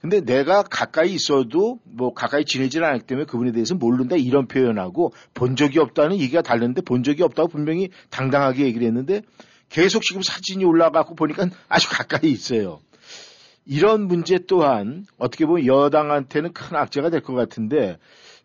근데 0.00 0.20
내가 0.20 0.62
가까이 0.62 1.12
있어도 1.14 1.80
뭐 1.84 2.12
가까이 2.12 2.44
지내질 2.44 2.84
않기 2.84 3.06
때문에 3.06 3.26
그분에 3.26 3.52
대해서 3.52 3.74
모른다 3.74 4.14
이런 4.14 4.46
표현하고 4.46 5.12
본 5.34 5.56
적이 5.56 5.80
없다는 5.80 6.18
얘기가 6.18 6.42
다른데 6.42 6.82
본 6.82 7.02
적이 7.02 7.24
없다고 7.24 7.48
분명히 7.48 7.88
당당하게 8.10 8.66
얘기를 8.66 8.86
했는데 8.86 9.22
계속 9.68 10.02
지금 10.02 10.22
사진이 10.22 10.64
올라가고 10.64 11.14
보니까 11.14 11.48
아주 11.68 11.88
가까이 11.90 12.30
있어요. 12.30 12.80
이런 13.66 14.06
문제 14.06 14.38
또한 14.46 15.06
어떻게 15.18 15.44
보면 15.46 15.66
여당한테는 15.66 16.52
큰 16.52 16.76
악재가 16.76 17.10
될 17.10 17.20
것 17.22 17.34
같은데 17.34 17.98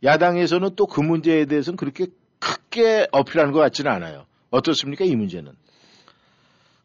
야당에서는 0.03 0.75
또 0.75 0.87
그 0.87 1.01
문제에 1.01 1.45
대해서는 1.45 1.77
그렇게 1.77 2.07
크게 2.39 3.07
어필하는 3.11 3.51
것 3.53 3.59
같지는 3.59 3.91
않아요. 3.91 4.25
어떻습니까 4.49 5.05
이 5.05 5.15
문제는? 5.15 5.51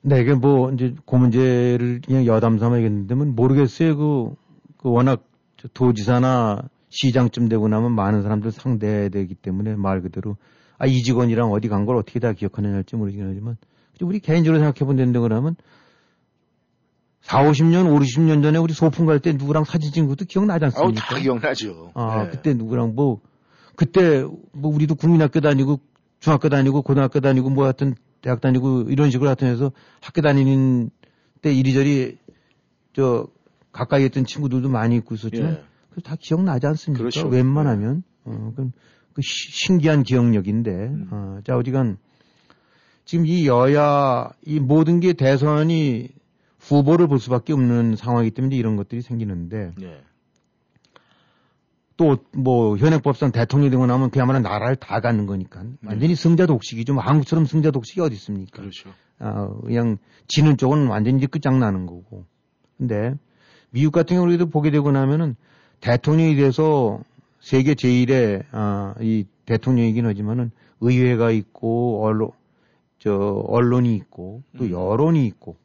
네, 0.02 0.20
이게 0.20 0.34
뭐, 0.34 0.70
이제, 0.70 0.94
그 1.04 1.16
문제를 1.16 2.00
그냥 2.06 2.26
여담 2.26 2.58
삼아 2.58 2.76
얘기했는데, 2.76 3.14
뭐 3.16 3.26
모르겠어요. 3.26 3.96
그, 3.96 4.34
그 4.76 4.90
워낙 4.90 5.24
저 5.56 5.66
도지사나 5.74 6.62
시장쯤 6.90 7.48
되고 7.48 7.66
나면 7.66 7.92
많은 7.92 8.22
사람들 8.22 8.52
상대되기 8.52 9.34
때문에 9.34 9.74
말 9.74 10.02
그대로, 10.02 10.36
아, 10.78 10.86
이 10.86 11.02
직원이랑 11.02 11.50
어디 11.50 11.68
간 11.68 11.86
걸 11.86 11.96
어떻게 11.96 12.20
다 12.20 12.32
기억하느냐 12.34 12.74
할지 12.76 12.94
모르긴 12.94 13.26
하지만, 13.28 13.56
우리 14.02 14.20
개인적으로 14.20 14.58
생각해 14.62 14.86
본다는데 14.86 15.18
그러면, 15.20 15.56
4, 17.22 17.42
50년, 17.50 17.86
5, 17.92 17.98
60년 17.98 18.42
전에 18.42 18.58
우리 18.58 18.72
소풍 18.72 19.04
갈 19.06 19.18
때 19.20 19.32
누구랑 19.32 19.64
사진 19.64 19.90
찍은 19.92 20.06
것도 20.08 20.26
기억나지 20.26 20.64
않습니까? 20.66 21.00
다 21.00 21.18
기억나죠. 21.18 21.90
아, 21.94 22.24
네. 22.24 22.30
그때 22.30 22.54
누구랑 22.54 22.94
뭐, 22.94 23.20
그때 23.74 24.22
뭐 24.52 24.72
우리도 24.74 24.94
국민학교 24.94 25.40
다니고, 25.40 25.80
중학교 26.20 26.48
다니고, 26.48 26.82
고등학교 26.82 27.20
다니고, 27.20 27.50
뭐 27.50 27.64
하여튼 27.64 27.94
대학 28.22 28.40
다니고 28.40 28.82
이런 28.90 29.10
식으로 29.10 29.28
하여튼 29.28 29.48
해서 29.48 29.72
학교 30.00 30.20
다니는 30.22 30.90
때 31.42 31.52
이리저리 31.52 32.18
저 32.94 33.26
가까이 33.72 34.04
있던 34.06 34.24
친구들도 34.24 34.68
많이 34.68 34.96
있고 34.96 35.14
있었지만, 35.16 35.52
예. 35.52 35.62
그다 35.94 36.16
기억나지 36.20 36.66
않습니까? 36.66 36.98
그렇죠. 37.00 37.26
웬만하면. 37.28 38.02
어, 38.24 38.50
그건 38.50 38.72
그 39.14 39.22
시- 39.22 39.50
신기한 39.66 40.02
기억력인데, 40.04 40.70
음. 40.70 41.08
어, 41.10 41.38
자, 41.44 41.56
어디간 41.56 41.98
지금 43.06 43.24
이 43.24 43.46
여야, 43.46 44.30
이 44.44 44.58
모든 44.60 45.00
게 45.00 45.12
대선이 45.12 46.08
후보를 46.58 47.06
볼 47.06 47.20
수밖에 47.20 47.52
없는 47.52 47.94
상황이기 47.94 48.34
때문에 48.34 48.56
이런 48.56 48.76
것들이 48.76 49.00
생기는데, 49.00 49.72
네. 49.78 50.00
또뭐 51.96 52.76
현행법상 52.76 53.32
대통령이 53.32 53.70
되고 53.70 53.86
나면 53.86 54.10
그야말로 54.10 54.40
나라를 54.40 54.76
다 54.76 55.00
갖는 55.00 55.24
거니까 55.24 55.64
완전히 55.82 56.14
승자 56.14 56.44
독식이죠. 56.44 56.92
뭐 56.92 57.02
한국처럼 57.02 57.46
승자 57.46 57.70
독식이 57.70 58.02
어디 58.02 58.14
있습니까? 58.16 58.60
그렇죠. 58.60 58.90
아, 59.18 59.48
그냥 59.64 59.96
지는 60.28 60.58
쪽은 60.58 60.88
완전히 60.88 61.16
이제 61.16 61.26
끝장나는 61.26 61.86
거고. 61.86 62.26
근데 62.76 63.14
미국 63.70 63.92
같은 63.92 64.16
경우에도 64.16 64.46
보게 64.46 64.70
되고 64.70 64.90
나면은 64.90 65.36
대통령이 65.80 66.36
돼서 66.36 67.00
세계 67.40 67.74
제일의 67.74 68.42
아, 68.52 68.94
이 69.00 69.24
대통령이긴 69.46 70.04
하지만은 70.04 70.50
의회가 70.80 71.30
있고 71.30 72.04
언론 72.04 72.32
저 72.98 73.14
언론이 73.48 73.94
있고 73.96 74.42
또 74.58 74.70
여론이 74.70 75.26
있고 75.26 75.56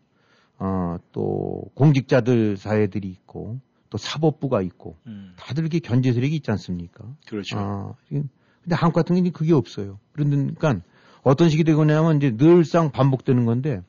어, 0.60 0.98
또 1.12 1.64
공직자들 1.76 2.58
사회들이 2.58 3.08
있고 3.10 3.60
또 3.90 3.98
사법부가 3.98 4.62
있고 4.62 4.96
음, 5.08 5.34
다들 5.38 5.64
이렇게 5.64 5.80
견제 5.80 6.14
세력이 6.14 6.36
있지 6.36 6.52
않습니까? 6.52 7.04
그렇죠. 7.28 7.58
아, 7.58 7.94
지금 8.08 8.30
근데 8.64 8.76
한국 8.76 8.96
같은 8.96 9.16
경우는 9.16 9.32
그게 9.32 9.54
없어요. 9.54 10.00
그러니까 10.14 10.80
어떤 11.24 11.50
식이 11.50 11.64
되거냐면 11.64 12.18
이제 12.18 12.36
늘상 12.38 12.92
반복되는 12.92 13.46
건데 13.46 13.82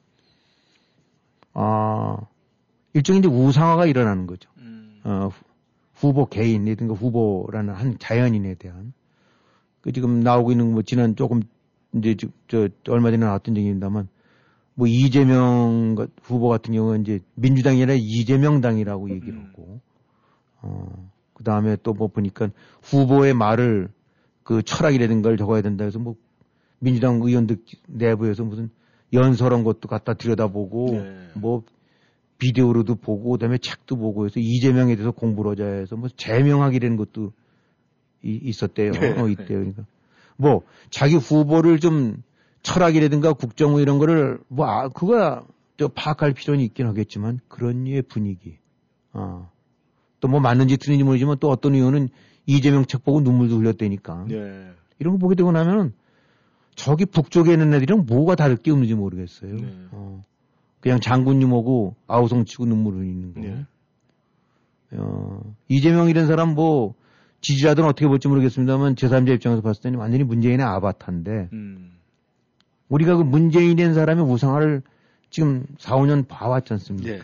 아 1.55 2.16
일종의 2.95 3.20
이제 3.20 3.28
우상화가 3.28 3.86
일어나는 3.86 4.26
거죠. 4.26 4.51
음, 4.59 5.01
어, 5.05 5.28
후- 5.30 5.45
후보 5.95 6.26
개인이든가 6.26 6.95
후보라는 6.95 7.74
한 7.74 7.99
자연인에 7.99 8.55
대한 8.55 8.93
그 9.80 9.93
지금 9.93 10.20
나오고 10.20 10.53
있는 10.53 10.72
뭐 10.72 10.82
지난 10.82 11.16
조금 11.16 11.43
이제 11.95 12.16
저, 12.49 12.68
저 12.84 12.93
얼마 12.93 13.11
전에 13.11 13.24
나왔던 13.24 13.55
적입니다만 13.55 14.09
뭐 14.74 14.86
이재명 14.86 15.95
가- 15.97 16.07
후보 16.22 16.49
같은 16.49 16.72
경우는 16.74 17.03
이제 17.03 17.20
민주당이 17.34 17.82
아니라 17.82 17.95
이재명 17.99 18.61
당이라고 18.61 19.11
얘기를 19.11 19.34
음. 19.34 19.45
하고 19.49 19.80
어, 20.62 21.11
그 21.34 21.45
다음에 21.45 21.76
또 21.82 21.93
뭐 21.93 22.09
보니까 22.09 22.49
후보의 22.82 23.34
말을 23.34 23.88
그 24.43 24.62
철학이라든 24.62 25.22
걸 25.22 25.36
적어야 25.36 25.61
된다 25.62 25.84
해서 25.84 25.99
뭐 25.99 26.16
민주당 26.78 27.20
의원들 27.22 27.59
내부에서 27.88 28.45
무슨 28.45 28.70
연설한 29.12 29.62
것도 29.62 29.88
갖다 29.88 30.14
들여다보고 30.14 30.86
네. 30.93 31.28
뭐 31.34 31.62
비디오로도 32.38 32.97
보고 32.97 33.32
그다음에 33.32 33.59
책도 33.59 33.97
보고 33.97 34.24
해서 34.24 34.40
이재명에 34.40 34.97
대해서 34.97 35.12
공부를 35.12 35.53
하자 35.53 35.64
해서 35.64 35.97
뭐 35.97 36.09
제명하기라는 36.16 36.97
것도 36.97 37.32
이- 38.24 38.40
있었대요. 38.43 38.93
네. 38.93 39.20
어, 39.20 39.28
있대요. 39.28 39.47
그러니까 39.59 39.84
뭐 40.37 40.62
자기 40.91 41.16
후보를 41.16 41.78
좀 41.78 42.22
철학이라든가 42.62 43.33
국정원 43.33 43.83
이런 43.83 43.99
거를 43.99 44.39
뭐 44.49 44.66
아, 44.66 44.89
그거야 44.89 45.45
저 45.76 45.89
파악할 45.89 46.33
필요는 46.33 46.62
있긴 46.64 46.87
하겠지만 46.87 47.41
그런 47.49 47.85
류의 47.85 48.03
분위기. 48.03 48.59
아. 49.12 49.49
또뭐 50.20 50.41
맞는지 50.41 50.76
틀린지 50.76 51.05
모르지만 51.05 51.39
또 51.41 51.51
어떤 51.51 51.74
의원은 51.74 52.09
이재명 52.47 52.87
책 52.87 53.05
보고 53.05 53.20
눈물도 53.20 53.59
흘렸다니까. 53.59 54.26
네. 54.28 54.70
이런 54.99 55.14
거 55.14 55.18
보게 55.18 55.35
되고 55.35 55.51
나면은 55.51 55.93
저기 56.74 57.05
북쪽에 57.05 57.53
있는 57.53 57.74
애들이랑 57.74 58.07
뭐가 58.07 58.37
다를 58.37 58.57
게 58.57 58.70
없는지 58.70 58.95
모르겠어요. 58.95 59.57
네. 59.57 59.74
어, 59.91 60.22
그냥 60.80 61.01
장군님 61.01 61.53
오고 61.53 61.97
아우성 62.07 62.45
치고 62.45 62.66
눈물 62.66 62.95
흘리는 62.95 63.35
거. 63.35 63.41
네. 63.41 63.66
어, 64.93 65.55
이재명 65.68 66.09
이런 66.09 66.26
사람 66.26 66.55
뭐 66.55 66.95
지지자들은 67.43 67.88
어떻게 67.88 68.07
볼지 68.07 68.28
모르겠습니다만 68.28 68.95
제3자 68.95 69.34
입장에서 69.34 69.62
봤을 69.62 69.82
때는 69.82 69.99
완전히 69.99 70.24
문재인의 70.24 70.64
아바타인데 70.64 71.51
음. 71.53 71.93
우리가 72.88 73.16
그 73.16 73.22
문재인인 73.22 73.95
사람의 73.95 74.24
우상화를 74.24 74.82
지금 75.30 75.66
4, 75.78 75.97
5년 75.97 76.28
봐왔지 76.28 76.72
않습니까? 76.74 77.11
예. 77.11 77.20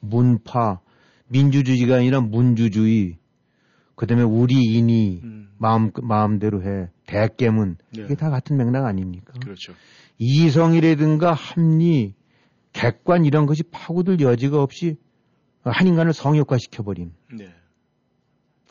문파, 0.00 0.80
민주주의가 1.28 1.96
아니라 1.96 2.20
문주주의, 2.20 3.16
그 3.94 4.06
다음에 4.06 4.22
우리인이 4.22 5.20
음. 5.22 5.48
마음, 5.58 5.92
마음대로 6.02 6.62
해, 6.62 6.88
대깨문, 7.06 7.76
예. 7.98 8.02
이게 8.02 8.14
다 8.16 8.30
같은 8.30 8.56
맥락 8.56 8.84
아닙니까? 8.84 9.32
그렇죠. 9.40 9.74
이성이라든가 10.18 11.32
합리, 11.32 12.14
객관 12.72 13.24
이런 13.24 13.46
것이 13.46 13.62
파고들 13.62 14.20
여지가 14.20 14.60
없이 14.60 14.96
한 15.62 15.86
인간을 15.86 16.12
성역화시켜버린. 16.12 17.12
네. 17.32 17.54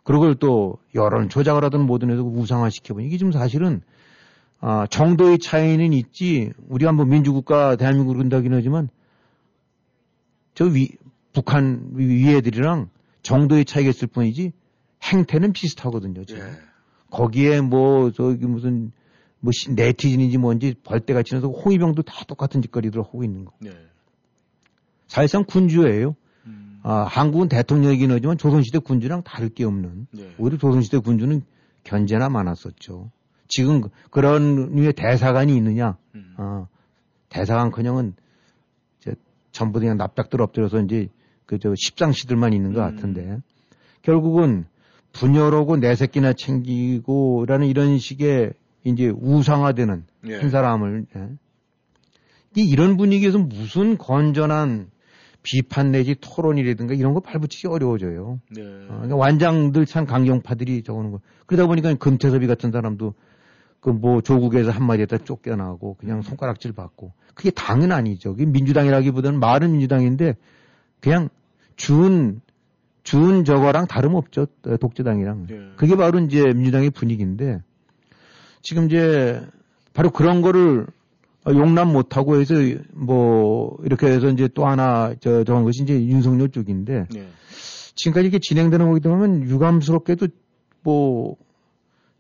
그걸 0.03 0.35
또 0.35 0.77
여론 0.95 1.29
조작을 1.29 1.63
하든 1.65 1.81
뭐든 1.85 2.11
해서 2.11 2.23
우상화시켜버린. 2.23 3.07
이게 3.07 3.17
지금 3.17 3.31
사실은 3.31 3.81
아, 4.59 4.85
정도의 4.87 5.39
차이는 5.39 5.93
있지. 5.93 6.51
우리가 6.69 6.91
뭐 6.91 7.05
민주국가 7.05 7.75
대한민국을 7.75 8.17
그런다긴 8.17 8.53
하지만 8.53 8.89
저 10.53 10.65
위, 10.65 10.89
북한 11.33 11.89
위- 11.93 12.07
위애들이랑 12.07 12.89
정도의 13.23 13.65
차이가 13.65 13.89
있을 13.89 14.07
뿐이지 14.07 14.51
행태는 15.03 15.53
비슷하거든요. 15.53 16.25
지금. 16.25 16.41
예. 16.43 16.51
거기에 17.09 17.61
뭐 17.61 18.11
저기 18.11 18.45
무슨 18.45 18.91
뭐 19.39 19.51
시- 19.51 19.71
네티즌인지 19.73 20.37
뭔지 20.37 20.75
벌떼같이 20.83 21.33
나서 21.33 21.47
홍위병도 21.47 22.03
다 22.03 22.23
똑같은 22.27 22.61
짓거리들 22.61 23.01
하고 23.01 23.23
있는 23.23 23.45
거. 23.45 23.53
네. 23.59 23.71
사실상 25.07 25.43
군주예요. 25.45 26.15
음. 26.45 26.79
아, 26.83 27.03
한국은 27.03 27.47
대통령이긴 27.49 28.11
하지만 28.11 28.37
조선시대 28.37 28.79
군주랑 28.79 29.23
다를 29.23 29.49
게 29.49 29.63
없는 29.65 30.07
네. 30.11 30.33
오히려 30.37 30.57
조선시대 30.57 30.99
군주는 30.99 31.41
견제나 31.83 32.29
많았었죠. 32.29 33.11
지금 33.47 33.81
그- 33.81 33.89
그런 34.09 34.73
류의 34.75 34.93
대사관이 34.93 35.55
있느냐? 35.57 35.97
음. 36.15 36.33
어, 36.37 36.67
대사관커녕은 37.29 38.13
이제 39.01 39.15
전부 39.51 39.79
그냥 39.79 39.97
납작들 39.97 40.41
엎드려서 40.41 40.79
이제 40.81 41.07
그 41.45 41.57
저 41.59 41.73
십상시들만 41.75 42.53
있는 42.53 42.71
것 42.73 42.79
음. 42.87 42.95
같은데 42.95 43.37
결국은 44.03 44.65
분열하고 45.11 45.75
내 45.77 45.95
새끼나 45.95 46.31
챙기고라는 46.31 47.67
이런 47.67 47.97
식의 47.99 48.53
이제 48.85 49.09
우상화되는 49.09 50.05
예. 50.27 50.35
한 50.37 50.49
사람을 50.49 51.05
예. 51.15 51.29
이 52.55 52.63
이런 52.69 52.95
분위기에서 52.95 53.37
무슨 53.37 53.97
건전한 53.97 54.90
비판 55.43 55.91
내지 55.91 56.15
토론이라든가 56.19 56.93
이런 56.93 57.13
거 57.13 57.19
발붙이기 57.19 57.67
어려워져요. 57.67 58.39
네. 58.51 58.61
어, 58.61 58.87
그러니까 58.87 59.15
완장들 59.15 59.85
참 59.85 60.05
강경파들이 60.05 60.83
적어놓은 60.83 61.11
거. 61.11 61.19
그러다 61.45 61.67
보니까 61.67 61.93
금태섭이 61.95 62.47
같은 62.47 62.71
사람도 62.71 63.13
그 63.81 63.89
뭐 63.89 64.21
조국에서 64.21 64.69
한마디 64.71 65.01
했다 65.01 65.17
쫓겨나고 65.17 65.95
그냥 65.95 66.21
손가락질 66.21 66.71
받고 66.71 67.13
그게 67.33 67.49
당은 67.49 67.91
아니죠. 67.91 68.31
그게 68.33 68.45
민주당이라기보다는 68.45 69.39
말은 69.39 69.71
민주당인데 69.71 70.35
그냥 71.01 71.29
준, 71.75 72.41
준 73.03 73.43
저거랑 73.43 73.87
다름없죠. 73.87 74.45
어, 74.67 74.77
독재당이랑. 74.77 75.47
예. 75.49 75.59
그게 75.77 75.95
바로 75.95 76.19
이제 76.19 76.43
민주당의 76.43 76.91
분위기인데 76.91 77.61
지금 78.61 78.85
이제 78.85 79.41
바로 79.93 80.11
그런 80.11 80.43
거를 80.43 80.85
용납 81.47 81.85
못하고 81.85 82.39
해서 82.39 82.55
뭐 82.93 83.77
이렇게 83.83 84.07
해서 84.07 84.29
이제 84.29 84.47
또 84.53 84.65
하나 84.67 85.13
저 85.19 85.43
저런 85.43 85.63
것이 85.63 85.83
이제 85.83 85.93
윤석열 85.93 86.49
쪽인데 86.49 87.07
네. 87.11 87.27
지금까지 87.95 88.27
이렇게 88.27 88.39
진행되는 88.39 88.87
거기 88.87 88.99
때문에 88.99 89.45
유감스럽게도 89.49 90.27
뭐 90.83 91.37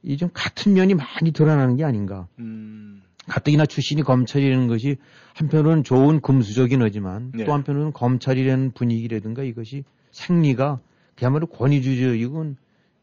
이 0.03 0.17
좀 0.17 0.29
같은 0.33 0.73
면이 0.73 0.95
많이 0.95 1.31
드러나는 1.31 1.75
게 1.75 1.83
아닌가. 1.83 2.27
음. 2.39 3.03
가뜩이나 3.27 3.67
출신이 3.67 4.01
검찰이라는 4.01 4.67
것이 4.67 4.97
한편으로는 5.35 5.83
좋은 5.83 6.21
금수저긴 6.21 6.81
하지만 6.81 7.31
네. 7.35 7.45
또 7.45 7.53
한편으로는 7.53 7.93
검찰이라는 7.93 8.71
분위기라든가 8.71 9.43
이것이 9.43 9.83
생리가 10.11 10.79
그야말로 11.15 11.45
권위주의이건 11.45 12.57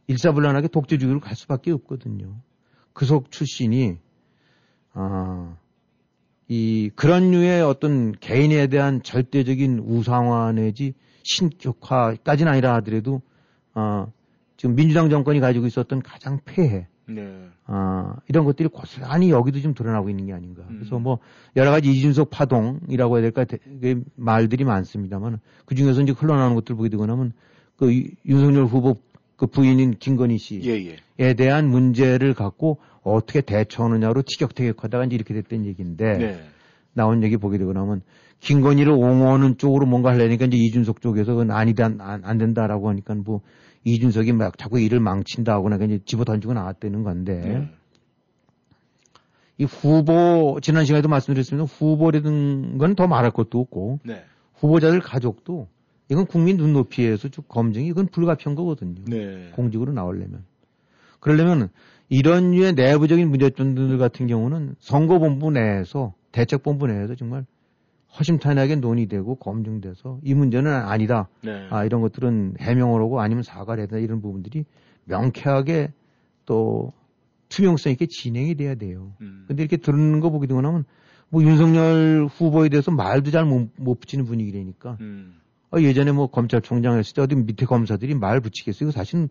일사불란하게 0.08 0.68
독재주의로 0.68 1.20
갈 1.20 1.36
수밖에 1.36 1.70
없거든요. 1.70 2.34
그 2.94 3.06
속 3.06 3.30
출신이 3.30 3.96
아, 4.92 5.56
이 6.48 6.90
그런 6.94 7.30
류의 7.30 7.62
어떤 7.62 8.12
개인에 8.12 8.66
대한 8.68 9.02
절대적인 9.02 9.80
우상화 9.80 10.52
내지 10.52 10.94
신격화까지는 11.22 12.50
아니라 12.50 12.74
하더라도 12.76 13.20
아, 13.74 14.06
지금 14.56 14.74
민주당 14.74 15.10
정권이 15.10 15.40
가지고 15.40 15.66
있었던 15.66 16.00
가장 16.02 16.40
폐해 16.44 16.86
네. 17.06 17.48
아, 17.66 18.16
이런 18.28 18.44
것들이 18.44 18.68
고스란히 18.68 19.30
여기도 19.30 19.60
좀 19.60 19.72
드러나고 19.74 20.10
있는 20.10 20.26
게 20.26 20.32
아닌가. 20.32 20.62
음. 20.68 20.76
그래서 20.78 20.98
뭐 20.98 21.18
여러 21.56 21.70
가지 21.70 21.90
이준석 21.90 22.30
파동이라고 22.30 23.16
해야 23.16 23.22
될까 23.22 23.44
되게 23.44 23.96
말들이 24.14 24.64
많습니다만 24.64 25.40
그 25.64 25.74
중에서 25.74 26.02
이제 26.02 26.12
흘러나오는 26.12 26.54
것들 26.54 26.76
보게 26.76 26.88
되고 26.88 27.06
나면 27.06 27.32
그 27.76 27.94
유- 27.94 28.08
윤석열 28.26 28.64
후보 28.64 28.96
그 29.38 29.46
부인인 29.46 29.94
김건희 29.98 30.36
씨에 30.36 30.60
예, 30.64 30.96
예. 31.20 31.34
대한 31.34 31.68
문제를 31.68 32.34
갖고 32.34 32.78
어떻게 33.02 33.40
대처하느냐로 33.40 34.22
티격태격하다가 34.26 35.04
이제 35.04 35.14
이렇게 35.14 35.32
됐던 35.32 35.64
얘기인데 35.64 36.18
네. 36.18 36.40
나온 36.92 37.22
얘기 37.22 37.36
보게 37.36 37.56
되고 37.56 37.72
나면 37.72 38.02
김건희를 38.40 38.92
옹호하는 38.92 39.56
쪽으로 39.56 39.86
뭔가 39.86 40.10
하려니까 40.10 40.46
이제 40.46 40.56
이준석 40.56 41.00
쪽에서 41.00 41.32
그건 41.32 41.52
아니다 41.52 41.84
안, 41.84 42.00
안 42.00 42.38
된다라고 42.38 42.88
하니까 42.88 43.14
뭐 43.14 43.40
이준석이 43.84 44.32
막 44.32 44.58
자꾸 44.58 44.80
일을 44.80 44.98
망친다 44.98 45.54
나니까 45.60 45.84
이제 45.84 46.00
집어 46.04 46.24
던지고 46.24 46.54
나왔다는 46.54 47.04
건데 47.04 47.40
네. 47.40 47.70
이 49.58 49.64
후보 49.64 50.58
지난 50.60 50.84
시간에도 50.84 51.08
말씀드렸습니다 51.08 51.64
후보라든 51.64 52.76
건 52.78 52.96
더 52.96 53.06
말할 53.06 53.30
것도 53.30 53.60
없고 53.60 54.00
네. 54.02 54.24
후보자들 54.54 54.98
가족도 54.98 55.68
이건 56.10 56.26
국민 56.26 56.56
눈높이에서 56.56 57.28
쭉 57.28 57.46
검증이 57.48 57.86
이건 57.86 58.06
불가피한 58.06 58.54
거거든요 58.54 59.02
네. 59.06 59.50
공직으로 59.52 59.92
나오려면 59.92 60.44
그러려면 61.20 61.68
이런 62.08 62.52
류의 62.52 62.72
내부적인 62.74 63.28
문제점들 63.28 63.98
같은 63.98 64.26
경우는 64.26 64.76
선거본부 64.78 65.50
내에서 65.50 66.14
대책본부 66.32 66.86
내에서 66.86 67.14
정말 67.14 67.44
허심탄회하게 68.18 68.76
논의되고 68.76 69.36
검증돼서 69.36 70.18
이 70.22 70.34
문제는 70.34 70.72
아니다. 70.72 71.28
네. 71.42 71.68
아, 71.70 71.84
이런 71.84 72.00
것들은 72.00 72.54
해명을 72.58 73.02
하고 73.02 73.20
아니면 73.20 73.42
사과를 73.42 73.82
해야 73.82 73.86
된다. 73.86 74.02
이런 74.02 74.22
부분들이 74.22 74.64
명쾌하게 75.04 75.92
또 76.46 76.92
투명성 77.50 77.92
있게 77.92 78.06
진행이 78.06 78.54
돼야 78.54 78.74
돼요. 78.74 79.12
음. 79.20 79.44
근데 79.46 79.62
이렇게 79.62 79.76
들은 79.76 80.20
거 80.20 80.30
보게 80.30 80.46
되고 80.46 80.60
나면 80.60 80.84
뭐 81.28 81.42
윤석열 81.42 82.26
후보에 82.30 82.70
대해서 82.70 82.90
말도 82.90 83.30
잘못못 83.30 84.00
붙이는 84.00 84.24
분위기라니까. 84.24 84.96
음. 85.00 85.34
아, 85.70 85.80
예전에 85.80 86.12
뭐 86.12 86.28
검찰총장 86.28 86.96
했을 86.98 87.14
때 87.14 87.22
어디 87.22 87.34
밑에 87.34 87.66
검사들이 87.66 88.14
말 88.14 88.40
붙이겠어요. 88.40 88.88
이거 88.88 88.98
사실은 88.98 89.28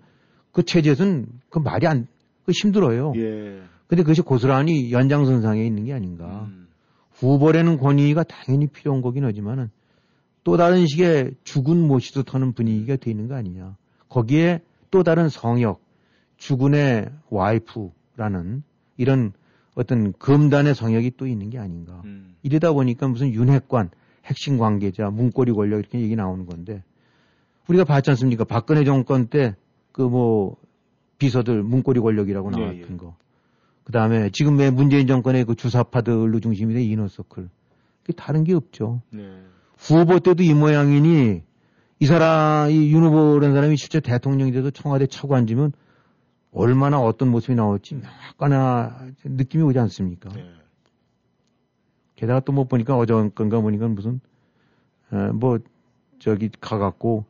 그 0.52 0.64
체제에서는 0.64 1.28
그 1.50 1.60
말이 1.60 1.88
안, 1.88 2.08
그 2.46 2.52
힘들어요. 2.52 3.14
예. 3.16 3.62
근데 3.88 4.04
그것이 4.04 4.22
고스란히 4.22 4.92
연장선상에 4.92 5.66
있는 5.66 5.86
게 5.86 5.94
아닌가. 5.94 6.48
음. 6.50 6.68
후보라는 7.14 7.78
권위가 7.78 8.24
당연히 8.24 8.68
필요한 8.68 9.02
거긴 9.02 9.24
하지만은 9.26 9.70
또 10.44 10.56
다른 10.56 10.86
식의 10.86 11.36
죽은 11.44 11.78
못이듯 11.88 12.34
하는 12.34 12.54
분위기가 12.54 12.96
돼 12.96 13.12
있는 13.12 13.28
거 13.28 13.36
아니냐. 13.36 13.76
거기에 14.08 14.62
또 14.92 15.04
다른 15.04 15.30
성역, 15.30 15.82
죽은의 16.38 17.10
와이프라는 17.30 18.64
이런 18.98 19.34
어떤 19.76 20.14
금단의 20.14 20.76
성역이 20.76 21.14
또 21.18 21.28
있는 21.28 21.50
게 21.50 21.60
아닌가. 21.60 22.02
음. 22.06 22.36
이러다 22.44 22.74
보니까 22.74 23.08
무슨 23.08 23.34
윤핵관, 23.34 23.90
핵심 24.28 24.58
관계자, 24.58 25.10
문고리 25.10 25.52
권력 25.54 25.80
이렇게 25.80 26.00
얘기 26.00 26.16
나오는 26.16 26.46
건데 26.46 26.84
우리가 27.68 27.84
봤지 27.86 28.10
않습니까? 28.12 28.44
박근혜 28.44 28.84
정권 28.84 29.28
때 29.28 29.56
그 29.98 30.04
뭐 30.04 30.56
비서들 31.18 31.64
문고리 31.64 32.00
권력이라고 32.00 32.52
예, 32.54 32.60
나왔던 32.60 32.92
예. 32.92 32.98
거. 32.98 33.16
그 33.84 33.92
다음에 33.92 34.30
지금의 34.30 34.70
문재인 34.70 35.08
정권의 35.08 35.46
그 35.46 35.56
주사파들로 35.56 36.40
중심이 36.40 36.74
된 36.76 36.84
이너서클. 36.84 37.50
그게 38.04 38.14
다른 38.14 38.44
게 38.44 38.54
없죠. 38.54 39.02
네. 39.10 39.28
후보 39.78 40.20
때도 40.20 40.44
이 40.44 40.54
모양이니 40.54 41.42
이 42.00 42.06
사람, 42.06 42.70
이윤 42.70 43.04
후보라는 43.06 43.56
사람이 43.56 43.76
실제 43.78 44.00
대통령이 44.00 44.52
돼서 44.52 44.70
청와대 44.70 45.08
차고 45.08 45.36
앉으면 45.36 45.72
얼마나 46.52 47.00
어떤 47.00 47.30
모습이 47.32 47.56
나올지 47.56 48.00
약간나 48.30 49.08
느낌이 49.24 49.64
오지 49.64 49.80
않습니까? 49.80 50.30
네. 50.30 50.46
게다가 52.18 52.42
또 52.42 52.52
못 52.52 52.68
보니까 52.68 52.98
어저건가 52.98 53.62
보니까 53.62 53.88
무슨 53.88 54.20
어, 55.12 55.32
뭐 55.34 55.60
저기 56.20 56.50
가갖고 56.60 57.24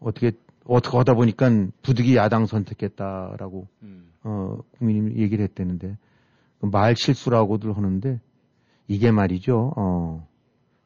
어떻게 0.00 0.32
어떻게 0.64 0.96
하다 0.96 1.14
보니까 1.14 1.50
부득이 1.82 2.16
야당 2.16 2.46
선택했다라고 2.46 3.68
음. 3.82 4.10
어 4.24 4.58
국민이 4.78 5.16
얘기를 5.20 5.44
했다는데 5.44 5.96
그말 6.60 6.96
실수라고들 6.96 7.76
하는데 7.76 8.20
이게 8.88 9.10
말이죠. 9.12 9.74
어, 9.76 10.26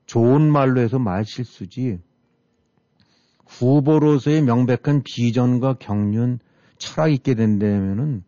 좋은 0.06 0.50
말로 0.50 0.80
해서 0.80 0.98
말 0.98 1.24
실수지 1.24 2.00
후보로서의 3.46 4.42
명백한 4.42 5.02
비전과 5.04 5.74
경륜, 5.74 6.40
철학 6.76 7.12
있게 7.12 7.34
된다면은 7.34 8.24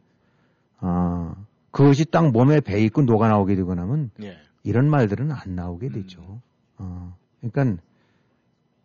아 0.78 1.34
그것이 1.72 2.04
딱 2.04 2.30
몸에 2.30 2.60
배 2.60 2.80
있고 2.84 3.02
녹아 3.02 3.28
나오게 3.28 3.56
되고 3.56 3.74
나면 3.74 4.12
예. 4.22 4.36
이런 4.62 4.88
말들은 4.88 5.30
안 5.32 5.54
나오게 5.54 5.88
되죠. 5.90 6.40
어, 6.78 7.16
그러니까 7.40 7.82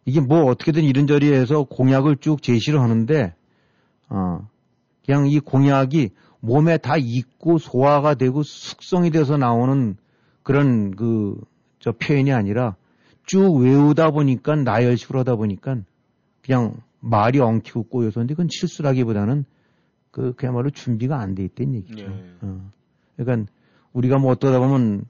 이게 0.05 0.19
뭐 0.21 0.45
어떻게든 0.45 0.83
이런저리 0.83 1.33
해서 1.33 1.63
공약을 1.63 2.17
쭉 2.17 2.41
제시를 2.41 2.79
하는데 2.79 3.33
어, 4.09 4.47
그냥 5.05 5.27
이 5.27 5.39
공약이 5.39 6.11
몸에 6.39 6.77
다 6.77 6.95
익고 6.97 7.57
소화가 7.57 8.15
되고 8.15 8.43
숙성이 8.43 9.09
돼서 9.11 9.37
나오는 9.37 9.97
그런 10.43 10.95
그 10.95 11.35
저 11.85 11.91
표현이 11.91 12.33
아니라 12.33 12.75
쭉 13.27 13.57
외우다 13.57 14.09
보니까 14.09 14.55
나열식으로 14.55 15.19
하다 15.19 15.35
보니까 15.35 15.77
그냥 16.43 16.73
말이 16.99 17.39
엉키고 17.39 17.83
꼬여서 17.83 18.21
근데 18.21 18.33
그건 18.33 18.47
실수라기보다는 18.49 19.45
그 20.09 20.33
그야말로 20.33 20.71
준비가 20.71 21.19
안 21.19 21.35
돼 21.35 21.43
있다는 21.43 21.75
얘기죠. 21.75 22.05
예. 22.05 22.33
어. 22.41 22.71
그러니까 23.17 23.51
우리가 23.93 24.17
뭐 24.17 24.31
어쩌다 24.31 24.57
보면 24.57 25.05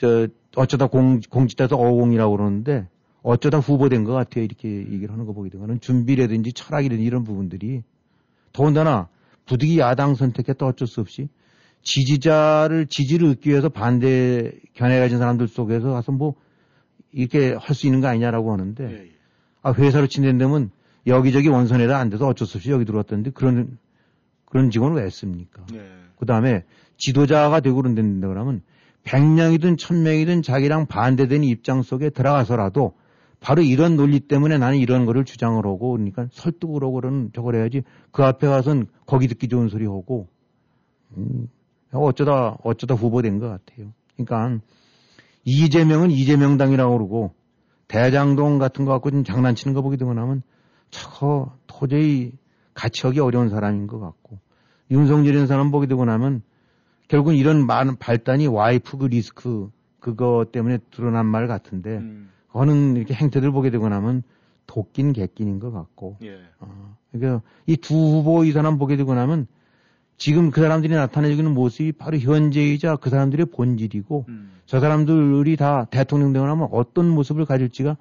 저 0.00 0.28
어쩌다 0.56 0.86
공 0.86 1.20
공직자에서 1.20 1.76
어공이라고 1.76 2.34
그러는데 2.34 2.88
어쩌다 3.22 3.58
후보된 3.58 4.04
것 4.04 4.14
같아요 4.14 4.44
이렇게 4.44 4.68
얘기를 4.68 5.10
하는 5.12 5.26
거 5.26 5.34
보게 5.34 5.50
되면은 5.50 5.80
준비라든지 5.80 6.54
철학이라든지 6.54 7.04
이런 7.04 7.22
부분들이 7.22 7.82
더군다나 8.54 9.08
부득이 9.44 9.78
야당 9.78 10.14
선택했다 10.14 10.64
어쩔 10.64 10.88
수 10.88 11.02
없이 11.02 11.28
지지자를 11.82 12.86
지지를 12.86 13.28
얻기 13.28 13.50
위해서 13.50 13.68
반대 13.68 14.52
견해 14.72 14.98
가진 14.98 15.18
사람들 15.18 15.48
속에서 15.48 15.90
가서 15.90 16.12
뭐 16.12 16.34
이렇게 17.12 17.52
할 17.52 17.74
수 17.74 17.86
있는 17.86 18.00
거 18.00 18.06
아니냐라고 18.08 18.52
하는데 18.52 18.84
예, 18.90 18.94
예. 18.94 19.10
아 19.60 19.72
회사로 19.72 20.06
친댄다면 20.06 20.70
여기저기 21.06 21.48
원선에다 21.48 21.98
안 21.98 22.08
돼서 22.08 22.26
어쩔 22.26 22.46
수 22.46 22.56
없이 22.56 22.70
여기 22.70 22.86
들어왔던데 22.86 23.30
그런 23.32 23.76
그런 24.46 24.70
직원을 24.70 24.96
왜 24.96 25.04
했습니까? 25.04 25.64
예. 25.74 25.82
그 26.16 26.24
다음에 26.24 26.64
지도자가 26.96 27.60
되고 27.60 27.76
그런다 27.76 28.28
그러면 28.28 28.62
100명이든 29.04 29.78
1000명이든 29.78 30.42
자기랑 30.42 30.86
반대되는 30.86 31.44
입장 31.44 31.82
속에 31.82 32.10
들어가서라도 32.10 32.94
바로 33.40 33.62
이런 33.62 33.96
논리 33.96 34.20
때문에 34.20 34.58
나는 34.58 34.78
이런 34.78 35.06
거를 35.06 35.24
주장을 35.24 35.56
하고 35.64 35.92
그러니까 35.92 36.26
설득을 36.32 36.82
하고 36.82 36.92
그러는 36.92 37.30
저걸 37.34 37.56
해야지 37.56 37.82
그 38.10 38.22
앞에 38.22 38.46
가서는 38.46 38.86
거기 39.06 39.28
듣기 39.28 39.48
좋은 39.48 39.68
소리 39.68 39.86
하고 39.86 40.28
음, 41.16 41.48
어쩌다 41.92 42.56
어쩌다 42.62 42.94
후보된 42.94 43.38
것 43.38 43.48
같아요. 43.48 43.92
그러니까 44.16 44.62
이재명은 45.44 46.10
이재명당이라고 46.10 46.92
그러고 46.92 47.32
대장동 47.88 48.58
같은 48.58 48.84
거 48.84 48.92
갖고 48.92 49.10
좀 49.10 49.24
장난치는 49.24 49.74
거 49.74 49.80
보게 49.82 49.96
되고 49.96 50.12
나면 50.12 50.42
저거 50.90 51.56
도저히 51.66 52.32
같이 52.74 53.06
하기 53.06 53.20
어려운 53.20 53.48
사람인 53.48 53.86
것 53.86 53.98
같고 53.98 54.38
윤석열이라는 54.90 55.46
사람 55.46 55.70
보게 55.70 55.86
되고 55.86 56.04
나면 56.04 56.42
결국은 57.10 57.34
이런 57.34 57.66
많은 57.66 57.96
발단이 57.96 58.46
와이프 58.46 58.96
그 58.98 59.06
리스크 59.06 59.68
그거 59.98 60.46
때문에 60.50 60.78
드러난 60.92 61.26
말 61.26 61.48
같은데 61.48 61.98
음, 61.98 62.30
어는 62.52 62.96
이렇게 62.96 63.14
행태들 63.14 63.50
보게 63.50 63.70
되고 63.70 63.88
나면 63.88 64.22
도끼는 64.68 65.12
개끼는 65.12 65.58
것 65.58 65.72
같고 65.72 66.18
예. 66.22 66.38
어, 66.60 66.96
그러니까 67.10 67.42
이 67.66 67.76
두 67.76 67.96
후보 67.96 68.44
이 68.44 68.52
사람 68.52 68.78
보게 68.78 68.96
되고 68.96 69.12
나면 69.12 69.48
지금 70.18 70.52
그 70.52 70.60
사람들이 70.60 70.94
나타내주는 70.94 71.52
모습이 71.52 71.92
바로 71.92 72.16
현재이자 72.16 72.94
그 72.96 73.10
사람들의 73.10 73.46
본질이고 73.46 74.26
음, 74.28 74.52
저 74.66 74.78
사람들이 74.78 75.56
다 75.56 75.86
대통령 75.90 76.32
되고 76.32 76.46
나면 76.46 76.68
어떤 76.70 77.08
모습을 77.08 77.44
가질지가 77.44 77.96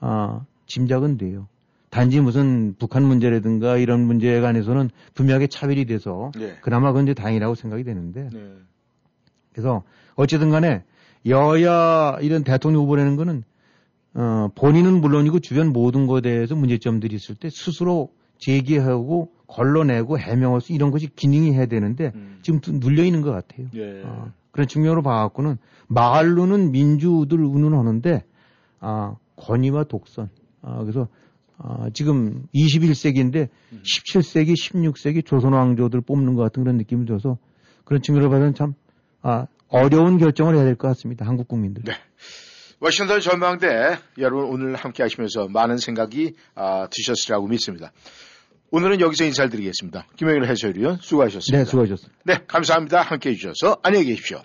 아, 0.00 0.44
짐작은 0.66 1.16
돼요. 1.16 1.48
단지 1.92 2.22
무슨 2.22 2.74
북한 2.78 3.04
문제라든가 3.04 3.76
이런 3.76 4.00
문제에 4.00 4.40
관해서는 4.40 4.88
분명하게 5.12 5.48
차별이 5.48 5.84
돼서 5.84 6.32
예. 6.40 6.56
그나마 6.62 6.90
그건 6.90 7.04
이제 7.04 7.12
다행이라고 7.12 7.54
생각이 7.54 7.84
되는데 7.84 8.30
예. 8.32 8.52
그래서 9.52 9.82
어쨌든 10.14 10.48
간에 10.48 10.84
여야 11.26 12.16
이런 12.22 12.44
대통령 12.44 12.84
후보라는 12.84 13.16
거는 13.16 13.44
어, 14.14 14.48
본인은 14.54 15.02
물론이고 15.02 15.40
주변 15.40 15.70
모든 15.70 16.06
것에 16.06 16.22
대해서 16.22 16.56
문제점들이 16.56 17.14
있을 17.14 17.34
때 17.34 17.50
스스로 17.50 18.14
제기하고 18.38 19.30
걸러내고 19.46 20.18
해명할 20.18 20.62
수 20.62 20.72
이런 20.72 20.92
것이 20.92 21.14
기능이 21.14 21.52
해야 21.52 21.66
되는데 21.66 22.12
음, 22.14 22.38
지금 22.40 22.60
또 22.60 22.72
눌려 22.72 23.04
있는 23.04 23.20
것 23.20 23.32
같아요. 23.32 23.66
예. 23.74 24.02
어, 24.02 24.32
그런 24.50 24.66
측면으로 24.66 25.02
봐갖고는 25.02 25.58
말로는 25.88 26.72
민주들 26.72 27.44
운운하는데 27.44 28.24
아, 28.80 29.16
권위와 29.36 29.84
독선. 29.84 30.30
아, 30.62 30.78
그래서 30.80 31.08
아, 31.64 31.88
지금 31.94 32.44
21세기인데 32.54 33.48
음. 33.72 33.82
17세기, 33.84 34.54
16세기 34.54 35.24
조선 35.24 35.52
왕조들 35.52 36.00
뽑는 36.00 36.34
것 36.34 36.42
같은 36.42 36.62
그런 36.64 36.76
느낌이 36.76 37.06
들어서 37.06 37.38
그런 37.84 38.02
측면으로 38.02 38.30
봐서는 38.30 38.54
참 38.54 38.74
아, 39.22 39.46
어려운 39.68 40.18
결정을 40.18 40.56
해야 40.56 40.64
될 40.64 40.74
것 40.76 40.88
같습니다. 40.88 41.24
한국 41.26 41.48
국민들. 41.48 41.82
네. 41.84 41.92
워싱턴 42.80 43.20
전망대 43.20 43.96
여러분 44.18 44.46
오늘 44.46 44.74
함께 44.74 45.04
하시면서 45.04 45.46
많은 45.48 45.76
생각이 45.78 46.34
아, 46.56 46.88
드셨으리라고 46.90 47.46
믿습니다. 47.46 47.92
오늘은 48.72 49.00
여기서 49.00 49.24
인사를 49.24 49.50
드리겠습니다. 49.50 50.06
김영일 50.16 50.46
해설위원 50.46 50.96
수고하셨습니다. 51.00 51.58
네, 51.58 51.64
수고하셨습니다. 51.64 52.18
네, 52.24 52.38
감사합니다. 52.48 53.02
함께 53.02 53.30
해주셔서 53.30 53.78
안녕히 53.82 54.06
계십시오. 54.06 54.42